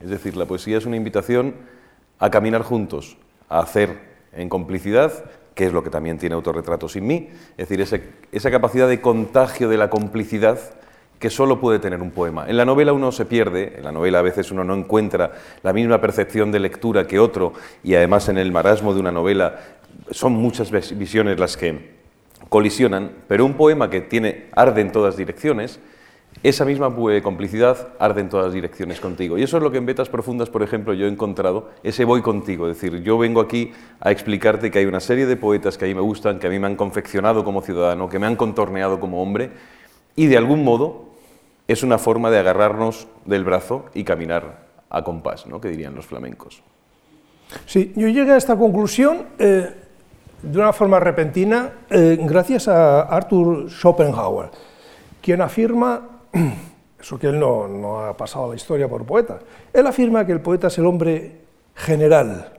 Es 0.00 0.10
decir, 0.10 0.36
la 0.36 0.46
poesía 0.46 0.78
es 0.78 0.86
una 0.86 0.96
invitación 0.96 1.54
a 2.18 2.30
caminar 2.30 2.62
juntos, 2.62 3.16
a 3.48 3.60
hacer 3.60 3.98
en 4.32 4.48
complicidad, 4.48 5.24
que 5.56 5.64
es 5.64 5.72
lo 5.72 5.82
que 5.82 5.88
también 5.88 6.18
tiene 6.18 6.34
Autorretrato 6.34 6.86
sin 6.86 7.06
mí, 7.06 7.30
es 7.56 7.68
decir, 7.68 8.02
esa 8.30 8.50
capacidad 8.50 8.86
de 8.86 9.00
contagio 9.00 9.70
de 9.70 9.78
la 9.78 9.88
complicidad 9.88 10.58
que 11.18 11.30
solo 11.30 11.58
puede 11.58 11.78
tener 11.78 12.02
un 12.02 12.10
poema. 12.10 12.44
En 12.46 12.58
la 12.58 12.66
novela 12.66 12.92
uno 12.92 13.10
se 13.10 13.24
pierde, 13.24 13.72
en 13.78 13.84
la 13.84 13.90
novela 13.90 14.18
a 14.18 14.22
veces 14.22 14.50
uno 14.50 14.64
no 14.64 14.74
encuentra 14.74 15.32
la 15.62 15.72
misma 15.72 15.98
percepción 15.98 16.52
de 16.52 16.60
lectura 16.60 17.06
que 17.06 17.18
otro, 17.18 17.54
y 17.82 17.94
además 17.94 18.28
en 18.28 18.36
el 18.36 18.52
marasmo 18.52 18.92
de 18.92 19.00
una 19.00 19.10
novela 19.10 19.58
son 20.10 20.34
muchas 20.34 20.70
visiones 20.70 21.40
las 21.40 21.56
que 21.56 21.96
colisionan, 22.50 23.12
pero 23.26 23.46
un 23.46 23.54
poema 23.54 23.88
que 23.88 24.02
tiene 24.02 24.48
arde 24.54 24.82
en 24.82 24.92
todas 24.92 25.16
direcciones, 25.16 25.80
esa 26.48 26.64
misma 26.64 26.94
complicidad 27.22 27.88
arde 27.98 28.20
en 28.20 28.28
todas 28.28 28.52
direcciones 28.52 29.00
contigo. 29.00 29.36
Y 29.36 29.42
eso 29.42 29.56
es 29.56 29.62
lo 29.62 29.70
que 29.70 29.78
en 29.78 29.86
Vetas 29.86 30.08
Profundas, 30.08 30.48
por 30.48 30.62
ejemplo, 30.62 30.94
yo 30.94 31.06
he 31.06 31.08
encontrado, 31.08 31.70
ese 31.82 32.04
voy 32.04 32.22
contigo. 32.22 32.68
Es 32.68 32.80
decir, 32.80 33.02
yo 33.02 33.18
vengo 33.18 33.40
aquí 33.40 33.72
a 34.00 34.10
explicarte 34.12 34.70
que 34.70 34.78
hay 34.78 34.84
una 34.84 35.00
serie 35.00 35.26
de 35.26 35.36
poetas 35.36 35.76
que 35.76 35.86
a 35.86 35.88
mí 35.88 35.94
me 35.94 36.00
gustan, 36.02 36.38
que 36.38 36.46
a 36.46 36.50
mí 36.50 36.58
me 36.58 36.66
han 36.66 36.76
confeccionado 36.76 37.42
como 37.42 37.62
ciudadano, 37.62 38.08
que 38.08 38.18
me 38.18 38.26
han 38.26 38.36
contorneado 38.36 39.00
como 39.00 39.22
hombre, 39.22 39.50
y 40.14 40.26
de 40.26 40.36
algún 40.36 40.62
modo 40.62 41.06
es 41.66 41.82
una 41.82 41.98
forma 41.98 42.30
de 42.30 42.38
agarrarnos 42.38 43.08
del 43.24 43.44
brazo 43.44 43.86
y 43.92 44.04
caminar 44.04 44.66
a 44.88 45.02
compás, 45.02 45.46
¿no? 45.46 45.60
que 45.60 45.68
dirían 45.68 45.94
los 45.94 46.06
flamencos. 46.06 46.62
Sí, 47.66 47.92
yo 47.96 48.08
llegué 48.08 48.32
a 48.32 48.36
esta 48.36 48.56
conclusión 48.56 49.26
eh, 49.38 49.70
de 50.42 50.58
una 50.58 50.72
forma 50.72 51.00
repentina 51.00 51.72
eh, 51.90 52.18
gracias 52.20 52.68
a 52.68 53.02
Arthur 53.02 53.70
Schopenhauer, 53.70 54.50
quien 55.20 55.40
afirma, 55.40 56.15
eso 57.00 57.18
que 57.18 57.28
él 57.28 57.38
no, 57.38 57.68
no 57.68 58.00
ha 58.00 58.16
pasado 58.16 58.46
a 58.46 58.48
la 58.48 58.56
historia 58.56 58.88
por 58.88 59.04
poeta, 59.04 59.38
él 59.72 59.86
afirma 59.86 60.26
que 60.26 60.32
el 60.32 60.40
poeta 60.40 60.68
es 60.68 60.78
el 60.78 60.86
hombre 60.86 61.40
general. 61.74 62.52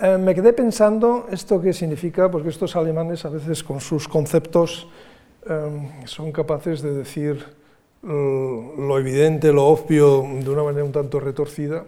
Eh, 0.00 0.16
me 0.18 0.34
quedé 0.34 0.52
pensando 0.52 1.26
esto 1.30 1.60
qué 1.60 1.72
significa, 1.72 2.30
porque 2.30 2.50
estos 2.50 2.76
alemanes 2.76 3.24
a 3.24 3.30
veces 3.30 3.62
con 3.64 3.80
sus 3.80 4.08
conceptos 4.08 4.88
son 6.04 6.30
capaces 6.30 6.82
de 6.82 6.92
decir 6.92 7.42
lo 8.02 8.98
evidente, 8.98 9.50
lo 9.52 9.66
obvio, 9.66 10.22
de 10.22 10.50
una 10.50 10.62
manera 10.62 10.84
un 10.84 10.92
tanto 10.92 11.20
retorcida. 11.20 11.84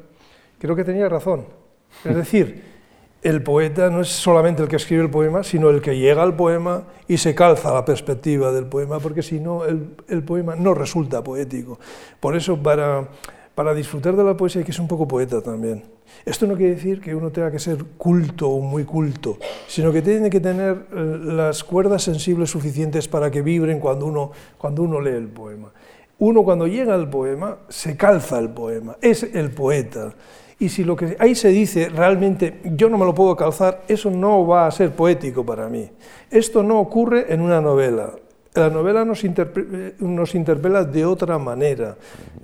Creo 0.59 0.75
que 0.75 0.85
tenía 0.85 1.09
razón. 1.09 1.45
Es 2.05 2.17
decir, 2.17 2.70
el 3.23 3.43
poeta 3.43 3.91
no 3.91 4.01
es 4.01 4.09
solamente 4.09 4.63
el 4.63 4.69
que 4.69 4.77
escribe 4.77 5.03
el 5.03 5.11
poema, 5.11 5.43
sino 5.45 5.69
el 5.69 5.83
que 5.83 5.99
llega 5.99 6.23
al 6.23 6.37
poema 6.37 6.85
y 7.07 7.19
se 7.19 7.35
calza 7.35 7.73
la 7.73 7.85
perspectiva 7.85 8.51
del 8.53 8.67
poema, 8.67 8.99
porque 8.99 9.23
si 9.23 9.41
no, 9.41 9.65
el, 9.65 10.23
poema 10.25 10.57
no 10.57 10.73
resulta 10.73 11.23
poético. 11.23 11.79
Por 12.19 12.35
eso, 12.35 12.57
para, 12.63 13.09
para 13.55 13.75
disfrutar 13.75 14.17
de 14.17 14.25
la 14.25 14.37
poesía 14.37 14.61
hay 14.61 14.67
que 14.67 14.73
ser 14.73 14.83
un 14.83 14.89
poco 14.89 15.07
poeta 15.07 15.43
también. 15.43 15.83
Esto 16.25 16.47
no 16.47 16.57
quiere 16.57 16.75
decir 16.75 17.01
que 17.01 17.15
uno 17.15 17.31
tenga 17.31 17.51
que 17.51 17.59
ser 17.59 17.85
culto 17.97 18.49
o 18.49 18.61
muy 18.61 18.85
culto, 18.85 19.39
sino 19.67 19.93
que 19.93 20.03
tiene 20.03 20.31
que 20.31 20.41
tener 20.41 20.87
eh, 20.93 21.19
las 21.23 21.63
cuerdas 21.63 22.03
sensibles 22.03 22.51
suficientes 22.51 23.07
para 23.07 23.31
que 23.31 23.43
vibren 23.43 23.81
cuando 23.81 24.07
uno, 24.07 24.33
cuando 24.59 24.83
uno 24.83 25.01
lee 25.01 25.11
el 25.11 25.29
poema. 25.29 25.73
Uno 26.19 26.43
cuando 26.43 26.67
llega 26.67 26.95
al 26.95 27.09
poema 27.09 27.59
se 27.69 27.97
calza 27.97 28.39
el 28.39 28.51
poema, 28.51 28.97
es 29.01 29.23
el 29.23 29.51
poeta. 29.51 30.15
Y 30.61 30.69
si 30.69 30.85
lo 30.85 30.95
que 30.95 31.17
ahí 31.19 31.35
se 31.35 31.49
dice 31.49 31.89
realmente 31.89 32.61
yo 32.77 32.91
no 32.91 32.99
me 32.99 33.07
lo 33.07 33.15
puedo 33.15 33.35
calzar, 33.35 33.83
eso 33.89 34.11
no 34.11 34.47
va 34.47 34.67
a 34.67 34.71
ser 34.71 34.91
poético 34.93 35.45
para 35.45 35.69
mí. 35.69 35.91
Esto 36.31 36.63
no 36.63 36.79
ocurre 36.79 37.33
en 37.33 37.41
una 37.41 37.63
novela. 37.63 38.13
La 38.53 38.69
novela 38.69 39.05
nos, 39.05 39.25
nos 40.01 40.35
interpela 40.35 40.85
de 40.85 41.05
otra 41.07 41.39
manera. 41.39 41.97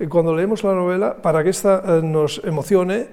Cuando 0.09 0.35
leemos 0.35 0.63
la 0.63 0.73
novela, 0.73 1.15
para 1.21 1.43
que 1.43 1.51
esta 1.51 1.83
eh, 1.85 2.01
nos 2.01 2.41
emocione, 2.43 3.07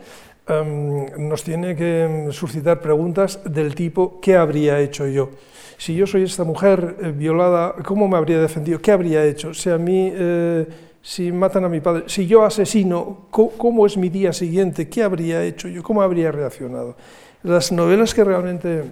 em, 0.48 1.28
nos 1.28 1.44
tiene 1.44 1.76
que 1.76 2.28
suscitar 2.30 2.80
preguntas 2.80 3.40
del 3.44 3.74
tipo 3.74 4.20
¿qué 4.22 4.36
habría 4.36 4.80
hecho 4.80 5.06
yo? 5.06 5.30
Si 5.76 5.94
yo 5.94 6.06
soy 6.06 6.22
esta 6.22 6.44
mujer 6.44 6.96
eh, 7.02 7.12
violada, 7.14 7.74
¿cómo 7.84 8.08
me 8.08 8.16
habría 8.16 8.40
defendido? 8.40 8.80
¿Qué 8.80 8.90
habría 8.90 9.22
hecho? 9.22 9.52
Si 9.52 9.68
a 9.68 9.76
mí... 9.76 10.10
Eh, 10.14 10.66
si 11.04 11.30
matan 11.32 11.66
a 11.66 11.68
mi 11.68 11.80
padre, 11.80 12.04
si 12.06 12.26
yo 12.26 12.44
asesino, 12.44 13.26
¿cómo 13.30 13.84
es 13.84 13.98
mi 13.98 14.08
día 14.08 14.32
siguiente? 14.32 14.88
¿Qué 14.88 15.02
habría 15.02 15.44
hecho 15.44 15.68
yo? 15.68 15.82
¿Cómo 15.82 16.00
habría 16.00 16.32
reaccionado? 16.32 16.96
Las 17.42 17.72
novelas 17.72 18.14
que 18.14 18.24
realmente 18.24 18.84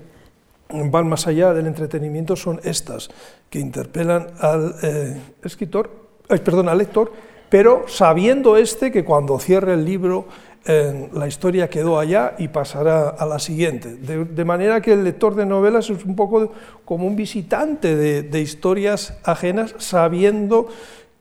van 0.69 1.09
más 1.09 1.27
allá 1.27 1.55
del 1.55 1.67
entretenimiento 1.67 2.37
son 2.37 2.61
estas, 2.65 3.09
que 3.49 3.59
interpelan 3.59 4.27
al 4.41 4.75
eh, 4.83 5.17
escritor, 5.43 5.91
perdón, 6.29 6.69
al 6.69 6.77
lector, 6.77 7.11
pero 7.49 7.87
sabiendo 7.89 8.59
este 8.59 8.93
que 8.93 9.05
cuando 9.05 9.39
cierre 9.39 9.73
el 9.73 9.85
libro 9.85 10.27
la 10.65 11.27
historia 11.27 11.69
quedó 11.69 11.99
allá 11.99 12.37
y 12.39 12.47
pasará 12.47 13.09
a 13.09 13.27
la 13.27 13.41
siguiente. 13.41 13.97
De, 13.97 14.45
manera 14.45 14.81
que 14.81 14.93
el 14.93 15.03
lector 15.03 15.35
de 15.35 15.45
novelas 15.45 15.91
es 15.91 16.05
un 16.05 16.15
poco 16.15 16.53
como 16.85 17.05
un 17.09 17.17
visitante 17.17 17.97
de 17.97 18.41
historias 18.41 19.19
ajenas, 19.25 19.75
sabiendo 19.79 20.69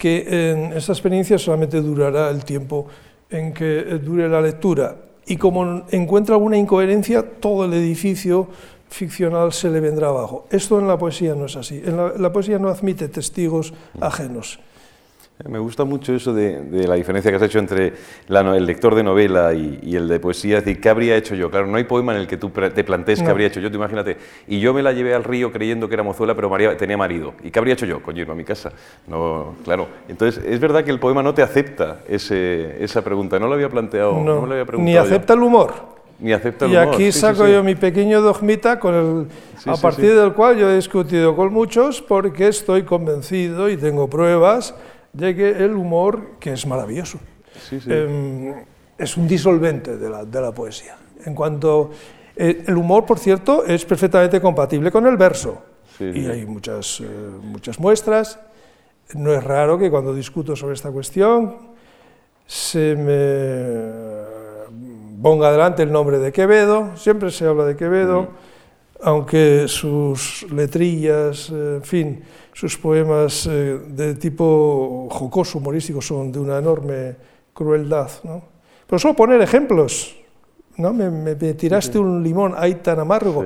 que 0.02 0.50
en 0.50 0.74
esta 0.74 0.94
experiencia 0.94 1.38
solamente 1.38 1.80
durará 1.80 2.32
el 2.32 2.44
tiempo 2.44 2.88
en 3.30 3.54
que 3.54 3.84
dure 4.04 4.28
la 4.28 4.42
lectura. 4.42 4.96
Y 5.28 5.38
como 5.38 5.84
encuentra 5.92 6.34
alguna 6.34 6.58
incoherencia, 6.58 7.22
todo 7.22 7.66
el 7.66 7.74
edificio 7.74 8.48
ficcional 8.90 9.54
se 9.54 9.70
le 9.70 9.80
vendrá 9.80 10.08
abajo. 10.08 10.48
Esto 10.50 10.80
en 10.80 10.88
la 10.88 10.98
poesía 10.98 11.36
no 11.36 11.46
es 11.46 11.56
así. 11.56 11.84
En 11.86 11.98
la, 12.20 12.34
poesía 12.34 12.58
no 12.58 12.70
admite 12.70 13.10
testigos 13.10 13.76
ajenos. 14.00 14.60
Me 15.50 15.60
gusta 15.60 15.86
mucho 15.86 16.14
eso 16.14 16.34
de, 16.34 16.88
la 16.88 16.96
diferencia 16.96 17.32
que 17.32 17.38
has 17.38 17.44
hecho 17.44 17.60
entre 17.60 17.94
el 18.28 18.66
lector 18.66 18.96
de 18.96 19.04
novela 19.04 19.54
y, 19.54 19.96
el 19.96 20.08
de 20.08 20.20
poesía. 20.20 20.58
Es 20.58 20.66
decir, 20.66 20.82
¿qué 20.82 20.90
habría 20.90 21.16
hecho 21.16 21.36
yo? 21.36 21.50
Claro, 21.50 21.68
no 21.68 21.78
hay 21.78 21.84
poema 21.86 22.14
en 22.14 22.22
el 22.22 22.28
que 22.28 22.38
tú 22.38 22.50
te 22.50 22.84
plantees 22.84 23.22
qué 23.22 23.30
habría 23.30 23.48
hecho 23.48 23.60
yo. 23.60 23.70
Tú 23.70 23.78
imagínate, 23.78 24.18
y 24.48 24.60
yo 24.60 24.74
me 24.74 24.84
la 24.84 24.92
llevé 24.92 25.14
al 25.14 25.24
río 25.24 25.52
creyendo 25.52 25.88
que 25.88 25.96
era 25.96 26.04
mozuela, 26.04 26.36
pero 26.36 26.50
María 26.50 26.76
tenía 26.78 26.98
marido. 26.98 27.34
¿Y 27.44 27.52
qué 27.52 27.60
habría 27.60 27.74
hecho 27.74 27.86
yo? 27.86 28.02
Coño, 28.02 28.22
irme 28.22 28.34
a 28.34 28.36
mi 28.36 28.44
casa. 28.44 28.72
No, 29.08 29.56
claro. 29.64 29.88
Entonces, 30.08 30.44
es 30.46 30.60
verdad 30.60 30.84
que 30.84 30.92
el 30.92 31.00
poema 31.00 31.24
no 31.24 31.34
te 31.34 31.42
acepta 31.42 32.02
esa 32.08 33.02
pregunta. 33.02 33.40
No 33.40 33.48
lo 33.48 33.54
había 33.54 33.70
planteado. 33.70 34.20
No, 34.22 34.42
me 34.42 34.64
lo 34.64 34.78
Ni 34.80 34.96
acepta 34.98 35.34
el 35.34 35.42
humor. 35.42 36.02
Ni 36.20 36.34
acepta 36.34 36.66
el 36.66 36.72
y 36.72 36.76
aquí 36.76 37.12
saco 37.12 37.48
yo 37.48 37.64
mi 37.64 37.74
pequeño 37.74 38.22
dogmita 38.22 38.80
con 38.80 38.94
el, 38.94 39.28
a 39.66 39.76
partir 39.78 40.14
del 40.14 40.34
cual 40.34 40.56
yo 40.56 40.70
he 40.70 40.76
discutido 40.76 41.36
con 41.36 41.52
muchos 41.52 42.00
porque 42.00 42.48
estoy 42.48 42.84
convencido 42.84 43.68
y 43.70 43.76
tengo 43.76 44.08
pruebas 44.08 44.76
llegue 45.18 45.64
el 45.64 45.74
humor, 45.74 46.32
que 46.40 46.54
es 46.54 46.66
maravilloso. 46.66 47.20
Em, 47.72 48.54
es 48.98 49.18
un 49.18 49.28
disolvente 49.28 49.98
de 49.98 50.10
la, 50.10 50.26
de 50.26 50.42
la 50.42 50.52
poesía. 50.52 50.98
En 51.26 51.36
cuanto. 51.36 51.92
Eh, 52.36 52.64
el 52.66 52.78
humor, 52.78 53.06
por 53.06 53.20
cierto, 53.20 53.66
es 53.66 53.84
perfectamente 53.86 54.40
compatible 54.40 54.92
con 54.92 55.06
el 55.06 55.18
verso. 55.18 55.64
y 56.00 56.26
hay 56.26 56.46
muchas, 56.46 57.02
eh, 57.02 57.06
muchas 57.44 57.80
muestras. 57.80 58.40
No 59.14 59.34
es 59.34 59.44
raro 59.44 59.78
que 59.78 59.92
cuando 59.92 60.14
discuto 60.14 60.56
sobre 60.56 60.74
esta 60.74 60.90
cuestión 60.90 61.58
se 62.48 62.96
me 62.96 65.22
ponga 65.22 65.50
adelante 65.50 65.84
el 65.84 65.92
nombre 65.92 66.18
de 66.18 66.32
Quevedo, 66.32 66.98
siempre 66.98 67.30
se 67.30 67.46
habla 67.46 67.66
de 67.66 67.76
Quevedo, 67.76 68.30
aunque 69.04 69.68
sus 69.68 70.46
letrillas, 70.52 71.50
eh, 71.50 71.76
en 71.78 71.84
fin, 71.84 72.24
sus 72.54 72.78
poemas 72.78 73.48
eh, 73.48 73.80
de 73.88 74.16
tipo 74.16 75.08
jocoso, 75.10 75.58
humorístico, 75.58 76.02
son 76.02 76.32
de 76.32 76.40
una 76.40 76.60
enorme 76.60 77.16
crueldad. 77.54 78.10
¿no? 78.24 78.42
Pero 78.88 79.00
solo 79.00 79.16
poner 79.16 79.42
ejemplos. 79.42 80.16
¿no? 80.78 80.94
Me, 80.94 81.36
tiraste 81.36 81.98
un 82.00 82.24
limón 82.24 82.54
ahí 82.58 82.76
tan 82.76 83.00
amargo 83.00 83.44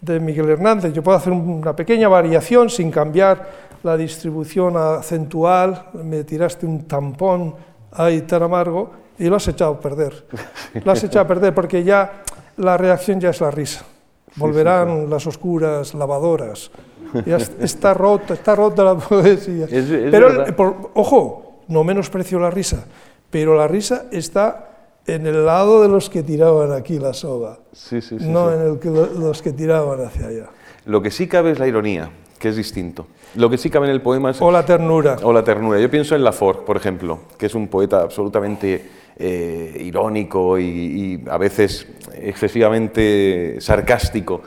de 0.00 0.20
Miguel 0.20 0.48
Hernández. 0.50 0.92
Yo 0.92 1.02
puedo 1.02 1.16
hacer 1.16 1.32
una 1.32 1.74
pequeña 1.74 2.08
variación 2.08 2.70
sin 2.70 2.90
cambiar 2.90 3.70
la 3.82 3.96
distribución 3.96 4.76
acentual. 4.76 5.86
Me 6.04 6.24
tiraste 6.24 6.66
un 6.66 6.86
tampón 6.86 7.54
ahí 7.92 8.22
tan 8.22 8.42
amargo 8.42 8.90
y 9.18 9.24
lo 9.26 9.36
has 9.36 9.48
echado 9.48 9.72
a 9.72 9.80
perder. 9.80 10.26
Lo 10.84 10.92
has 10.92 11.04
echado 11.04 11.24
a 11.24 11.28
perder 11.28 11.54
porque 11.54 11.84
ya 11.84 12.22
la 12.56 12.76
reacción 12.76 13.20
ya 13.20 13.30
es 13.30 13.40
la 13.40 13.50
risa. 13.50 13.84
Volverán 14.36 15.10
las 15.10 15.26
oscuras 15.26 15.94
lavadoras 15.94 16.70
está 17.60 17.94
rota, 17.94 18.34
está 18.34 18.54
rota 18.54 18.84
la 18.84 18.94
poesía. 18.98 19.66
pero, 20.10 20.90
ojo, 20.94 21.62
no 21.68 21.84
menosprecio 21.84 22.38
la 22.38 22.50
risa, 22.50 22.84
pero 23.30 23.56
la 23.56 23.68
risa 23.68 24.06
está 24.10 24.68
en 25.06 25.26
el 25.26 25.44
lado 25.44 25.82
de 25.82 25.88
los 25.88 26.10
que 26.10 26.22
tiraban 26.22 26.72
aquí 26.72 26.98
la 26.98 27.12
soga, 27.12 27.58
no 28.20 28.52
en 28.52 28.60
el 28.60 28.78
que 28.78 28.90
los 28.90 29.42
que 29.42 29.52
tiraban 29.52 30.04
hacia 30.04 30.26
allá. 30.26 30.46
Lo 30.86 31.02
que 31.02 31.10
sí 31.10 31.26
cabe 31.26 31.50
es 31.52 31.58
la 31.58 31.66
ironía, 31.66 32.10
que 32.38 32.48
es 32.48 32.56
distinto. 32.56 33.06
Lo 33.34 33.48
que 33.50 33.58
sí 33.58 33.70
cabe 33.70 33.86
en 33.86 33.92
el 33.92 34.02
poema 34.02 34.30
es... 34.30 34.40
O 34.40 34.50
la 34.50 34.64
ternura. 34.64 35.16
O 35.22 35.32
la 35.32 35.44
ternura. 35.44 35.78
Yo 35.78 35.90
pienso 35.90 36.16
en 36.16 36.24
Lafort, 36.24 36.64
por 36.64 36.76
ejemplo, 36.76 37.20
que 37.38 37.46
es 37.46 37.54
un 37.54 37.68
poeta 37.68 38.02
absolutamente 38.02 38.99
eh, 39.22 39.82
irónico 39.84 40.58
y, 40.58 41.22
a 41.28 41.36
veces 41.36 41.86
excesivamente 42.14 43.56
sarcástico. 43.60 44.40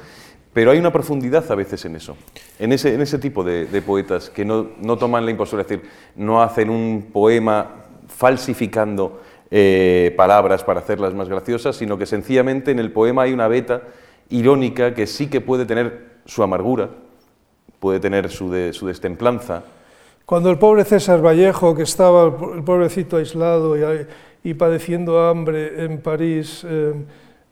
Pero 0.52 0.72
hay 0.72 0.80
una 0.80 0.92
profundidad 0.92 1.52
a 1.52 1.54
veces 1.54 1.86
en 1.86 1.96
eso, 1.96 2.18
en 2.58 2.72
ese, 2.72 2.96
en 2.96 3.02
ese 3.02 3.20
tipo 3.20 3.44
de, 3.44 3.66
poetas 3.86 4.32
que 4.32 4.44
no, 4.44 4.72
no, 4.82 4.98
toman 4.98 5.26
la 5.26 5.32
impostura, 5.32 5.62
es 5.62 5.68
decir, 5.68 5.88
no 6.16 6.42
hacen 6.42 6.72
un 6.72 7.10
poema 7.14 7.84
falsificando 8.08 9.22
eh, 9.52 10.12
palabras 10.18 10.64
para 10.64 10.80
hacerlas 10.80 11.14
más 11.14 11.30
graciosas, 11.30 11.76
sino 11.76 11.96
que 11.96 12.08
sencillamente 12.08 12.72
en 12.72 12.80
el 12.80 12.92
poema 12.92 13.22
hay 13.24 13.34
una 13.34 13.48
beta 13.48 13.84
irónica 14.30 14.96
que 14.96 15.06
sí 15.06 15.28
que 15.28 15.40
puede 15.40 15.66
tener 15.66 16.14
su 16.26 16.42
amargura, 16.42 16.90
puede 17.80 18.00
tener 18.00 18.32
su, 18.32 18.52
su 18.74 18.88
destemplanza. 18.88 19.64
Cuando 20.26 20.50
el 20.50 20.58
pobre 20.58 20.86
César 20.86 21.24
Vallejo, 21.24 21.76
que 21.76 21.84
estaba 21.84 22.26
el 22.56 22.64
pobrecito 22.64 23.18
aislado 23.18 23.78
y, 23.78 24.08
y 24.44 24.54
padeciendo 24.54 25.22
hambre 25.22 25.84
en 25.86 26.00
París, 26.00 26.66
eh, 26.68 26.94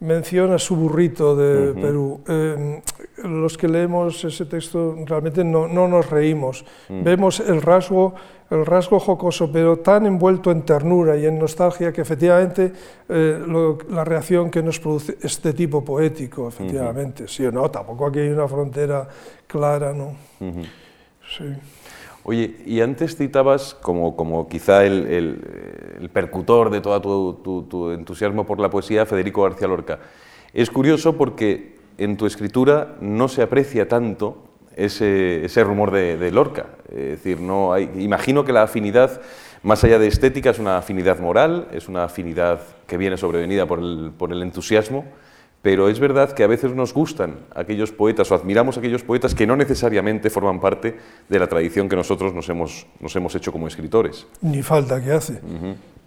menciona 0.00 0.58
su 0.58 0.76
burrito 0.76 1.36
de 1.36 1.74
Perú. 1.74 2.20
Eh, 2.28 2.82
los 3.24 3.56
que 3.56 3.68
leemos 3.68 4.24
ese 4.24 4.46
texto 4.46 4.96
realmente 5.06 5.44
no, 5.44 5.68
no 5.68 5.86
nos 5.86 6.10
reímos. 6.10 6.64
Mm. 6.88 7.04
Vemos 7.04 7.40
el 7.40 7.62
rasgo, 7.62 8.14
el 8.50 8.66
rasgo 8.66 8.98
jocoso, 8.98 9.50
pero 9.52 9.78
tan 9.78 10.06
envuelto 10.06 10.50
en 10.50 10.62
ternura 10.62 11.16
y 11.16 11.26
en 11.26 11.38
nostalgia 11.38 11.92
que 11.92 12.02
efectivamente 12.02 12.72
eh, 13.08 13.40
la 13.90 14.04
reacción 14.04 14.50
que 14.50 14.62
nos 14.62 14.80
produce 14.80 15.16
este 15.22 15.52
tipo 15.52 15.84
poético, 15.84 16.48
efectivamente. 16.48 17.28
Sí 17.28 17.46
o 17.46 17.52
no, 17.52 17.70
tampoco 17.70 18.06
aquí 18.06 18.18
hay 18.18 18.28
una 18.28 18.48
frontera 18.48 19.08
clara, 19.46 19.92
¿no? 19.92 20.16
Sí. 21.36 21.44
Oye, 22.24 22.56
y 22.66 22.80
antes 22.80 23.16
citabas 23.16 23.74
como, 23.74 24.16
como 24.16 24.48
quizá 24.48 24.84
el, 24.84 26.08
percutor 26.12 26.70
de 26.70 26.80
todo 26.80 27.34
tu, 27.34 27.62
tu, 27.64 27.90
entusiasmo 27.90 28.46
por 28.46 28.60
la 28.60 28.70
poesía, 28.70 29.06
Federico 29.06 29.42
García 29.42 29.66
Lorca. 29.66 29.98
Es 30.52 30.70
curioso 30.70 31.16
porque 31.16 31.76
en 31.98 32.16
tu 32.16 32.26
escritura 32.26 32.96
no 33.00 33.26
se 33.26 33.42
aprecia 33.42 33.88
tanto 33.88 34.38
ese, 34.76 35.44
ese 35.44 35.64
rumor 35.64 35.90
de, 35.90 36.30
Lorca. 36.30 36.66
Es 36.88 37.22
decir, 37.22 37.40
no 37.40 37.72
hay, 37.72 37.90
imagino 37.98 38.44
que 38.44 38.52
la 38.52 38.62
afinidad, 38.62 39.20
más 39.64 39.82
allá 39.82 39.98
de 39.98 40.06
estética, 40.06 40.50
es 40.50 40.60
una 40.60 40.78
afinidad 40.78 41.18
moral, 41.18 41.68
es 41.72 41.88
una 41.88 42.04
afinidad 42.04 42.60
que 42.86 42.98
viene 42.98 43.16
sobrevenida 43.16 43.66
por 43.66 43.80
el, 43.80 44.12
por 44.16 44.32
el 44.32 44.42
entusiasmo 44.42 45.06
pero 45.62 45.88
es 45.88 46.00
verdad 46.00 46.32
que 46.32 46.42
a 46.42 46.48
veces 46.48 46.74
nos 46.74 46.92
gustan 46.92 47.36
aquellos 47.54 47.92
poetas 47.92 48.30
o 48.30 48.34
admiramos 48.34 48.76
aquellos 48.76 49.04
poetas 49.04 49.32
que 49.32 49.46
no 49.46 49.56
necesariamente 49.56 50.28
forman 50.28 50.60
parte 50.60 50.96
de 51.28 51.38
la 51.38 51.46
tradición 51.46 51.88
que 51.88 51.94
nosotros 51.94 52.34
nos 52.34 52.48
hemos, 52.48 52.86
nos 52.98 53.14
hemos 53.14 53.34
hecho 53.36 53.52
como 53.52 53.68
escritores. 53.68 54.26
Ni 54.40 54.62
falta 54.62 55.02
que 55.02 55.12
hace. 55.12 55.40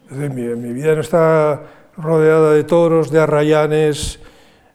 mi, 0.09 0.73
vida 0.73 0.93
no 0.93 1.01
está 1.01 1.63
rodeada 1.95 2.51
de 2.51 2.65
toros, 2.65 3.09
de 3.11 3.21
arrayanes, 3.21 4.19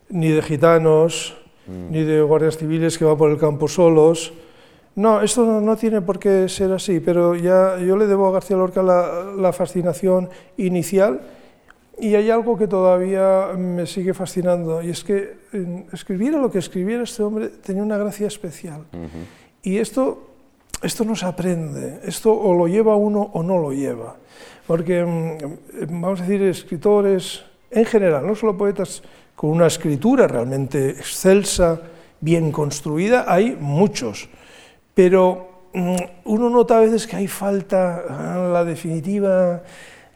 ni 0.09 0.29
de 0.29 0.41
gitanos, 0.41 1.37
mm. 1.67 1.93
ni 1.93 2.03
de 2.03 2.23
guardias 2.23 2.57
civiles 2.57 2.97
que 2.97 3.05
van 3.05 3.19
por 3.19 3.31
el 3.31 3.39
campo 3.39 3.69
solos. 3.69 4.33
No, 4.97 5.21
esto 5.21 5.61
no, 5.61 5.77
tiene 5.77 6.01
por 6.01 6.19
qué 6.19 6.49
ser 6.49 6.73
así, 6.73 7.01
pero 7.01 7.37
ya 7.37 7.79
yo 7.79 7.99
le 7.99 8.07
debo 8.07 8.29
a 8.29 8.33
García 8.33 8.57
Lorca 8.57 8.83
la, 8.83 9.25
la 9.37 9.53
fascinación 9.53 10.31
inicial 10.57 11.21
y 12.01 12.15
hay 12.15 12.31
algo 12.31 12.57
que 12.57 12.67
todavía 12.67 13.49
me 13.57 13.87
sigue 13.87 14.15
fascinando, 14.15 14.83
y 14.83 14.91
es 14.91 15.05
que 15.05 15.39
escribiera 15.93 16.39
lo 16.39 16.51
que 16.51 16.59
escribiera 16.59 17.03
este 17.03 17.23
hombre 17.23 17.49
tenía 17.49 17.83
una 17.83 17.99
gracia 17.99 18.27
especial. 18.27 18.85
Y 19.63 19.77
esto, 19.79 20.31
esto 20.83 21.05
no 21.05 21.15
se 21.15 21.27
aprende, 21.27 22.01
esto 22.05 22.33
o 22.33 22.55
lo 22.55 22.67
lleva 22.67 22.97
uno 22.97 23.31
o 23.33 23.43
no 23.43 23.59
lo 23.59 23.73
lleva. 23.73 24.17
Porque, 24.67 25.05
mm, 25.05 26.01
vamos 26.01 26.21
a 26.21 26.25
decir, 26.25 26.43
escritores 26.43 27.45
en 27.71 27.85
general, 27.85 28.27
no 28.27 28.35
solo 28.35 28.57
poetas 28.57 29.03
con 29.37 29.51
una 29.51 29.67
escritura 29.67 30.27
realmente 30.27 30.91
excelsa, 30.91 31.81
bien 32.21 32.53
construida, 32.53 33.25
hay 33.27 33.57
muchos. 33.59 34.29
Pero 34.95 35.69
mm, 35.73 35.97
uno 36.25 36.51
nota 36.51 36.79
a 36.79 36.81
veces 36.81 37.07
que 37.07 37.17
hay 37.17 37.29
falta 37.29 38.05
ah, 38.09 38.49
la 38.53 38.65
definitiva 38.65 39.63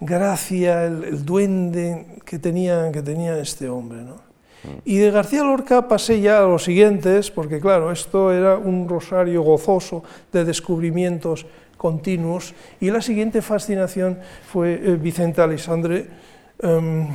gracia, 0.01 0.85
el, 0.87 1.25
duende 1.25 2.07
que 2.25 2.39
tenía, 2.39 2.91
que 2.93 3.03
tenía 3.03 3.39
este 3.39 3.69
hombre. 3.69 4.03
¿no? 4.03 4.15
Mm. 4.15 4.79
Y 4.85 4.97
de 4.99 5.11
García 5.11 5.43
Lorca 5.43 5.89
pasé 5.89 6.21
ya 6.21 6.39
a 6.39 6.43
los 6.43 6.65
siguientes, 6.65 7.31
porque 7.31 7.61
claro, 7.61 7.93
esto 7.93 8.33
era 8.33 8.57
un 8.57 8.89
rosario 8.89 9.43
gozoso 9.43 10.03
de 10.33 10.45
descubrimientos 10.45 11.47
continuos, 11.77 12.55
y 12.81 12.91
la 12.91 13.03
siguiente 13.03 13.43
fascinación 13.43 14.19
fue 14.47 14.75
eh, 14.75 14.97
Vicente 14.97 15.43
Alexandre, 15.43 16.09
em, 16.63 17.09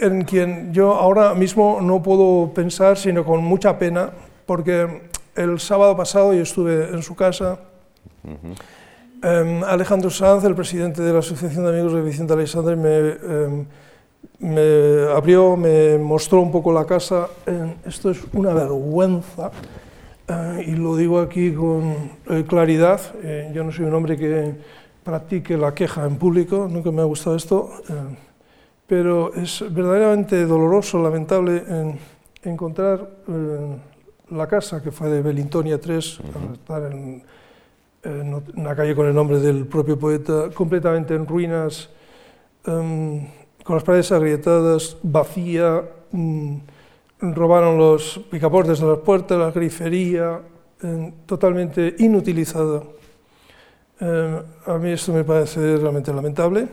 en 0.00 0.24
quien 0.24 0.72
yo 0.72 0.94
ahora 0.94 1.34
mismo 1.34 1.80
no 1.80 2.02
puedo 2.02 2.52
pensar, 2.54 2.96
sino 2.96 3.24
con 3.24 3.42
mucha 3.42 3.78
pena, 3.78 4.12
porque 4.44 5.08
el 5.34 5.58
sábado 5.58 5.96
pasado 5.96 6.32
yo 6.32 6.42
estuve 6.42 6.90
en 6.90 7.02
su 7.02 7.16
casa, 7.16 7.58
Em, 9.22 9.64
Alejandro 9.64 10.10
Sanz, 10.10 10.44
el 10.44 10.54
presidente 10.54 11.02
de 11.02 11.12
la 11.12 11.20
Asociación 11.20 11.64
de 11.64 11.70
Amigos 11.70 11.92
de 11.94 12.02
Vicente 12.02 12.34
Alexandre, 12.34 12.76
me, 12.76 12.98
em, 13.08 13.66
me 14.40 15.12
abrió, 15.14 15.56
me 15.56 15.96
mostró 15.98 16.40
un 16.40 16.50
poco 16.50 16.72
la 16.72 16.84
casa. 16.84 17.28
esto 17.84 18.10
es 18.10 18.18
una 18.32 18.52
vergüenza, 18.52 19.50
eh, 20.28 20.64
y 20.68 20.70
lo 20.72 20.96
digo 20.96 21.20
aquí 21.20 21.52
con 21.52 22.10
eh, 22.28 22.44
claridad. 22.46 23.00
Eh, 23.22 23.50
yo 23.54 23.64
no 23.64 23.72
soy 23.72 23.86
un 23.86 23.94
hombre 23.94 24.16
que 24.16 24.54
practique 25.04 25.56
la 25.56 25.72
queja 25.72 26.04
en 26.04 26.16
público, 26.16 26.68
nunca 26.70 26.90
me 26.90 27.00
ha 27.00 27.04
gustado 27.04 27.36
esto, 27.36 27.70
pero 28.88 29.32
es 29.34 29.62
verdaderamente 29.70 30.44
doloroso, 30.46 31.00
lamentable 31.00 31.62
encontrar 32.42 33.08
la 34.30 34.48
casa 34.48 34.82
que 34.82 34.90
fue 34.90 35.08
de 35.08 35.22
Belintonia 35.22 35.80
3, 35.80 36.18
estar 36.54 36.90
en 36.90 37.22
en 38.06 38.42
una 38.54 38.76
calle 38.76 38.94
con 38.94 39.06
el 39.06 39.14
nombre 39.14 39.40
del 39.40 39.66
propio 39.66 39.98
poeta, 39.98 40.50
completamente 40.54 41.14
en 41.14 41.26
ruinas, 41.26 41.90
em, 42.64 43.26
con 43.64 43.74
las 43.74 43.82
paredes 43.82 44.12
agrietadas, 44.12 44.96
vacía, 45.02 45.82
mm, 46.12 46.56
robaron 47.34 47.78
los 47.78 48.18
picaportes 48.30 48.78
de 48.78 48.86
las 48.86 48.98
puertas, 48.98 49.38
la 49.38 49.50
grifería, 49.50 50.40
em, 50.82 51.12
totalmente 51.26 51.96
inutilizada. 51.98 52.82
Em, 53.98 54.42
a 54.66 54.78
mí 54.78 54.90
esto 54.90 55.12
me 55.12 55.24
parece 55.24 55.76
realmente 55.76 56.12
lamentable. 56.12 56.68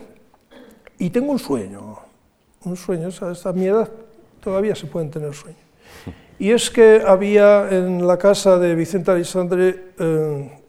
Y 1.00 1.10
tengo 1.10 1.32
un 1.32 1.40
sueño, 1.40 1.98
un 2.66 2.76
sueño, 2.76 3.10
a 3.22 3.54
mi 3.54 3.66
edad 3.66 3.90
todavía 4.40 4.76
se 4.76 4.86
pueden 4.86 5.10
tener 5.10 5.34
sueños. 5.34 5.62
Y 6.40 6.52
es 6.52 6.70
que 6.72 7.02
había 7.06 7.70
en 7.70 8.06
la 8.06 8.18
casa 8.18 8.58
de 8.58 8.76
Vicente 8.76 9.12
Alexandre 9.12 9.94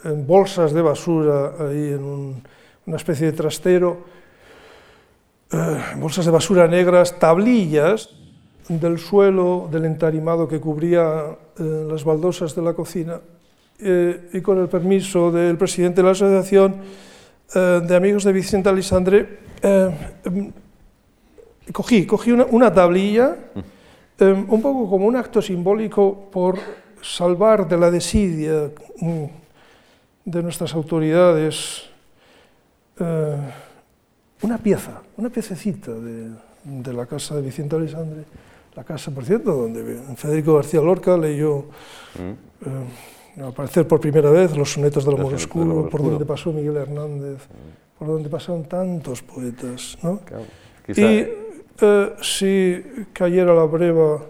en 0.04 0.26
bolsas 0.26 0.72
de 0.72 0.82
basura, 0.82 1.54
ahí 1.58 1.92
en 1.92 2.42
una 2.86 2.96
especie 2.96 3.26
de 3.26 3.32
trastero, 3.32 4.04
eh, 5.50 5.78
bolsas 5.96 6.26
de 6.26 6.30
basura 6.30 6.68
negras, 6.68 7.18
tablillas 7.18 8.10
del 8.68 8.98
suelo, 8.98 9.68
del 9.70 9.86
entarimado 9.86 10.46
que 10.46 10.60
cubría 10.60 11.36
eh, 11.58 11.86
las 11.88 12.04
baldosas 12.04 12.54
de 12.54 12.62
la 12.62 12.74
cocina, 12.74 13.20
eh, 13.78 14.30
y 14.32 14.40
con 14.40 14.58
el 14.58 14.68
permiso 14.68 15.32
del 15.32 15.56
presidente 15.56 16.00
de 16.00 16.06
la 16.06 16.12
Asociación 16.12 16.76
de 17.54 17.94
Amigos 17.94 18.24
de 18.24 18.32
Vicente 18.32 18.68
Alexandre, 18.68 19.38
em, 19.62 20.50
cogí, 21.72 22.04
cogí 22.04 22.32
una, 22.32 22.46
una 22.50 22.72
tablilla, 22.72 23.36
em, 24.18 24.46
un 24.48 24.62
poco 24.62 24.90
como 24.90 25.06
un 25.06 25.14
acto 25.14 25.40
simbólico 25.40 26.30
por 26.32 26.58
salvar 27.00 27.68
de 27.68 27.76
la 27.76 27.92
desidia 27.92 28.72
mm, 28.98 29.43
de 30.24 30.42
nuestras 30.42 30.74
autoridades 30.74 31.84
eh, 32.98 33.36
una 34.42 34.58
pieza, 34.58 35.02
una 35.16 35.30
piececita 35.30 35.90
de, 35.92 36.30
de, 36.64 36.92
la 36.92 37.06
casa 37.06 37.34
de 37.34 37.42
Vicente 37.42 37.76
Alexandre, 37.76 38.24
la 38.74 38.84
casa, 38.84 39.10
por 39.10 39.24
cierto, 39.24 39.52
donde 39.54 40.00
Federico 40.16 40.54
García 40.54 40.80
Lorca 40.80 41.16
leyó, 41.16 41.64
mm. 42.18 43.40
eh, 43.40 43.42
aparecer 43.42 43.88
por 43.88 44.00
primera 44.00 44.30
vez 44.30 44.56
los 44.56 44.72
sonetos 44.72 45.04
del 45.04 45.14
amor 45.14 45.34
oscuro, 45.34 45.88
por 45.88 46.02
donde 46.02 46.24
pasó 46.24 46.52
Miguel 46.52 46.76
Hernández, 46.76 47.38
mm. 47.38 47.98
por 47.98 48.08
donde 48.08 48.28
pasaron 48.28 48.64
tantos 48.64 49.22
poetas. 49.22 49.96
¿no? 50.02 50.20
Y 50.88 51.00
eh, 51.00 52.12
si 52.20 52.84
cayera 53.12 53.54
la 53.54 53.64
breva 53.64 54.20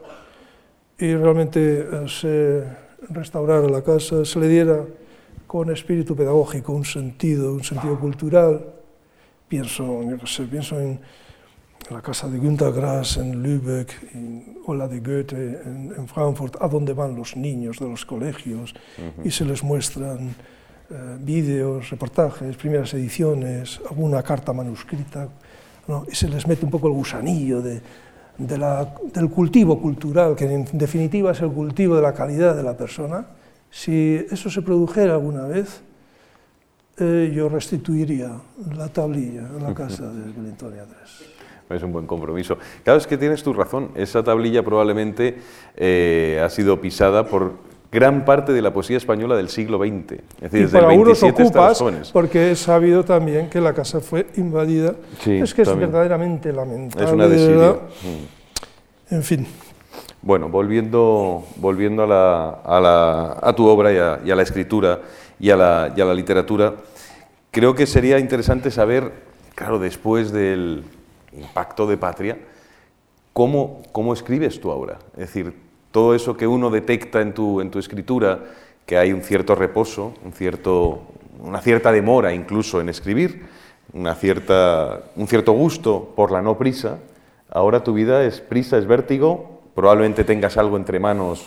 y 0.99 1.15
realmente 1.15 2.09
se 2.09 2.65
restaurara 3.11 3.69
la 3.69 3.83
casa, 3.83 4.25
se 4.25 4.39
le 4.39 4.49
diera 4.49 4.85
con 5.55 5.71
espíritu 5.71 6.17
pedagógico, 6.17 6.73
un 6.73 6.85
sentido, 6.85 7.55
un 7.55 7.63
sentido 7.63 7.97
cultural. 8.01 8.75
Pienso, 9.47 10.01
pienso 10.51 10.81
en 10.81 10.99
la 11.93 12.03
casa 12.03 12.29
de 12.29 12.41
Günter 12.41 12.73
Grass 12.73 13.19
en 13.19 13.41
Lübeck 13.41 13.89
o 14.67 14.75
la 14.75 14.89
de 14.89 14.99
Goethe 14.99 15.63
en, 15.65 16.09
Frankfurt, 16.09 16.57
a 16.61 16.67
donde 16.67 16.93
van 16.93 17.15
los 17.15 17.37
niños 17.37 17.79
de 17.79 17.89
los 17.89 18.05
colegios 18.05 18.75
y 19.23 19.31
se 19.31 19.45
les 19.45 19.63
muestran 19.63 20.35
eh, 20.91 21.19
vídeos, 21.21 21.89
reportajes, 21.89 22.57
primeras 22.57 22.93
ediciones, 22.95 23.81
alguna 23.89 24.25
carta 24.25 24.53
manuscrita, 24.53 25.29
y 26.11 26.15
se 26.17 26.29
les 26.29 26.49
mete 26.49 26.65
un 26.65 26.73
poco 26.73 26.89
el 26.89 26.95
gusanillo 26.95 27.63
de, 27.63 27.81
del 28.39 29.31
cultivo 29.31 29.81
cultural, 29.81 30.35
que 30.35 30.53
en 30.53 30.67
definitiva 30.73 31.31
es 31.31 31.41
el 31.43 31.53
cultivo 31.53 31.95
de 31.95 32.03
la 32.03 32.13
calidad 32.13 32.57
de 32.57 32.65
la 32.65 32.77
persona 32.77 33.25
si 33.75 34.25
eso 34.31 34.49
se 34.49 34.63
produjera 34.63 35.15
alguna 35.15 35.43
vez, 35.49 35.83
eh, 36.97 37.33
yo 37.35 37.49
restituiría 37.49 38.31
la 38.77 38.87
tablilla 38.87 39.41
en 39.41 39.65
la 39.65 39.75
casa 39.75 40.05
de 40.13 40.31
Belintonia 40.31 40.85
III. 40.85 41.77
Es 41.77 41.83
un 41.83 41.93
buen 41.93 42.07
compromiso. 42.07 42.57
Claro, 42.85 43.01
es 43.01 43.07
que 43.09 43.19
tienes 43.19 43.43
tu 43.43 43.53
razón. 43.53 43.91
Esa 43.97 44.23
tablilla 44.23 44.63
probablemente 44.63 45.39
eh, 45.77 46.41
ha 46.45 46.49
sido 46.51 46.81
pisada 46.81 47.27
por 47.27 47.55
gran 47.91 48.25
parte 48.25 48.53
de 48.53 48.63
la 48.63 48.73
poesía 48.73 48.97
española 48.97 49.37
del 49.37 49.49
siglo 49.49 49.79
XX. 49.79 49.91
Es 49.91 50.53
decir, 50.53 50.61
y 50.61 50.63
desde 50.63 50.79
el 50.79 50.87
27 50.87 51.43
ocupas, 51.43 52.13
porque 52.13 52.53
he 52.53 52.57
sabido 52.57 53.05
también 53.05 53.51
que 53.51 53.61
la 53.61 53.75
casa 53.75 54.01
fue 54.01 54.29
invadida. 54.37 54.95
es 55.27 55.53
que 55.53 55.63
es 55.63 55.77
verdaderamente 55.77 56.53
lamentable. 56.53 57.07
Es 57.07 57.13
una 57.13 57.27
desidia. 57.27 57.73
Mm. 57.73 59.15
En 59.15 59.23
fin. 59.25 59.47
Bueno, 60.27 60.49
volviendo, 60.49 61.45
volviendo 61.57 62.07
a, 62.09 63.55
tu 63.55 63.67
obra 63.67 63.93
y 63.93 64.31
a, 64.31 64.35
la 64.35 64.43
escritura 64.43 65.03
y 65.39 65.51
a 65.51 65.57
la, 65.59 66.15
literatura, 66.15 66.77
creo 67.51 67.75
que 67.75 67.85
sería 67.85 68.19
interesante 68.19 68.71
saber, 68.71 69.13
claro, 69.55 69.79
después 69.79 70.33
del 70.33 70.83
impacto 71.37 71.87
de 71.87 71.99
Patria, 71.99 72.39
cómo, 73.35 73.83
cómo 73.93 74.15
escribes 74.15 74.59
tu 74.63 74.71
obra. 74.71 74.99
Es 75.13 75.27
decir, 75.27 75.55
todo 75.91 76.15
eso 76.15 76.39
que 76.39 76.47
uno 76.47 76.71
detecta 76.71 77.21
en 77.21 77.35
tu, 77.35 77.61
en 77.61 77.71
tu 77.71 77.79
escritura, 77.79 78.45
que 78.87 78.97
hay 78.97 79.13
un 79.13 79.21
cierto 79.21 79.55
reposo, 79.55 80.15
un 80.25 80.33
cierto, 80.33 81.03
una 81.39 81.61
cierta 81.61 81.93
demora 81.93 82.33
incluso 82.33 82.81
en 82.81 82.89
escribir, 82.89 83.45
una 83.93 84.15
cierta, 84.15 85.03
un 85.17 85.29
cierto 85.29 85.53
gusto 85.53 86.15
por 86.17 86.33
la 86.33 86.41
no 86.41 86.57
prisa. 86.57 86.99
Ahora 87.51 87.85
tu 87.85 87.93
vida 87.93 88.25
es 88.25 88.41
prisa, 88.41 88.79
es 88.79 88.87
vértigo, 88.87 89.54
probablemente 89.75 90.25
tengas 90.25 90.57
algo 90.57 90.77
entre 90.77 90.99
manos 90.99 91.47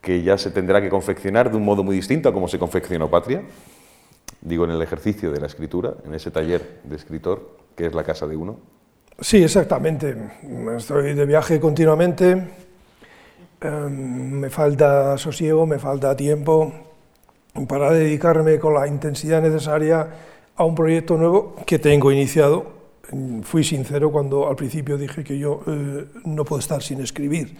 que 0.00 0.22
ya 0.22 0.38
se 0.38 0.50
tendrá 0.50 0.80
que 0.80 0.88
confeccionar 0.88 1.50
de 1.50 1.56
un 1.56 1.64
modo 1.64 1.84
muy 1.84 1.96
distinto 1.96 2.28
a 2.28 2.32
como 2.32 2.48
se 2.48 2.58
confeccionó 2.58 3.10
Patria, 3.10 3.42
digo 4.40 4.64
en 4.64 4.70
el 4.70 4.82
ejercicio 4.82 5.30
de 5.30 5.40
la 5.40 5.46
escritura, 5.46 5.94
en 6.04 6.14
ese 6.14 6.30
taller 6.30 6.80
de 6.84 6.96
escritor 6.96 7.58
que 7.76 7.86
es 7.86 7.94
la 7.94 8.04
casa 8.04 8.26
de 8.26 8.36
uno. 8.36 8.58
Sí, 9.20 9.42
exactamente. 9.42 10.16
Estoy 10.76 11.12
de 11.12 11.26
viaje 11.26 11.60
continuamente, 11.60 12.48
em, 13.60 14.30
me 14.40 14.48
falta 14.48 15.18
sosiego, 15.18 15.66
me 15.66 15.78
falta 15.78 16.16
tiempo 16.16 16.72
para 17.68 17.92
dedicarme 17.92 18.58
con 18.58 18.74
la 18.74 18.86
intensidad 18.86 19.42
necesaria 19.42 20.08
a 20.56 20.64
un 20.64 20.74
proyecto 20.74 21.18
nuevo 21.18 21.56
que 21.66 21.78
tengo 21.78 22.10
iniciado. 22.12 22.79
Fui 23.42 23.64
sincero 23.64 24.12
cuando 24.12 24.48
al 24.48 24.56
principio 24.56 24.96
dije 24.96 25.24
que 25.24 25.38
yo 25.38 25.62
eh, 25.66 26.06
no 26.24 26.44
puedo 26.44 26.60
estar 26.60 26.82
sin 26.82 27.00
escribir. 27.00 27.56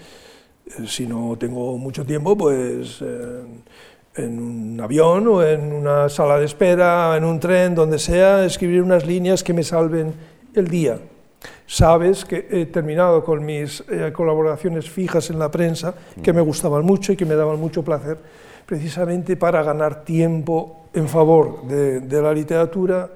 Eh, 0.66 0.86
si 0.86 1.06
no 1.06 1.36
tengo 1.38 1.76
mucho 1.76 2.04
tiempo, 2.04 2.36
pues 2.36 2.98
eh, 3.02 3.42
en 4.16 4.38
un 4.38 4.80
avión 4.80 5.26
o 5.26 5.42
en 5.42 5.72
una 5.72 6.08
sala 6.08 6.38
de 6.38 6.44
espera, 6.44 7.16
en 7.16 7.24
un 7.24 7.40
tren, 7.40 7.74
donde 7.74 7.98
sea, 7.98 8.44
escribir 8.44 8.82
unas 8.82 9.06
líneas 9.06 9.42
que 9.42 9.52
me 9.52 9.64
salven 9.64 10.14
el 10.54 10.68
día. 10.68 10.98
Sabes 11.66 12.24
que 12.24 12.46
he 12.50 12.66
terminado 12.66 13.24
con 13.24 13.44
mis 13.44 13.82
colaboraciones 14.12 14.90
fijas 14.90 15.30
en 15.30 15.38
la 15.38 15.50
prensa, 15.50 15.94
que 16.22 16.32
me 16.32 16.42
gustaban 16.42 16.84
mucho 16.84 17.12
y 17.12 17.16
que 17.16 17.24
me 17.24 17.34
daban 17.34 17.58
mucho 17.58 17.82
placer 17.82 18.18
precisamente 18.66 19.36
para 19.36 19.64
ganar 19.64 20.04
tiempo 20.04 20.86
en 20.92 21.08
favor 21.08 21.66
de, 21.66 22.22
la 22.22 22.32
literatura. 22.32 23.10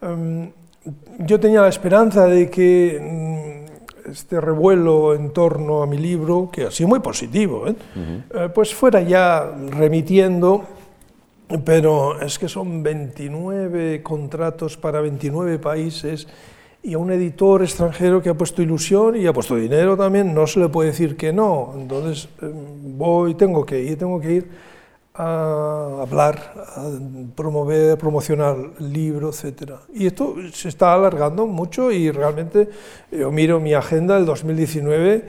Em, 0.00 0.50
yo 1.18 1.40
tenía 1.40 1.62
la 1.62 1.68
esperanza 1.68 2.26
de 2.26 2.50
que 2.50 2.98
mm, 4.06 4.08
este 4.10 4.40
revuelo 4.40 5.14
en 5.14 5.30
torno 5.30 5.82
a 5.82 5.86
mi 5.86 5.98
libro, 5.98 6.50
que 6.50 6.64
ha 6.64 6.70
sido 6.70 6.88
muy 6.88 7.00
positivo, 7.00 7.66
¿eh? 7.66 7.74
Eh, 8.34 8.48
pues 8.54 8.74
fuera 8.74 9.00
ya 9.02 9.52
remitiendo, 9.70 10.64
pero 11.64 12.20
es 12.20 12.38
que 12.38 12.48
son 12.48 12.82
29 12.82 14.02
contratos 14.02 14.76
para 14.76 15.00
29 15.00 15.58
países 15.58 16.26
y 16.82 16.94
a 16.94 16.98
un 16.98 17.10
editor 17.10 17.62
extranjero 17.62 18.22
que 18.22 18.30
ha 18.30 18.34
puesto 18.34 18.62
ilusión 18.62 19.16
y 19.16 19.26
ha 19.26 19.32
puesto 19.32 19.56
dinero 19.56 19.96
también, 19.96 20.32
no 20.32 20.46
se 20.46 20.60
le 20.60 20.68
puede 20.68 20.90
decir 20.90 21.16
que 21.16 21.32
no. 21.32 21.74
Entonces 21.74 22.28
em, 22.40 22.96
voy, 22.96 23.34
tengo 23.34 23.66
que 23.66 23.82
ir, 23.82 23.98
tengo 23.98 24.20
que 24.20 24.32
ir 24.32 24.48
a 25.18 26.02
hablar, 26.02 26.54
a 26.76 26.90
promover, 27.34 27.98
promocionar 27.98 28.56
el 28.78 28.92
libro, 28.92 29.30
etc. 29.30 29.72
Y 29.92 30.06
esto 30.06 30.36
se 30.52 30.68
está 30.68 30.94
alargando 30.94 31.44
mucho 31.46 31.90
y 31.90 32.10
realmente 32.12 32.68
yo 33.10 33.32
miro 33.32 33.58
mi 33.58 33.74
agenda 33.74 34.14
del 34.14 34.24
2019 34.26 35.28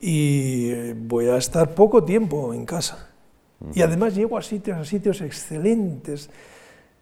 y 0.00 0.92
voy 0.94 1.28
a 1.28 1.36
estar 1.36 1.72
poco 1.72 2.02
tiempo 2.02 2.52
en 2.52 2.66
casa. 2.66 3.10
Y 3.74 3.82
además 3.82 4.16
llego 4.16 4.36
a 4.36 4.42
sitios, 4.42 4.76
a 4.76 4.84
sitios 4.84 5.20
excelentes. 5.20 6.28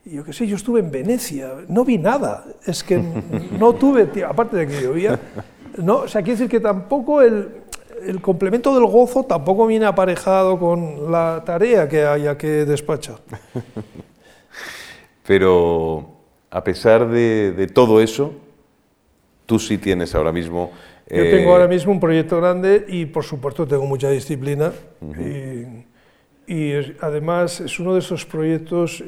Yo 0.05 0.23
qué 0.23 0.35
sé, 0.35 0.47
yo 0.47 0.57
estuve 0.57 0.81
en 0.81 0.91
Venecia, 0.91 1.53
no 1.69 1.87
vi 1.87 1.97
nada, 1.97 2.45
es 2.67 2.85
que 2.85 2.99
no 3.59 3.73
tuve, 3.73 4.11
aparte 4.25 4.59
de 4.59 4.67
que 4.67 4.83
llovía, 4.83 5.19
no, 5.79 6.01
o 6.01 6.09
sea, 6.09 6.21
quiere 6.21 6.39
decir 6.39 6.51
que 6.51 6.61
tampoco 6.61 7.23
el, 7.23 7.49
el 8.07 8.21
complemento 8.21 8.75
del 8.75 8.87
gozo 8.87 9.25
tampoco 9.25 9.67
viene 9.67 9.87
aparejado 9.87 10.59
con 10.59 11.11
la 11.11 11.43
tarea 11.45 11.89
que 11.89 12.05
haya 12.05 12.37
que 12.37 12.65
despachar. 12.65 13.19
Pero 15.27 16.07
a 16.51 16.65
pesar 16.65 17.09
de, 17.09 17.71
todo 17.73 18.01
eso, 18.01 18.33
tú 19.47 19.59
sí 19.59 19.79
tienes 19.79 20.15
ahora 20.15 20.33
mismo... 20.33 20.73
Yo 21.09 21.29
tengo 21.29 21.53
ahora 21.53 21.67
mismo 21.67 21.91
un 21.91 21.99
proyecto 21.99 22.37
grande 22.37 22.85
y 22.89 23.07
por 23.07 23.25
supuesto 23.25 23.67
tengo 23.67 23.85
mucha 23.85 24.09
disciplina 24.11 24.73
y, 26.47 26.73
además 27.01 27.61
es 27.61 27.79
uno 27.79 27.95
de 27.95 28.01
esos 28.01 28.25
proyectos... 28.27 29.03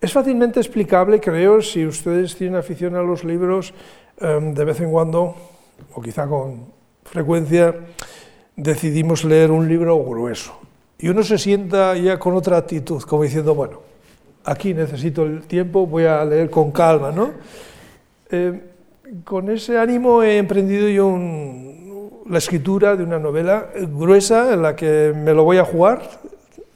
Es 0.00 0.12
fácilmente 0.12 0.60
explicable, 0.60 1.18
creo, 1.18 1.60
si 1.60 1.84
ustedes 1.84 2.36
tienen 2.36 2.56
afición 2.56 2.94
a 2.94 3.02
los 3.02 3.24
libros, 3.24 3.74
em, 4.20 4.54
de 4.54 4.64
vez 4.64 4.80
en 4.80 4.92
cuando, 4.92 5.34
o 5.92 6.00
quizá 6.00 6.28
con 6.28 6.77
frecuencia 7.08 7.74
decidimos 8.56 9.24
leer 9.24 9.50
un 9.50 9.68
libro 9.68 10.02
grueso. 10.04 10.58
Y 10.98 11.08
uno 11.08 11.22
se 11.22 11.38
sienta 11.38 11.96
ya 11.96 12.18
con 12.18 12.34
otra 12.34 12.56
actitud, 12.56 13.02
como 13.02 13.22
diciendo, 13.22 13.54
bueno, 13.54 13.80
aquí 14.44 14.74
necesito 14.74 15.24
el 15.24 15.42
tiempo, 15.42 15.86
voy 15.86 16.04
a 16.04 16.24
leer 16.24 16.50
con 16.50 16.72
calma, 16.72 17.12
¿no? 17.12 17.32
Eh, 18.30 18.60
con 19.24 19.48
ese 19.50 19.78
ánimo 19.78 20.22
he 20.22 20.38
emprendido 20.38 20.88
yo 20.88 21.16
la 22.28 22.38
escritura 22.38 22.94
de 22.94 23.04
una 23.04 23.18
novela 23.18 23.68
gruesa 23.74 24.52
en 24.52 24.62
la 24.62 24.76
que 24.76 25.14
me 25.16 25.32
lo 25.32 25.44
voy 25.44 25.58
a 25.58 25.64
jugar, 25.64 26.02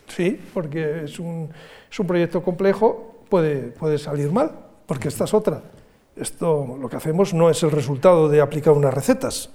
sí, 0.06 0.40
porque 0.54 1.04
es 1.04 1.18
un, 1.18 1.50
es 1.90 2.00
un 2.00 2.06
proyecto 2.06 2.42
complejo, 2.42 3.16
puede, 3.28 3.72
puede 3.72 3.98
salir 3.98 4.30
mal, 4.32 4.50
porque 4.86 5.08
esta 5.08 5.24
es 5.24 5.34
otra. 5.34 5.60
Esto, 6.16 6.78
lo 6.80 6.88
que 6.88 6.96
hacemos 6.96 7.34
no 7.34 7.50
es 7.50 7.62
el 7.62 7.70
resultado 7.70 8.28
de 8.28 8.40
aplicar 8.40 8.72
unas 8.72 8.94
recetas, 8.94 9.50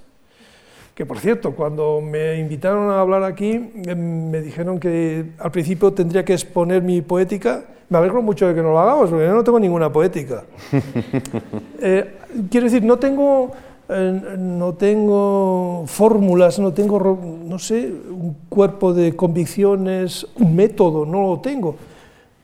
que 0.98 1.06
por 1.06 1.20
cierto, 1.20 1.52
cuando 1.52 2.00
me 2.00 2.40
invitaron 2.40 2.90
a 2.90 3.00
hablar 3.00 3.22
aquí, 3.22 3.70
em, 3.86 4.30
me 4.30 4.40
dijeron 4.40 4.80
que 4.80 5.26
al 5.38 5.52
principio 5.52 5.92
tendría 5.92 6.24
que 6.24 6.32
exponer 6.32 6.82
mi 6.82 7.02
poética. 7.02 7.66
Me 7.88 7.98
alegro 7.98 8.20
mucho 8.20 8.48
de 8.48 8.54
que 8.56 8.60
no 8.60 8.72
lo 8.72 8.80
hagamos, 8.80 9.08
porque 9.08 9.24
yo 9.24 9.32
no 9.32 9.44
tengo 9.44 9.60
ninguna 9.60 9.92
poética. 9.92 10.42
Eh, 11.80 12.04
quiero 12.50 12.64
decir, 12.64 12.82
no 12.82 12.98
tengo, 12.98 13.52
eh, 13.88 14.36
no 14.36 14.74
tengo 14.74 15.84
fórmulas, 15.86 16.58
no 16.58 16.72
tengo, 16.72 16.98
no 17.44 17.58
sé, 17.60 17.92
un 18.10 18.34
cuerpo 18.48 18.92
de 18.92 19.14
convicciones, 19.14 20.26
un 20.34 20.56
método, 20.56 21.06
no 21.06 21.22
lo 21.22 21.38
tengo. 21.38 21.76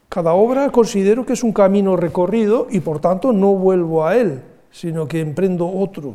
Cada 0.09 0.33
obra 0.35 0.71
considero 0.71 1.27
que 1.27 1.33
es 1.33 1.43
un 1.43 1.53
camino 1.53 1.97
recorrido 1.97 2.69
y 2.71 2.79
por 2.79 3.01
tanto 3.01 3.33
no 3.33 3.55
vuelvo 3.55 4.07
a 4.07 4.17
él, 4.17 4.43
sino 4.71 5.09
que 5.09 5.21
emprendo 5.21 5.69
otro. 5.69 6.15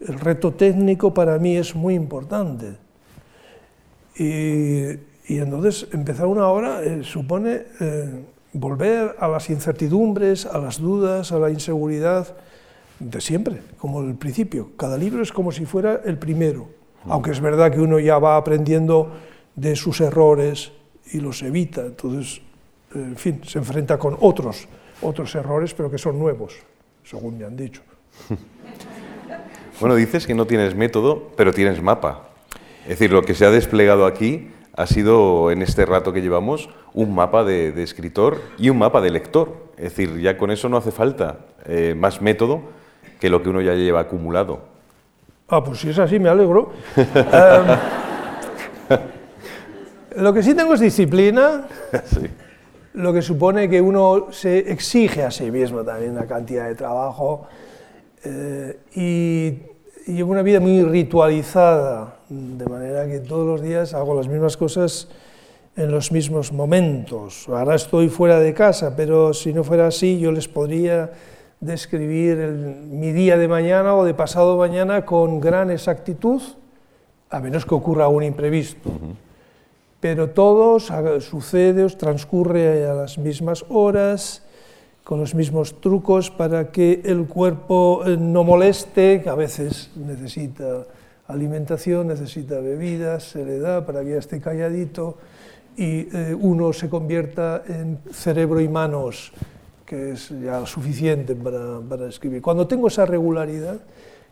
El 0.00 0.20
reto 0.20 0.52
técnico 0.52 1.14
para 1.14 1.38
mí 1.38 1.56
es 1.56 1.74
muy 1.74 1.94
importante. 1.94 2.76
Y, 4.18 4.98
entonces 5.28 5.88
empezar 5.92 6.26
una 6.26 6.46
obra 6.48 6.82
eh, 6.82 7.02
supone 7.02 7.64
eh, 7.80 8.24
volver 8.52 9.16
a 9.18 9.28
las 9.28 9.50
incertidumbres, 9.50 10.46
a 10.46 10.58
las 10.58 10.80
dudas, 10.80 11.32
a 11.32 11.38
la 11.38 11.50
inseguridad 11.50 12.36
de 12.98 13.20
siempre, 13.20 13.60
como 13.78 14.02
el 14.02 14.14
principio. 14.14 14.70
Cada 14.76 14.96
libro 14.96 15.22
es 15.22 15.32
como 15.32 15.52
si 15.52 15.66
fuera 15.66 16.00
el 16.04 16.18
primero, 16.18 16.68
aunque 17.04 17.32
es 17.32 17.40
verdad 17.40 17.72
que 17.72 17.80
uno 17.80 17.98
ya 17.98 18.18
va 18.18 18.36
aprendiendo 18.36 19.12
de 19.54 19.76
sus 19.76 20.00
errores 20.00 20.72
y 21.12 21.20
los 21.20 21.42
evita, 21.42 21.82
entonces, 21.82 22.40
en 22.94 23.16
fin, 23.16 23.40
se 23.44 23.58
enfrenta 23.58 23.98
con 23.98 24.16
otros, 24.20 24.66
otros 25.02 25.34
errores, 25.34 25.74
pero 25.74 25.90
que 25.90 25.98
son 25.98 26.18
nuevos, 26.18 26.54
según 27.04 27.38
me 27.38 27.44
han 27.44 27.56
dicho. 27.56 27.82
Bueno, 29.78 29.94
dices 29.94 30.26
que 30.26 30.34
no 30.34 30.46
tienes 30.46 30.74
método, 30.74 31.28
pero 31.36 31.52
tienes 31.52 31.82
mapa. 31.82 32.28
Es 32.84 32.90
decir, 32.90 33.12
lo 33.12 33.22
que 33.22 33.34
se 33.34 33.44
ha 33.44 33.50
desplegado 33.50 34.06
aquí 34.06 34.50
ha 34.74 34.86
sido, 34.86 35.50
en 35.50 35.60
este 35.60 35.84
rato 35.84 36.14
que 36.14 36.22
llevamos, 36.22 36.70
un 36.94 37.14
mapa 37.14 37.44
de, 37.44 37.82
escritor 37.82 38.40
y 38.56 38.70
un 38.70 38.78
mapa 38.78 39.02
de 39.02 39.10
lector. 39.10 39.54
Es 39.76 39.94
decir, 39.94 40.18
ya 40.18 40.38
con 40.38 40.50
eso 40.50 40.70
no 40.70 40.78
hace 40.78 40.92
falta 40.92 41.40
eh, 41.66 41.94
más 41.94 42.22
método 42.22 42.62
que 43.20 43.28
lo 43.28 43.42
que 43.42 43.50
uno 43.50 43.60
ya 43.60 43.74
lleva 43.74 44.00
acumulado. 44.00 44.60
Ah, 45.48 45.62
pues 45.62 45.80
si 45.80 45.90
es 45.90 45.98
así, 45.98 46.18
me 46.18 46.30
alegro. 46.30 46.72
Em, 46.96 47.06
lo 50.22 50.32
que 50.32 50.42
sí 50.42 50.54
tengo 50.54 50.72
es 50.72 50.80
disciplina, 50.80 51.68
lo 52.94 53.12
que 53.12 53.20
supone 53.20 53.68
que 53.68 53.82
uno 53.82 54.28
se 54.30 54.70
exige 54.70 55.22
a 55.22 55.30
sí 55.30 55.50
mismo 55.50 55.82
también 55.84 56.12
una 56.12 56.26
cantidad 56.26 56.66
de 56.66 56.74
trabajo 56.74 57.46
eh, 58.28 58.78
y, 60.06 60.12
llevo 60.12 60.32
una 60.32 60.42
vida 60.42 60.58
muy 60.58 60.82
ritualizada, 60.82 62.16
de 62.28 62.66
manera 62.66 63.06
que 63.06 63.20
todos 63.20 63.46
los 63.46 63.62
días 63.62 63.94
hago 63.94 64.14
las 64.14 64.26
mismas 64.26 64.56
cosas 64.56 65.08
en 65.76 65.90
los 65.90 66.10
mismos 66.10 66.52
momentos. 66.52 67.48
Ahora 67.48 67.76
estoy 67.76 68.08
fuera 68.08 68.40
de 68.40 68.52
casa, 68.52 68.94
pero 68.96 69.32
si 69.32 69.52
no 69.52 69.62
fuera 69.62 69.86
así, 69.86 70.18
yo 70.18 70.32
les 70.32 70.48
podría 70.48 71.12
describir 71.60 72.36
mi 72.38 73.12
día 73.12 73.36
de 73.36 73.46
mañana 73.46 73.94
o 73.94 74.04
de 74.04 74.14
pasado 74.14 74.56
mañana 74.56 75.04
con 75.04 75.40
gran 75.40 75.70
exactitud, 75.70 76.42
a 77.30 77.40
menos 77.40 77.64
que 77.64 77.74
ocurra 77.74 78.08
un 78.08 78.24
imprevisto. 78.24 78.90
Pero 80.00 80.30
todo 80.30 80.80
sucede, 80.80 81.88
transcurre 81.90 82.86
a 82.86 82.94
las 82.94 83.18
mismas 83.18 83.64
horas, 83.68 84.45
con 85.06 85.20
los 85.20 85.36
mismos 85.36 85.80
trucos 85.80 86.32
para 86.32 86.72
que 86.72 87.00
el 87.04 87.26
cuerpo 87.28 88.02
eh, 88.04 88.16
no 88.18 88.42
moleste, 88.42 89.22
que 89.22 89.28
a 89.28 89.36
veces 89.36 89.88
necesita 89.94 90.82
alimentación, 91.28 92.08
necesita 92.08 92.58
bebidas, 92.58 93.22
se 93.22 93.44
le 93.44 93.60
da 93.60 93.86
para 93.86 94.02
que 94.02 94.10
ya 94.10 94.18
esté 94.18 94.40
calladito 94.40 95.16
y 95.76 96.08
eh, 96.12 96.36
uno 96.36 96.72
se 96.72 96.88
convierta 96.88 97.62
en 97.68 98.00
cerebro 98.10 98.60
y 98.60 98.68
manos, 98.68 99.30
que 99.86 100.10
es 100.10 100.30
ya 100.42 100.66
suficiente 100.66 101.36
para, 101.36 101.78
para 101.88 102.08
escribir. 102.08 102.42
Cuando 102.42 102.66
tengo 102.66 102.88
esa 102.88 103.06
regularidad, 103.06 103.78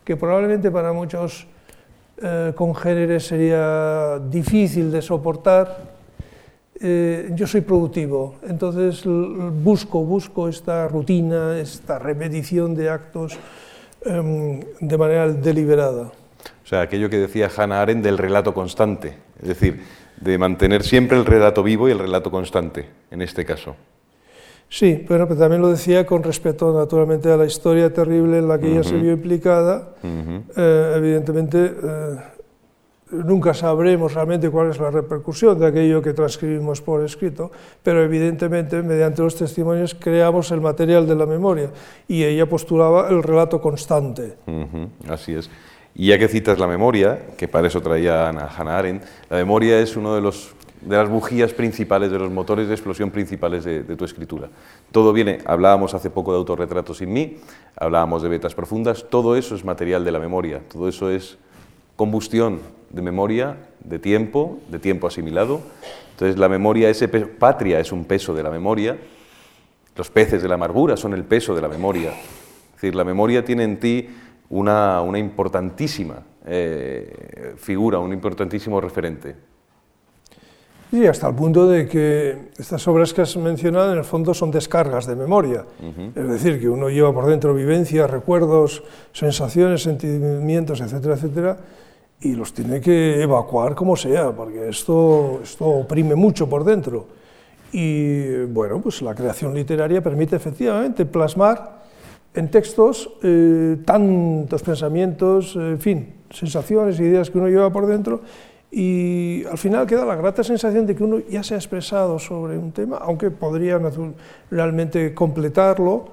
que 0.03 0.17
probablemente 0.17 0.71
para 0.71 0.91
muchos 0.91 1.47
eh, 2.21 2.51
congéneres 2.53 3.25
sería 3.25 4.19
difícil 4.19 4.91
de 4.91 5.01
soportar, 5.01 5.94
eh, 6.81 7.31
yo 7.33 7.47
soy 7.47 7.61
productivo, 7.61 8.35
entonces 8.47 9.03
busco, 9.05 10.03
busco 10.03 10.49
esta 10.49 10.87
rutina, 10.87 11.57
esta 11.57 11.99
repetición 11.99 12.75
de 12.75 12.89
actos 12.89 13.37
em, 14.03 14.59
de 14.81 14.97
manera 14.97 15.31
deliberada. 15.31 16.11
O 16.63 16.67
sea, 16.67 16.81
aquello 16.81 17.09
que 17.09 17.17
decía 17.17 17.49
Hannah 17.55 17.81
Arendt 17.81 18.03
del 18.03 18.17
relato 18.17 18.53
constante, 18.53 19.15
es 19.41 19.47
decir, 19.47 19.81
de 20.19 20.37
mantener 20.37 20.83
siempre 20.83 21.17
el 21.17 21.25
relato 21.25 21.63
vivo 21.63 21.87
y 21.87 21.91
el 21.91 21.99
relato 21.99 22.31
constante, 22.31 22.85
en 23.11 23.21
este 23.21 23.45
caso. 23.45 23.75
Sí, 24.67 25.05
pero 25.07 25.27
también 25.27 25.61
lo 25.61 25.69
decía 25.69 26.05
con 26.05 26.23
respecto 26.23 26.73
naturalmente 26.73 27.31
a 27.31 27.37
la 27.37 27.45
historia 27.45 27.93
terrible 27.93 28.39
en 28.39 28.47
la 28.47 28.59
que 28.59 28.71
ella 28.71 28.83
se 28.83 28.97
vio 28.97 29.11
implicada. 29.13 29.95
Eh, 30.03 30.93
evidentemente, 30.97 31.65
eh, 31.65 32.17
nunca 33.11 33.53
sabremos 33.53 34.13
realmente 34.13 34.49
cuál 34.49 34.71
es 34.71 34.79
la 34.79 34.91
repercusión 34.91 35.59
de 35.59 35.67
aquello 35.67 36.01
que 36.01 36.13
transcribimos 36.13 36.81
por 36.81 37.03
escrito, 37.03 37.51
pero 37.83 38.03
evidentemente 38.03 38.81
mediante 38.81 39.21
los 39.21 39.35
testimonios 39.35 39.95
creamos 39.95 40.51
el 40.51 40.61
material 40.61 41.07
de 41.07 41.15
la 41.15 41.25
memoria 41.25 41.69
y 42.07 42.23
ella 42.23 42.47
postulaba 42.47 43.09
el 43.09 43.21
relato 43.21 43.61
constante. 43.61 44.37
Así 45.07 45.33
es. 45.33 45.49
Y 45.93 46.07
ya 46.07 46.19
que 46.19 46.27
citas 46.27 46.59
la 46.59 46.67
memoria, 46.67 47.27
que 47.37 47.47
para 47.47 47.67
eso 47.67 47.81
traía 47.81 48.27
a 48.27 48.29
Hannah 48.29 48.77
Arendt, 48.77 49.03
la 49.29 49.37
memoria 49.37 49.79
es 49.79 49.95
uno 49.95 50.15
de 50.15 50.21
los 50.21 50.53
de 50.85 50.95
las 50.95 51.09
bujías 51.09 51.51
principales, 51.53 52.11
de 52.11 52.19
los 52.19 52.31
motores 52.31 52.67
de 52.67 52.73
explosión 52.75 53.09
principales 53.09 53.63
de, 53.63 53.83
tu 53.83 54.05
escritura. 54.05 54.49
Todo 54.91 55.13
viene, 55.13 55.39
hablábamos 55.45 55.93
hace 55.93 56.11
poco 56.11 56.31
de 56.31 56.37
autorretrato 56.37 56.93
sin 56.93 57.11
mí, 57.11 57.37
hablábamos 57.75 58.21
de 58.21 58.29
vetas 58.29 58.53
profundas, 58.53 59.05
todo 59.09 59.35
eso 59.35 59.55
es 59.55 59.65
material 59.65 60.05
de 60.05 60.11
la 60.11 60.19
memoria, 60.19 60.61
todo 60.71 60.87
eso 60.87 61.09
es 61.09 61.37
combustión 61.95 62.59
de 62.95 63.01
memoria, 63.01 63.57
de 63.83 63.99
tiempo, 63.99 64.59
de 64.69 64.79
tiempo 64.79 65.07
asimilado. 65.07 65.59
Entonces 66.11 66.39
la 66.39 66.47
memoria, 66.47 66.89
ese 66.89 67.09
patria 67.09 67.79
es 67.81 67.91
un 67.91 68.05
peso 68.05 68.33
de 68.33 68.41
la 68.41 68.49
memoria, 68.49 68.97
los 69.97 70.09
peces 70.09 70.41
de 70.41 70.47
la 70.47 70.55
amargura 70.55 70.95
son 70.95 71.13
el 71.13 71.25
peso 71.25 71.53
de 71.53 71.61
la 71.61 71.67
memoria. 71.67 72.11
Es 72.11 72.81
decir, 72.81 72.95
la 72.95 73.03
memoria 73.03 73.43
tiene 73.43 73.63
en 73.63 73.79
ti 73.79 74.07
una, 74.49 75.03
importantísima 75.15 76.23
eh, 76.45 77.53
figura, 77.57 77.99
un 77.99 78.13
importantísimo 78.13 78.79
referente. 78.79 79.35
Y 80.91 81.05
hasta 81.07 81.27
el 81.27 81.35
punto 81.35 81.67
de 81.67 81.87
que 81.87 82.51
estas 82.57 82.87
obras 82.87 83.13
que 83.13 83.21
has 83.21 83.35
mencionado 83.35 83.91
en 83.91 83.97
el 83.97 84.05
fondo 84.05 84.33
son 84.33 84.51
descargas 84.51 85.05
de 85.05 85.17
memoria. 85.17 85.65
Es 86.15 86.27
decir, 86.29 86.61
que 86.61 86.69
uno 86.69 86.89
lleva 86.89 87.13
por 87.13 87.25
dentro 87.25 87.53
vivencias, 87.53 88.09
recuerdos, 88.09 88.83
sensaciones, 89.11 89.83
sentimientos, 89.83 90.79
etcétera, 90.79 91.15
etcétera, 91.15 91.57
y 92.21 92.35
los 92.35 92.53
tiene 92.53 92.81
que 92.81 93.21
evacuar 93.21 93.75
como 93.75 93.95
sea, 93.95 94.31
porque 94.31 94.69
esto, 94.69 95.41
esto 95.43 95.65
oprime 95.65 96.15
mucho 96.15 96.49
por 96.49 96.63
dentro. 96.63 97.05
Y 97.71 98.43
bueno, 98.45 98.79
pues 98.81 99.01
la 99.01 99.13
creación 99.13 99.53
literaria 99.53 100.01
permite 100.01 100.35
efectivamente 100.35 101.05
plasmar 101.05 101.83
en 102.33 102.49
textos 102.49 103.09
eh, 103.23 103.77
tantos 103.85 104.63
pensamientos, 104.63 105.55
en 105.55 105.79
fin, 105.79 106.13
sensaciones, 106.29 106.99
ideas 106.99 107.29
que 107.29 107.37
uno 107.37 107.47
lleva 107.47 107.71
por 107.71 107.85
dentro 107.85 108.21
y 108.71 109.45
al 109.45 109.57
final 109.57 109.87
queda 109.87 110.03
la 110.03 110.15
grata 110.15 110.43
sensación 110.43 110.85
de 110.85 110.95
que 110.95 111.03
uno 111.03 111.19
ya 111.29 111.43
se 111.43 111.53
ha 111.53 111.57
expresado 111.57 112.19
sobre 112.19 112.57
un 112.57 112.73
tema, 112.73 112.97
aunque 112.97 113.31
podría 113.31 113.79
realmente 114.51 115.13
completarlo. 115.13 116.09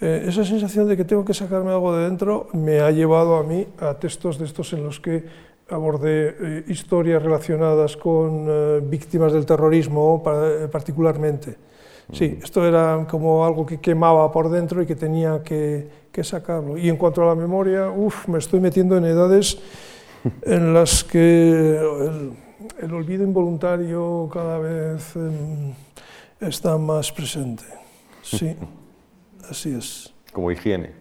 Eh, 0.00 0.26
esa 0.28 0.44
sensación 0.44 0.86
de 0.86 0.96
que 0.96 1.04
tengo 1.04 1.24
que 1.24 1.34
sacarme 1.34 1.72
algo 1.72 1.96
de 1.96 2.04
dentro 2.04 2.48
me 2.52 2.78
ha 2.78 2.90
llevado 2.92 3.36
a 3.36 3.42
mí 3.42 3.66
a 3.80 3.94
textos 3.94 4.38
de 4.38 4.44
estos 4.44 4.72
en 4.72 4.84
los 4.84 5.00
que 5.00 5.24
abordé 5.70 6.36
eh, 6.38 6.64
historias 6.68 7.20
relacionadas 7.20 7.96
con 7.96 8.46
eh, 8.48 8.80
víctimas 8.82 9.32
del 9.32 9.44
terrorismo 9.44 10.22
particularmente. 10.70 11.56
Sí, 12.10 12.38
esto 12.42 12.64
era 12.64 13.06
como 13.10 13.44
algo 13.44 13.66
que 13.66 13.80
quemaba 13.80 14.32
por 14.32 14.48
dentro 14.48 14.80
y 14.80 14.86
que 14.86 14.96
tenía 14.96 15.42
que, 15.42 16.08
que 16.10 16.24
sacarlo. 16.24 16.78
Y 16.78 16.88
en 16.88 16.96
cuanto 16.96 17.22
a 17.22 17.26
la 17.26 17.34
memoria, 17.34 17.90
uff, 17.90 18.28
me 18.28 18.38
estoy 18.38 18.60
metiendo 18.60 18.96
en 18.96 19.04
edades 19.04 19.58
en 20.42 20.72
las 20.72 21.04
que 21.04 21.78
el, 22.80 22.94
olvido 22.94 23.24
involuntario 23.24 24.28
cada 24.32 24.58
vez 24.58 25.14
em, 25.16 25.74
está 26.40 26.78
más 26.78 27.12
presente. 27.12 27.64
Sí, 28.22 28.56
así 29.50 29.74
es. 29.74 30.12
Como 30.32 30.50
higiene. 30.50 30.92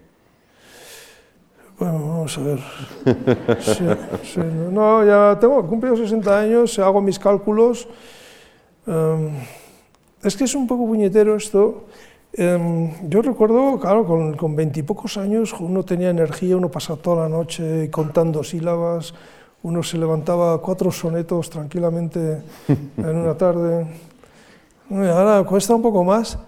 Bueno, 1.80 2.00
vamos 2.00 2.38
a 2.38 2.42
ver. 2.42 2.60
no, 4.72 5.06
ya 5.06 5.38
tengo 5.40 5.66
cumplido 5.68 5.96
60 5.96 6.40
años, 6.40 6.80
hago 6.80 7.02
mis 7.02 7.20
cálculos. 7.20 7.88
Em, 8.88 9.30
es 10.24 10.36
que 10.36 10.46
es 10.46 10.56
un 10.56 10.66
poco 10.66 10.88
puñetero 10.88 11.36
esto. 11.36 11.86
Em, 12.34 12.92
yo 13.08 13.22
recuerdo, 13.22 13.80
claro, 13.80 14.06
con 14.36 14.56
veintipocos 14.56 15.18
años 15.18 15.54
uno 15.60 15.84
tenía 15.84 16.10
energía, 16.10 16.58
uno 16.58 16.70
pasaba 16.70 17.00
toda 17.00 17.24
la 17.24 17.30
noche 17.30 17.92
contando 17.92 18.44
sílabas, 18.44 19.14
uno 19.62 19.84
se 19.84 19.98
levantaba 19.98 20.60
cuatro 20.62 20.92
sonetos 20.92 21.50
tranquilamente 21.50 22.42
en 22.98 23.16
una 23.16 23.36
tarde. 23.38 23.86
Ahora 24.90 25.44
cuesta 25.44 25.76
un 25.76 25.82
poco 25.82 26.04
más. 26.04 26.40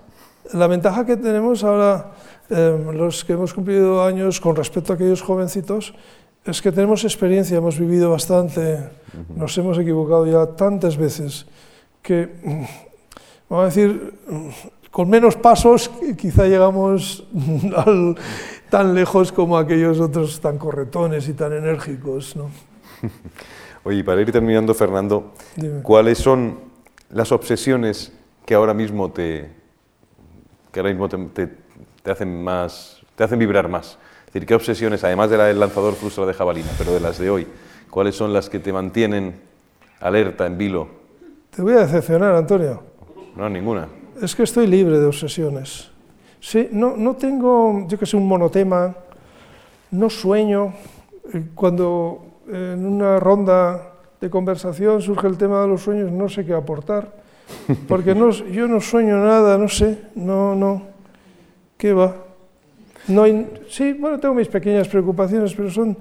La 0.54 0.68
ventaja 0.68 1.06
que 1.06 1.18
tenemos 1.18 1.64
ahora, 1.64 2.12
em, 2.50 2.92
los 2.92 3.24
que 3.24 3.34
hemos 3.34 3.54
cumplido 3.54 4.04
años 4.04 4.42
con 4.42 4.56
respecto 4.56 4.94
a 4.94 4.96
aquellos 4.96 5.22
jovencitos, 5.22 5.94
es 6.44 6.62
que 6.62 6.72
tenemos 6.72 7.04
experiencia, 7.04 7.58
hemos 7.58 7.78
vivido 7.78 8.10
bastante, 8.10 8.90
nos 9.36 9.56
hemos 9.58 9.78
equivocado 9.78 10.26
ya 10.26 10.56
tantas 10.56 10.98
veces 10.98 11.46
que, 12.02 12.30
vamos 13.50 13.64
a 13.64 13.66
decir, 13.66 14.14
con 14.90 15.10
menos 15.10 15.36
pasos 15.36 15.92
quizá 16.18 16.48
llegamos 16.48 17.28
tan 18.70 18.96
lejos 18.96 19.32
como 19.32 19.58
aquellos 19.58 20.00
otros 20.00 20.40
tan 20.40 20.58
corretones 20.58 21.28
y 21.28 21.34
tan 21.34 21.54
enérgicos. 21.54 22.36
¿no? 22.36 22.50
Oye, 23.84 24.04
para 24.04 24.22
ir 24.22 24.32
terminando, 24.32 24.74
Fernando, 24.74 25.34
¿cuáles 25.84 26.18
son 26.18 26.60
las 27.12 27.32
obsesiones 27.32 28.12
que 28.46 28.56
ahora 28.56 28.74
mismo 28.74 29.12
te, 29.12 29.59
que 30.84 30.88
ahora 30.88 31.08
mismo 31.08 31.32
te, 31.34 31.50
hacen 32.12 32.44
más, 32.44 33.02
te 33.16 33.24
hacen 33.24 33.40
vibrar 33.40 33.68
más? 33.68 33.98
Es 34.28 34.34
decir, 34.34 34.46
¿qué 34.46 34.56
obsesiones, 34.56 35.04
además 35.04 35.30
de 35.30 35.38
la 35.38 35.46
del 35.46 35.60
lanzador 35.60 35.96
frustrado 35.96 36.28
de 36.28 36.34
jabalina, 36.34 36.70
pero 36.78 36.94
de 36.94 37.00
las 37.00 37.18
de 37.18 37.30
hoy, 37.30 37.48
cuáles 37.90 38.16
son 38.16 38.34
las 38.34 38.50
que 38.50 38.60
te 38.60 38.72
mantienen 38.72 39.40
alerta, 40.00 40.46
en 40.46 40.58
vilo? 40.58 40.88
Te 41.50 41.62
voy 41.62 41.74
a 41.74 41.80
decepcionar, 41.80 42.36
Antonio. 42.36 42.84
No, 43.36 43.50
ninguna 43.50 43.88
es 44.22 44.36
que 44.36 44.44
estoy 44.44 44.68
libre 44.68 45.00
de 45.00 45.06
obsesiones. 45.06 45.92
Sí, 46.40 46.70
no, 46.72 46.96
no 46.96 47.16
tengo, 47.16 47.88
yo 47.88 47.98
que 47.98 48.06
sé, 48.06 48.18
un 48.18 48.28
monotema, 48.28 48.96
no 49.92 50.10
sueño. 50.10 50.74
Eh, 51.34 51.44
cuando 51.56 52.26
en 52.48 52.86
una 52.86 53.20
ronda 53.20 53.94
de 54.20 54.30
conversación 54.30 55.02
surge 55.02 55.28
el 55.28 55.38
tema 55.38 55.62
de 55.62 55.68
los 55.68 55.82
sueños, 55.82 56.12
no 56.12 56.28
sé 56.28 56.46
qué 56.46 56.54
aportar, 56.54 57.19
porque 57.88 58.16
no, 58.16 58.32
yo 58.32 58.68
no 58.68 58.82
sueño 58.82 59.18
nada, 59.24 59.58
no 59.58 59.68
sé, 59.68 60.00
no, 60.16 60.56
no, 60.56 60.84
¿qué 61.78 61.94
va? 61.94 62.16
No 63.08 63.26
sí, 63.70 63.94
bueno, 63.94 64.20
tengo 64.20 64.36
mis 64.36 64.48
pequeñas 64.48 64.88
preocupaciones, 64.88 65.54
pero 65.56 65.72
son, 65.72 65.98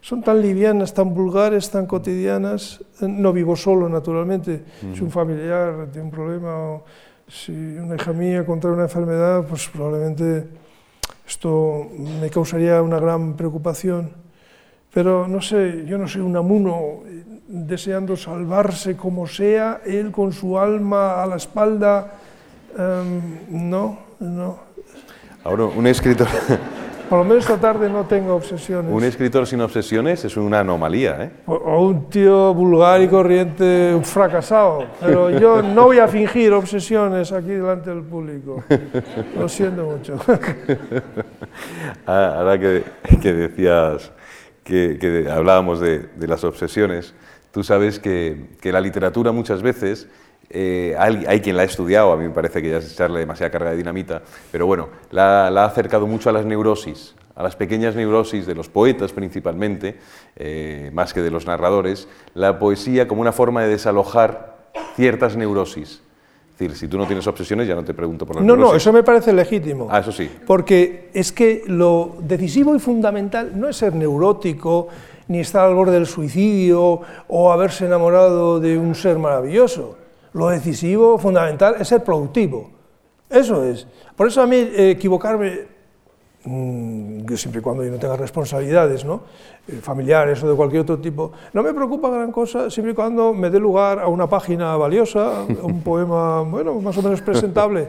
son 0.00 0.22
tan 0.22 0.42
livianas, 0.42 0.92
tan 0.92 1.14
vulgares, 1.14 1.70
tan 1.70 1.86
cotidianas. 1.86 2.84
No 3.00 3.32
vivo 3.32 3.56
solo, 3.56 3.88
naturalmente, 3.88 4.62
si 4.94 5.02
un 5.02 5.10
familiar 5.10 5.88
tiene 5.90 6.06
un 6.06 6.10
problema 6.10 6.54
o 6.54 6.84
si 7.26 7.52
una 7.52 7.94
hija 7.94 8.12
mía 8.12 8.44
contrae 8.44 8.74
una 8.74 8.82
enfermedad, 8.82 9.44
pues 9.48 9.68
probablemente 9.68 10.48
esto 11.26 11.86
me 12.20 12.28
causaría 12.28 12.82
una 12.82 12.98
gran 12.98 13.34
preocupación. 13.36 14.10
Pero 14.92 15.28
no 15.28 15.40
sé, 15.40 15.84
yo 15.86 15.98
no 15.98 16.08
soy 16.08 16.22
un 16.22 16.36
amuno 16.36 17.00
deseando 17.46 18.16
salvarse 18.16 18.96
como 18.96 19.26
sea, 19.26 19.80
él 19.84 20.10
con 20.10 20.32
su 20.32 20.58
alma 20.58 21.22
a 21.22 21.26
la 21.26 21.36
espalda. 21.36 22.14
Em, 22.76 23.70
no, 23.70 23.98
no. 24.20 24.58
Ahora, 25.44 25.64
un 25.64 25.86
escritor. 25.86 26.28
Por 27.10 27.18
lo 27.18 27.24
menos 27.24 27.42
esta 27.42 27.56
tarde 27.58 27.90
no 27.90 28.04
tengo 28.04 28.36
obsesiones. 28.36 28.92
Un 28.92 29.02
escritor 29.02 29.44
sin 29.44 29.60
obsesiones 29.60 30.24
es 30.24 30.36
una 30.36 30.60
anomalía, 30.60 31.24
¿eh? 31.24 31.30
O 31.46 31.84
un 31.86 32.08
tío 32.08 32.54
vulgar 32.54 33.02
y 33.02 33.08
corriente, 33.08 33.92
un 33.92 34.04
fracasado. 34.04 34.84
Pero 35.00 35.28
yo 35.28 35.60
no 35.60 35.86
voy 35.86 35.98
a 35.98 36.06
fingir 36.06 36.52
obsesiones 36.52 37.32
aquí 37.32 37.48
delante 37.48 37.90
del 37.90 38.02
público. 38.02 38.62
Lo 39.36 39.48
siento 39.48 39.84
mucho. 39.84 40.16
Ah, 42.06 42.36
ahora 42.38 42.58
que, 42.58 42.84
que 43.20 43.32
decías, 43.32 44.12
que, 44.70 45.26
hablábamos 45.30 45.80
de, 45.80 46.08
las 46.20 46.44
obsesiones, 46.44 47.14
tú 47.52 47.62
sabes 47.64 47.98
que, 47.98 48.46
que 48.60 48.72
la 48.72 48.80
literatura 48.80 49.32
muchas 49.32 49.62
veces 49.62 50.08
eh, 50.52 50.96
hay, 50.98 51.40
quien 51.40 51.56
la 51.56 51.62
ha 51.62 51.64
estudiado, 51.64 52.10
a 52.10 52.16
mí 52.16 52.24
me 52.24 52.34
parece 52.34 52.60
que 52.60 52.70
ya 52.70 52.78
es 52.78 52.92
echarle 52.92 53.20
demasiada 53.20 53.52
carga 53.52 53.70
de 53.70 53.76
dinamita, 53.76 54.22
pero 54.50 54.66
bueno, 54.66 54.88
la, 55.12 55.46
ha 55.46 55.64
acercado 55.64 56.08
mucho 56.08 56.28
a 56.28 56.32
las 56.32 56.44
neurosis, 56.44 57.14
a 57.36 57.44
las 57.44 57.54
pequeñas 57.54 57.94
neurosis 57.94 58.46
de 58.46 58.56
los 58.56 58.68
poetas 58.68 59.12
principalmente, 59.12 60.00
eh, 60.34 60.90
más 60.92 61.14
que 61.14 61.22
de 61.22 61.30
los 61.30 61.46
narradores, 61.46 62.08
la 62.34 62.58
poesía 62.58 63.06
como 63.06 63.20
una 63.20 63.30
forma 63.30 63.62
de 63.62 63.68
desalojar 63.68 64.56
ciertas 64.96 65.36
neurosis. 65.36 66.02
Es 66.60 66.68
decir, 66.68 66.76
si 66.76 66.88
tú 66.88 66.98
no 66.98 67.06
tienes 67.06 67.26
obsesiones, 67.26 67.66
ya 67.66 67.74
no 67.74 67.82
te 67.82 67.94
pregunto 67.94 68.26
por 68.26 68.36
las 68.36 68.44
No, 68.44 68.54
no, 68.54 68.74
eso 68.74 68.92
me 68.92 69.02
parece 69.02 69.32
legítimo. 69.32 69.88
Ah, 69.90 70.00
eso 70.00 70.12
sí. 70.12 70.30
Porque 70.46 71.08
es 71.14 71.32
que 71.32 71.62
lo 71.66 72.16
decisivo 72.20 72.76
y 72.76 72.78
fundamental 72.78 73.58
no 73.58 73.66
es 73.66 73.76
ser 73.76 73.94
neurótico, 73.94 74.88
ni 75.28 75.40
estar 75.40 75.66
al 75.66 75.74
borde 75.74 75.92
del 75.92 76.06
suicidio 76.06 77.00
o 77.28 77.50
haberse 77.50 77.86
enamorado 77.86 78.60
de 78.60 78.76
un 78.76 78.94
ser 78.94 79.18
maravilloso. 79.18 79.96
Lo 80.34 80.48
decisivo, 80.48 81.16
fundamental, 81.16 81.76
es 81.80 81.88
ser 81.88 82.04
productivo. 82.04 82.70
Eso 83.30 83.64
es. 83.64 83.86
Por 84.14 84.26
eso 84.28 84.42
a 84.42 84.46
mí 84.46 84.56
eh, 84.56 84.90
equivocarme, 84.90 85.60
siempre 86.42 87.60
y 87.60 87.62
cuando 87.62 87.84
yo 87.84 87.90
no 87.90 87.98
tenga 87.98 88.16
responsabilidades 88.16 89.04
¿no? 89.04 89.22
Eh, 89.68 89.78
familiares 89.82 90.42
o 90.42 90.48
de 90.48 90.56
cualquier 90.56 90.82
otro 90.82 90.98
tipo, 90.98 91.32
no 91.52 91.62
me 91.62 91.74
preocupa 91.74 92.10
gran 92.10 92.32
cosa, 92.32 92.70
siempre 92.70 92.92
y 92.92 92.94
cuando 92.94 93.34
me 93.34 93.50
dé 93.50 93.60
lugar 93.60 93.98
a 93.98 94.08
una 94.08 94.26
página 94.26 94.76
valiosa, 94.76 95.40
a 95.42 95.64
un 95.64 95.82
poema, 95.84 96.40
bueno, 96.42 96.80
más 96.80 96.96
o 96.96 97.02
menos 97.02 97.20
presentable. 97.20 97.88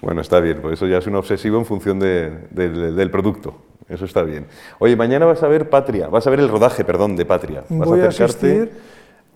Bueno, 0.00 0.20
está 0.20 0.40
bien, 0.40 0.60
pues 0.60 0.74
eso 0.74 0.86
ya 0.86 0.98
es 0.98 1.06
un 1.06 1.16
obsesivo 1.16 1.58
en 1.58 1.64
función 1.64 1.98
del 1.98 3.10
producto. 3.10 3.54
Eso 3.88 4.06
está 4.06 4.22
bien. 4.22 4.46
Oye, 4.78 4.96
mañana 4.96 5.26
vas 5.26 5.42
a 5.42 5.48
ver 5.48 5.68
Patria, 5.68 6.08
vas 6.08 6.26
a 6.26 6.30
ver 6.30 6.40
el 6.40 6.48
rodaje, 6.48 6.84
perdón, 6.84 7.16
de 7.16 7.26
Patria. 7.26 7.64
Vas 7.68 7.90
a 7.90 8.08
acercarte. 8.08 8.70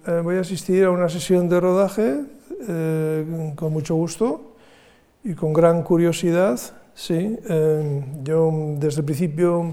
Eh, 0.06 0.20
voy 0.22 0.36
a 0.36 0.40
asistir 0.40 0.84
a 0.84 0.90
una 0.90 1.08
sesión 1.08 1.48
de 1.48 1.60
rodaje 1.60 2.20
eh, 2.66 3.52
con 3.56 3.72
mucho 3.72 3.94
gusto 3.94 4.54
y 5.22 5.34
con 5.34 5.52
gran 5.52 5.82
curiosidad. 5.82 6.58
Sí, 6.98 7.38
eh, 7.48 8.04
yo 8.24 8.50
desde 8.76 9.02
el 9.02 9.04
principio 9.04 9.72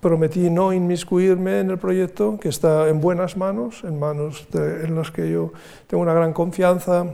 prometí 0.00 0.48
no 0.48 0.72
inmiscuirme 0.72 1.60
en 1.60 1.68
el 1.68 1.76
proyecto, 1.76 2.38
que 2.40 2.48
está 2.48 2.88
en 2.88 3.02
buenas 3.02 3.36
manos, 3.36 3.84
en 3.84 3.98
manos 3.98 4.48
en 4.54 4.94
las 4.94 5.10
que 5.10 5.30
yo 5.30 5.52
tengo 5.86 6.02
una 6.02 6.14
gran 6.14 6.32
confianza. 6.32 7.04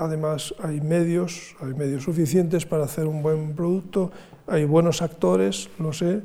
además, 0.00 0.54
hay 0.62 0.80
medios, 0.80 1.54
hay 1.60 1.74
medios 1.74 2.04
suficientes 2.04 2.64
para 2.64 2.84
hacer 2.84 3.06
un 3.06 3.22
buen 3.22 3.54
producto, 3.54 4.12
hay 4.46 4.64
buenos 4.64 5.02
actores, 5.02 5.68
lo 5.78 5.92
sé, 5.92 6.22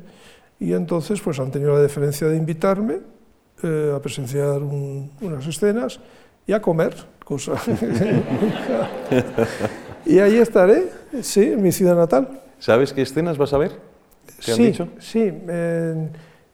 y 0.58 0.72
entonces 0.72 1.20
pues 1.20 1.38
han 1.40 1.50
tenido 1.50 1.74
la 1.74 1.80
deferencia 1.80 2.26
de 2.26 2.38
invitarme 2.38 3.00
eh, 3.62 3.92
a 3.94 4.00
presenciar 4.00 4.62
unas 4.62 5.46
escenas 5.46 6.00
y 6.46 6.54
a 6.54 6.62
comer, 6.62 6.94
cosa. 7.22 7.52
y 10.06 10.18
ahí 10.20 10.36
estaré, 10.36 10.88
sí, 11.20 11.52
en 11.52 11.60
mi 11.60 11.70
ciudad 11.70 11.96
natal. 11.96 12.38
¿Sabes 12.62 12.92
qué 12.92 13.02
escenas 13.02 13.38
vas 13.38 13.52
a 13.52 13.58
ver? 13.58 13.72
¿Te 14.36 14.42
sí, 14.42 14.52
han 14.52 14.58
dicho? 14.58 14.88
sí. 15.00 15.32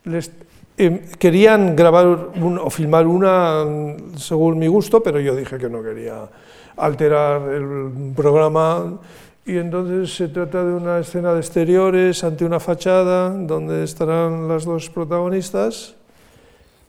les, 0.05 0.33
em, 0.79 1.01
querían 1.19 1.77
grabar 1.77 2.07
o 2.07 2.71
filmar 2.71 3.07
una 3.07 3.67
según 4.17 4.59
mi 4.59 4.69
gusto, 4.69 5.03
pero 5.03 5.21
yo 5.21 5.37
dije 5.37 5.59
que 5.59 5.69
no 5.69 5.83
quería 5.83 6.27
alterar 6.79 7.43
el 7.53 8.15
programa 8.17 8.99
y 9.45 9.59
entonces 9.59 10.17
se 10.17 10.29
trata 10.29 10.65
de 10.65 10.73
una 10.73 10.99
escena 10.99 11.35
de 11.35 11.41
exteriores 11.41 12.25
ante 12.25 12.47
una 12.47 12.59
fachada 12.59 13.29
donde 13.29 13.85
estarán 13.85 14.49
las 14.49 14.65
dos 14.65 14.89
protagonistas 14.89 15.99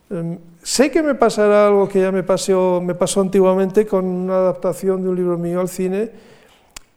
Em, 0.09 0.39
sé 0.63 0.89
que 0.89 1.03
me 1.03 1.13
pasará 1.13 1.67
algo 1.67 1.87
que 1.87 2.01
ya 2.01 2.11
me 2.11 2.23
pasó, 2.23 2.81
me 2.83 2.95
pasó 2.95 3.21
antiguamente 3.21 3.85
con 3.85 4.05
una 4.05 4.37
adaptación 4.37 5.03
de 5.03 5.09
un 5.09 5.15
libro 5.15 5.37
mío 5.37 5.61
al 5.61 5.69
cine. 5.69 6.09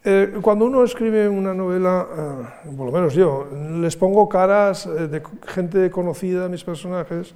Eh, 0.05 0.33
cuando 0.41 0.65
uno 0.65 0.83
escribe 0.83 1.29
una 1.29 1.53
novela, 1.53 2.05
eh, 2.65 2.75
por 2.75 2.87
lo 2.87 2.91
menos 2.91 3.13
yo, 3.13 3.47
les 3.79 3.95
pongo 3.95 4.27
caras 4.27 4.85
eh, 4.85 5.07
de 5.07 5.23
gente 5.47 5.89
conocida 5.89 6.45
a 6.45 6.49
mis 6.49 6.63
personajes, 6.63 7.33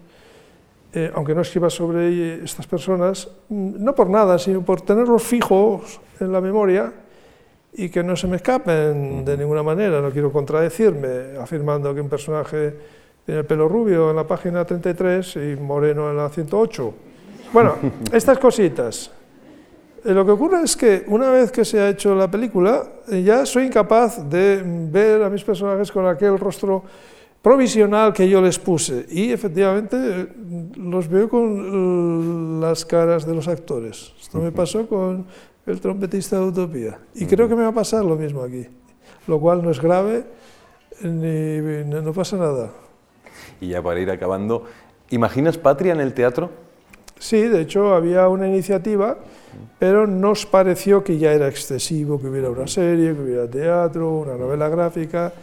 aunque 1.14 1.36
no 1.36 1.42
escriba 1.42 1.70
sobre 1.70 2.44
estas 2.44 2.66
personas, 2.66 3.30
mm, 3.50 3.84
no 3.84 3.94
por 3.94 4.10
nada, 4.10 4.40
sino 4.40 4.64
por 4.64 4.82
tenerlos 4.82 5.22
fijos 5.22 6.02
en 6.20 6.32
la 6.32 6.42
memoria 6.42 6.92
y 7.74 7.90
que 7.90 8.02
no 8.02 8.16
se 8.16 8.26
me 8.26 8.38
escapen 8.38 9.24
de 9.24 9.38
ninguna 9.38 9.62
manera. 9.62 10.02
No 10.02 10.10
quiero 10.10 10.32
contradecirme 10.32 11.38
afirmando 11.40 11.94
que 11.94 12.02
un 12.02 12.10
personaje 12.10 12.74
tiene 13.24 13.42
el 13.42 13.46
pelo 13.46 13.70
rubio 13.70 14.10
en 14.10 14.16
la 14.16 14.26
página 14.26 14.66
33 14.66 15.36
y 15.36 15.56
moreno 15.62 16.10
en 16.10 16.18
la 16.18 16.30
108. 16.30 16.94
Bueno, 17.54 17.76
estas 18.12 18.40
cositas. 18.40 19.12
Eh, 20.08 20.14
lo 20.14 20.26
que 20.26 20.32
ocurre 20.32 20.62
es 20.62 20.78
que 20.78 21.04
una 21.08 21.30
vez 21.30 21.52
que 21.52 21.66
se 21.66 21.82
ha 21.82 21.90
hecho 21.90 22.16
la 22.16 22.32
película, 22.32 22.82
eh, 23.10 23.24
ya 23.24 23.46
soy 23.46 23.66
incapaz 23.66 24.30
de 24.30 24.64
ver 24.90 25.22
a 25.22 25.30
mis 25.30 25.44
personajes 25.44 25.92
con 25.92 26.08
aquel 26.08 26.40
rostro 26.40 26.82
provisional 27.42 28.14
que 28.14 28.30
yo 28.30 28.42
les 28.42 28.58
puse. 28.58 29.06
Y 29.10 29.34
efectivamente 29.34 29.98
eh, 29.98 30.28
los 30.78 31.10
veo 31.10 31.28
con 31.28 32.62
las 32.62 32.86
caras 32.86 33.26
de 33.26 33.36
los 33.36 33.50
actores. 33.50 34.14
Esto 34.18 34.40
me 34.40 34.54
pasó 34.54 34.88
con 34.88 35.26
el 35.66 35.82
trompetista 35.82 36.40
de 36.40 36.46
Utopía. 36.46 37.00
Y 37.14 37.26
creo 37.26 37.50
que 37.50 37.56
me 37.56 37.64
va 37.64 37.70
a 37.70 37.76
pasar 37.76 38.06
lo 38.06 38.16
mismo 38.16 38.44
aquí. 38.44 38.66
Lo 39.28 39.42
cual 39.42 39.62
no 39.62 39.72
es 39.72 39.82
grave, 39.82 40.24
ni, 41.02 41.84
no 41.84 42.14
pasa 42.14 42.38
nada. 42.38 42.72
Y 43.60 43.68
ya 43.68 43.82
para 43.82 44.00
ir 44.00 44.10
acabando, 44.10 44.64
¿imaginas 45.10 45.58
Patria 45.58 45.92
en 45.92 46.00
el 46.00 46.14
teatro? 46.14 46.50
Sí, 47.20 47.42
de 47.42 47.60
hecho 47.60 47.94
había 47.94 48.30
una 48.30 48.48
iniciativa, 48.48 49.18
pero 49.80 50.08
nos 50.08 50.46
pareció 50.46 51.04
que 51.04 51.18
ya 51.18 51.34
era 51.34 51.48
excesivo 51.48 52.20
que 52.20 52.28
hubiera 52.28 52.50
una 52.50 52.68
serie, 52.68 53.14
que 53.14 53.22
hubiera 53.22 53.50
teatro, 53.50 54.20
una 54.20 54.36
novela 54.36 54.70
gráfica, 54.70 55.34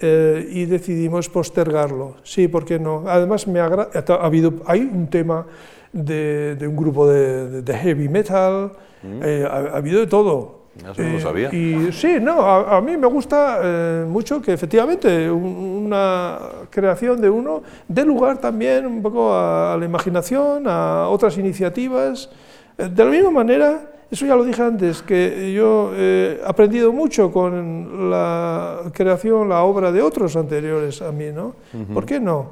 eh, 0.00 0.48
y 0.50 0.64
decidimos 0.64 1.28
postergarlo. 1.28 2.16
Sí, 2.24 2.48
¿por 2.48 2.64
qué 2.64 2.78
no? 2.78 3.04
Además, 3.06 3.46
me 3.46 3.60
ha 3.60 3.88
habido, 4.20 4.54
hay 4.66 4.80
un 4.80 5.08
tema 5.08 5.46
de, 5.92 6.56
un 6.60 6.76
grupo 6.76 7.08
de, 7.08 7.62
heavy 7.72 8.08
metal, 8.08 8.72
mm. 9.02 9.20
eh, 9.22 9.46
ha, 9.48 9.76
habido 9.76 10.00
de 10.00 10.06
todo. 10.06 10.62
Eso 10.76 11.02
no 11.02 11.12
lo 11.12 11.20
sabía. 11.20 11.54
Y 11.54 11.92
sí, 11.92 12.16
no, 12.20 12.40
a, 12.40 12.80
mí 12.80 12.96
me 12.96 13.06
gusta 13.06 13.60
eh, 13.62 14.04
mucho 14.08 14.40
que 14.40 14.54
efectivamente 14.54 15.30
una 15.30 16.38
creación 16.70 17.20
de 17.20 17.28
uno 17.28 17.62
dé 17.86 18.04
lugar 18.04 18.38
también 18.38 18.86
un 18.86 19.02
poco 19.02 19.34
a, 19.34 19.76
la 19.78 19.84
imaginación, 19.84 20.64
a 20.66 21.08
otras 21.08 21.36
iniciativas. 21.36 22.30
Eh, 22.78 22.88
de 22.88 23.04
la 23.04 23.10
misma 23.10 23.30
manera, 23.30 23.90
eso 24.10 24.26
ya 24.26 24.36
lo 24.36 24.44
dije 24.44 24.62
antes, 24.62 25.02
que 25.02 25.52
yo 25.52 25.92
he 25.96 26.40
aprendido 26.44 26.92
mucho 26.92 27.32
con 27.32 28.10
la 28.10 28.82
creación, 28.92 29.48
la 29.48 29.62
obra 29.62 29.90
de 29.92 30.02
otros 30.02 30.36
anteriores 30.36 31.00
a 31.02 31.12
mí, 31.12 31.30
¿no? 31.32 31.54
¿Por 31.92 32.04
qué 32.04 32.20
no? 32.20 32.50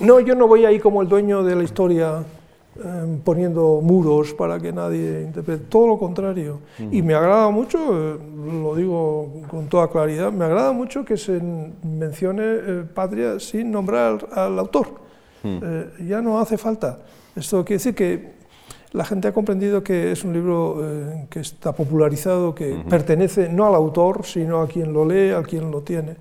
No, 0.00 0.20
yo 0.20 0.34
no 0.34 0.48
voy 0.48 0.64
ahí 0.64 0.80
como 0.80 1.02
el 1.02 1.08
dueño 1.08 1.44
de 1.44 1.54
la 1.54 1.62
historia 1.62 2.24
Em, 2.76 3.20
poniendo 3.20 3.80
muros 3.80 4.34
para 4.34 4.58
que 4.58 4.72
nadie 4.72 5.22
interprete, 5.22 5.66
todo 5.68 5.86
lo 5.86 5.96
contrario. 5.96 6.58
Y 6.90 7.02
me 7.02 7.14
agrada 7.14 7.48
mucho, 7.50 7.78
eh, 7.78 8.18
lo 8.60 8.74
digo 8.74 9.42
con 9.48 9.68
toda 9.68 9.86
claridad, 9.86 10.32
me 10.32 10.44
agrada 10.44 10.72
mucho 10.72 11.04
que 11.04 11.16
se 11.16 11.40
mencione 11.84 12.42
eh, 12.42 12.84
Patria 12.92 13.38
sin 13.38 13.70
nombrar 13.70 14.26
al, 14.32 14.58
autor. 14.58 14.88
Eh, 15.44 15.88
ya 16.08 16.20
no 16.20 16.40
hace 16.40 16.58
falta. 16.58 16.98
Esto 17.36 17.64
quiere 17.64 17.76
decir 17.76 17.94
que 17.94 18.33
la 18.94 19.04
gente 19.04 19.26
ha 19.26 19.32
comprendido 19.32 19.82
que 19.82 20.12
es 20.12 20.24
un 20.24 20.32
libro 20.32 20.80
que 21.28 21.40
está 21.40 21.72
popularizado, 21.72 22.54
que 22.54 22.76
pertenece 22.88 23.48
no 23.48 23.66
al 23.66 23.74
autor, 23.74 24.24
sino 24.24 24.60
a 24.62 24.68
quien 24.68 24.92
lo 24.92 25.04
lee, 25.04 25.32
a 25.32 25.42
quien 25.42 25.70
lo 25.70 25.82
tiene. 25.82 26.16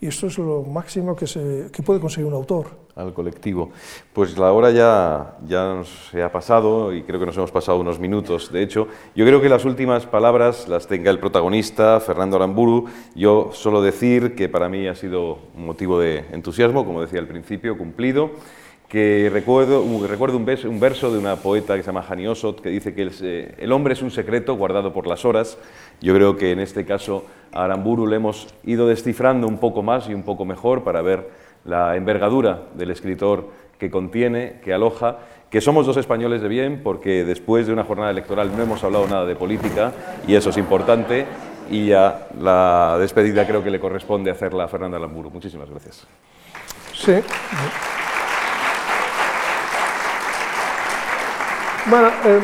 Y 0.00 0.06
esto 0.06 0.26
es 0.26 0.38
lo 0.38 0.62
máximo 0.62 1.14
que, 1.14 1.26
se, 1.26 1.68
que 1.70 1.82
puede 1.82 2.00
conseguir 2.00 2.26
un 2.26 2.34
autor. 2.34 2.66
Al 2.96 3.12
colectivo. 3.12 3.70
Pues 4.12 4.38
la 4.38 4.52
hora 4.52 4.70
ya, 4.70 5.36
ya 5.46 5.82
se 6.10 6.22
ha 6.22 6.32
pasado 6.32 6.94
y 6.94 7.02
creo 7.02 7.20
que 7.20 7.26
nos 7.26 7.36
hemos 7.36 7.50
pasado 7.50 7.78
unos 7.78 7.98
minutos. 7.98 8.50
De 8.50 8.62
hecho, 8.62 8.88
yo 9.14 9.26
creo 9.26 9.42
que 9.42 9.50
las 9.50 9.66
últimas 9.66 10.06
palabras 10.06 10.66
las 10.66 10.86
tenga 10.86 11.10
el 11.10 11.18
protagonista, 11.18 12.00
Fernando 12.00 12.36
Aramburu. 12.36 12.86
Yo 13.14 13.50
solo 13.52 13.82
decir 13.82 14.34
que 14.34 14.48
para 14.48 14.70
mí 14.70 14.86
ha 14.86 14.94
sido 14.94 15.38
un 15.56 15.66
motivo 15.66 15.98
de 15.98 16.24
entusiasmo, 16.32 16.86
como 16.86 17.02
decía 17.02 17.20
al 17.20 17.28
principio, 17.28 17.76
cumplido 17.76 18.30
que 18.94 19.28
recuerdo, 19.28 19.84
recuerdo 20.06 20.36
un, 20.36 20.44
verso, 20.44 20.70
un, 20.70 20.78
verso, 20.78 21.10
de 21.10 21.18
una 21.18 21.34
poeta 21.34 21.74
que 21.74 21.82
se 21.82 21.88
llama 21.88 22.04
Hani 22.08 22.28
Osot, 22.28 22.60
que 22.60 22.68
dice 22.68 22.94
que 22.94 23.02
el, 23.02 23.10
eh, 23.22 23.52
el, 23.58 23.72
hombre 23.72 23.94
es 23.94 24.02
un 24.02 24.12
secreto 24.12 24.54
guardado 24.54 24.92
por 24.92 25.08
las 25.08 25.24
horas. 25.24 25.58
Yo 26.00 26.14
creo 26.14 26.36
que 26.36 26.52
en 26.52 26.60
este 26.60 26.84
caso 26.84 27.26
a 27.52 27.64
Aramburu 27.64 28.06
le 28.06 28.14
hemos 28.14 28.54
ido 28.62 28.86
descifrando 28.86 29.48
un 29.48 29.58
poco 29.58 29.82
más 29.82 30.08
y 30.08 30.14
un 30.14 30.22
poco 30.22 30.44
mejor 30.44 30.84
para 30.84 31.02
ver 31.02 31.28
la 31.64 31.96
envergadura 31.96 32.68
del 32.76 32.92
escritor 32.92 33.48
que 33.80 33.90
contiene, 33.90 34.60
que 34.62 34.72
aloja, 34.72 35.18
que 35.50 35.60
somos 35.60 35.86
dos 35.86 35.96
españoles 35.96 36.40
de 36.40 36.46
bien, 36.46 36.80
porque 36.84 37.24
después 37.24 37.66
de 37.66 37.72
una 37.72 37.82
jornada 37.82 38.12
electoral 38.12 38.56
no 38.56 38.62
hemos 38.62 38.84
hablado 38.84 39.08
nada 39.08 39.26
de 39.26 39.34
política 39.34 39.90
y 40.28 40.36
eso 40.36 40.50
es 40.50 40.56
importante. 40.56 41.26
Y 41.68 41.86
ya 41.86 42.28
la 42.40 42.96
despedida 43.00 43.44
creo 43.44 43.64
que 43.64 43.72
le 43.72 43.80
corresponde 43.80 44.30
hacerla 44.30 44.62
a 44.62 44.68
Fernanda 44.68 44.98
Aramburu. 44.98 45.32
Muchísimas 45.32 45.68
gracias. 45.68 46.06
Sí. 46.94 47.14
Bueno, 51.86 52.08
eh, 52.24 52.40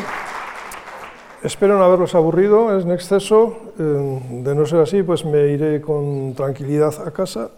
espero 1.42 1.78
no 1.78 1.84
haberlos 1.84 2.14
aburrido 2.14 2.78
en 2.78 2.90
exceso. 2.90 3.72
Eh, 3.78 4.20
de 4.42 4.54
no 4.54 4.66
ser 4.66 4.80
así, 4.80 5.02
pues 5.02 5.24
me 5.24 5.48
iré 5.48 5.80
con 5.80 6.34
tranquilidad 6.34 6.92
a 7.06 7.10
casa. 7.10 7.50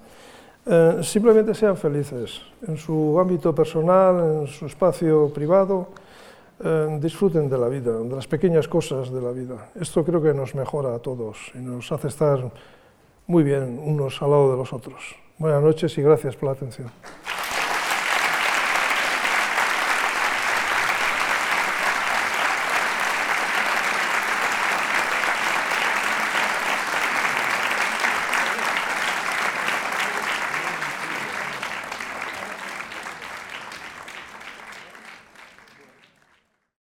Eh, 0.64 1.00
simplemente 1.02 1.54
sean 1.54 1.76
felices 1.76 2.40
en 2.68 2.76
su 2.76 3.18
ámbito 3.18 3.52
personal, 3.52 4.42
en 4.42 4.46
su 4.46 4.66
espacio 4.66 5.28
privado. 5.34 5.88
Eh, 6.64 6.98
disfruten 7.00 7.50
de 7.50 7.58
la 7.58 7.66
vida, 7.66 7.98
de 7.98 8.14
las 8.14 8.28
pequeñas 8.28 8.68
cosas 8.68 9.12
de 9.12 9.20
la 9.20 9.32
vida. 9.32 9.70
Esto 9.74 10.04
creo 10.04 10.22
que 10.22 10.32
nos 10.32 10.54
mejora 10.54 10.94
a 10.94 11.00
todos 11.00 11.50
y 11.54 11.58
nos 11.58 11.90
hace 11.90 12.06
estar 12.06 12.38
muy 13.26 13.42
bien 13.42 13.80
unos 13.82 14.22
al 14.22 14.30
lado 14.30 14.52
de 14.52 14.56
los 14.56 14.72
otros. 14.72 15.16
Buenas 15.38 15.60
noches 15.60 15.98
y 15.98 16.02
gracias 16.02 16.36
por 16.36 16.50
la 16.50 16.52
atención. 16.52 16.88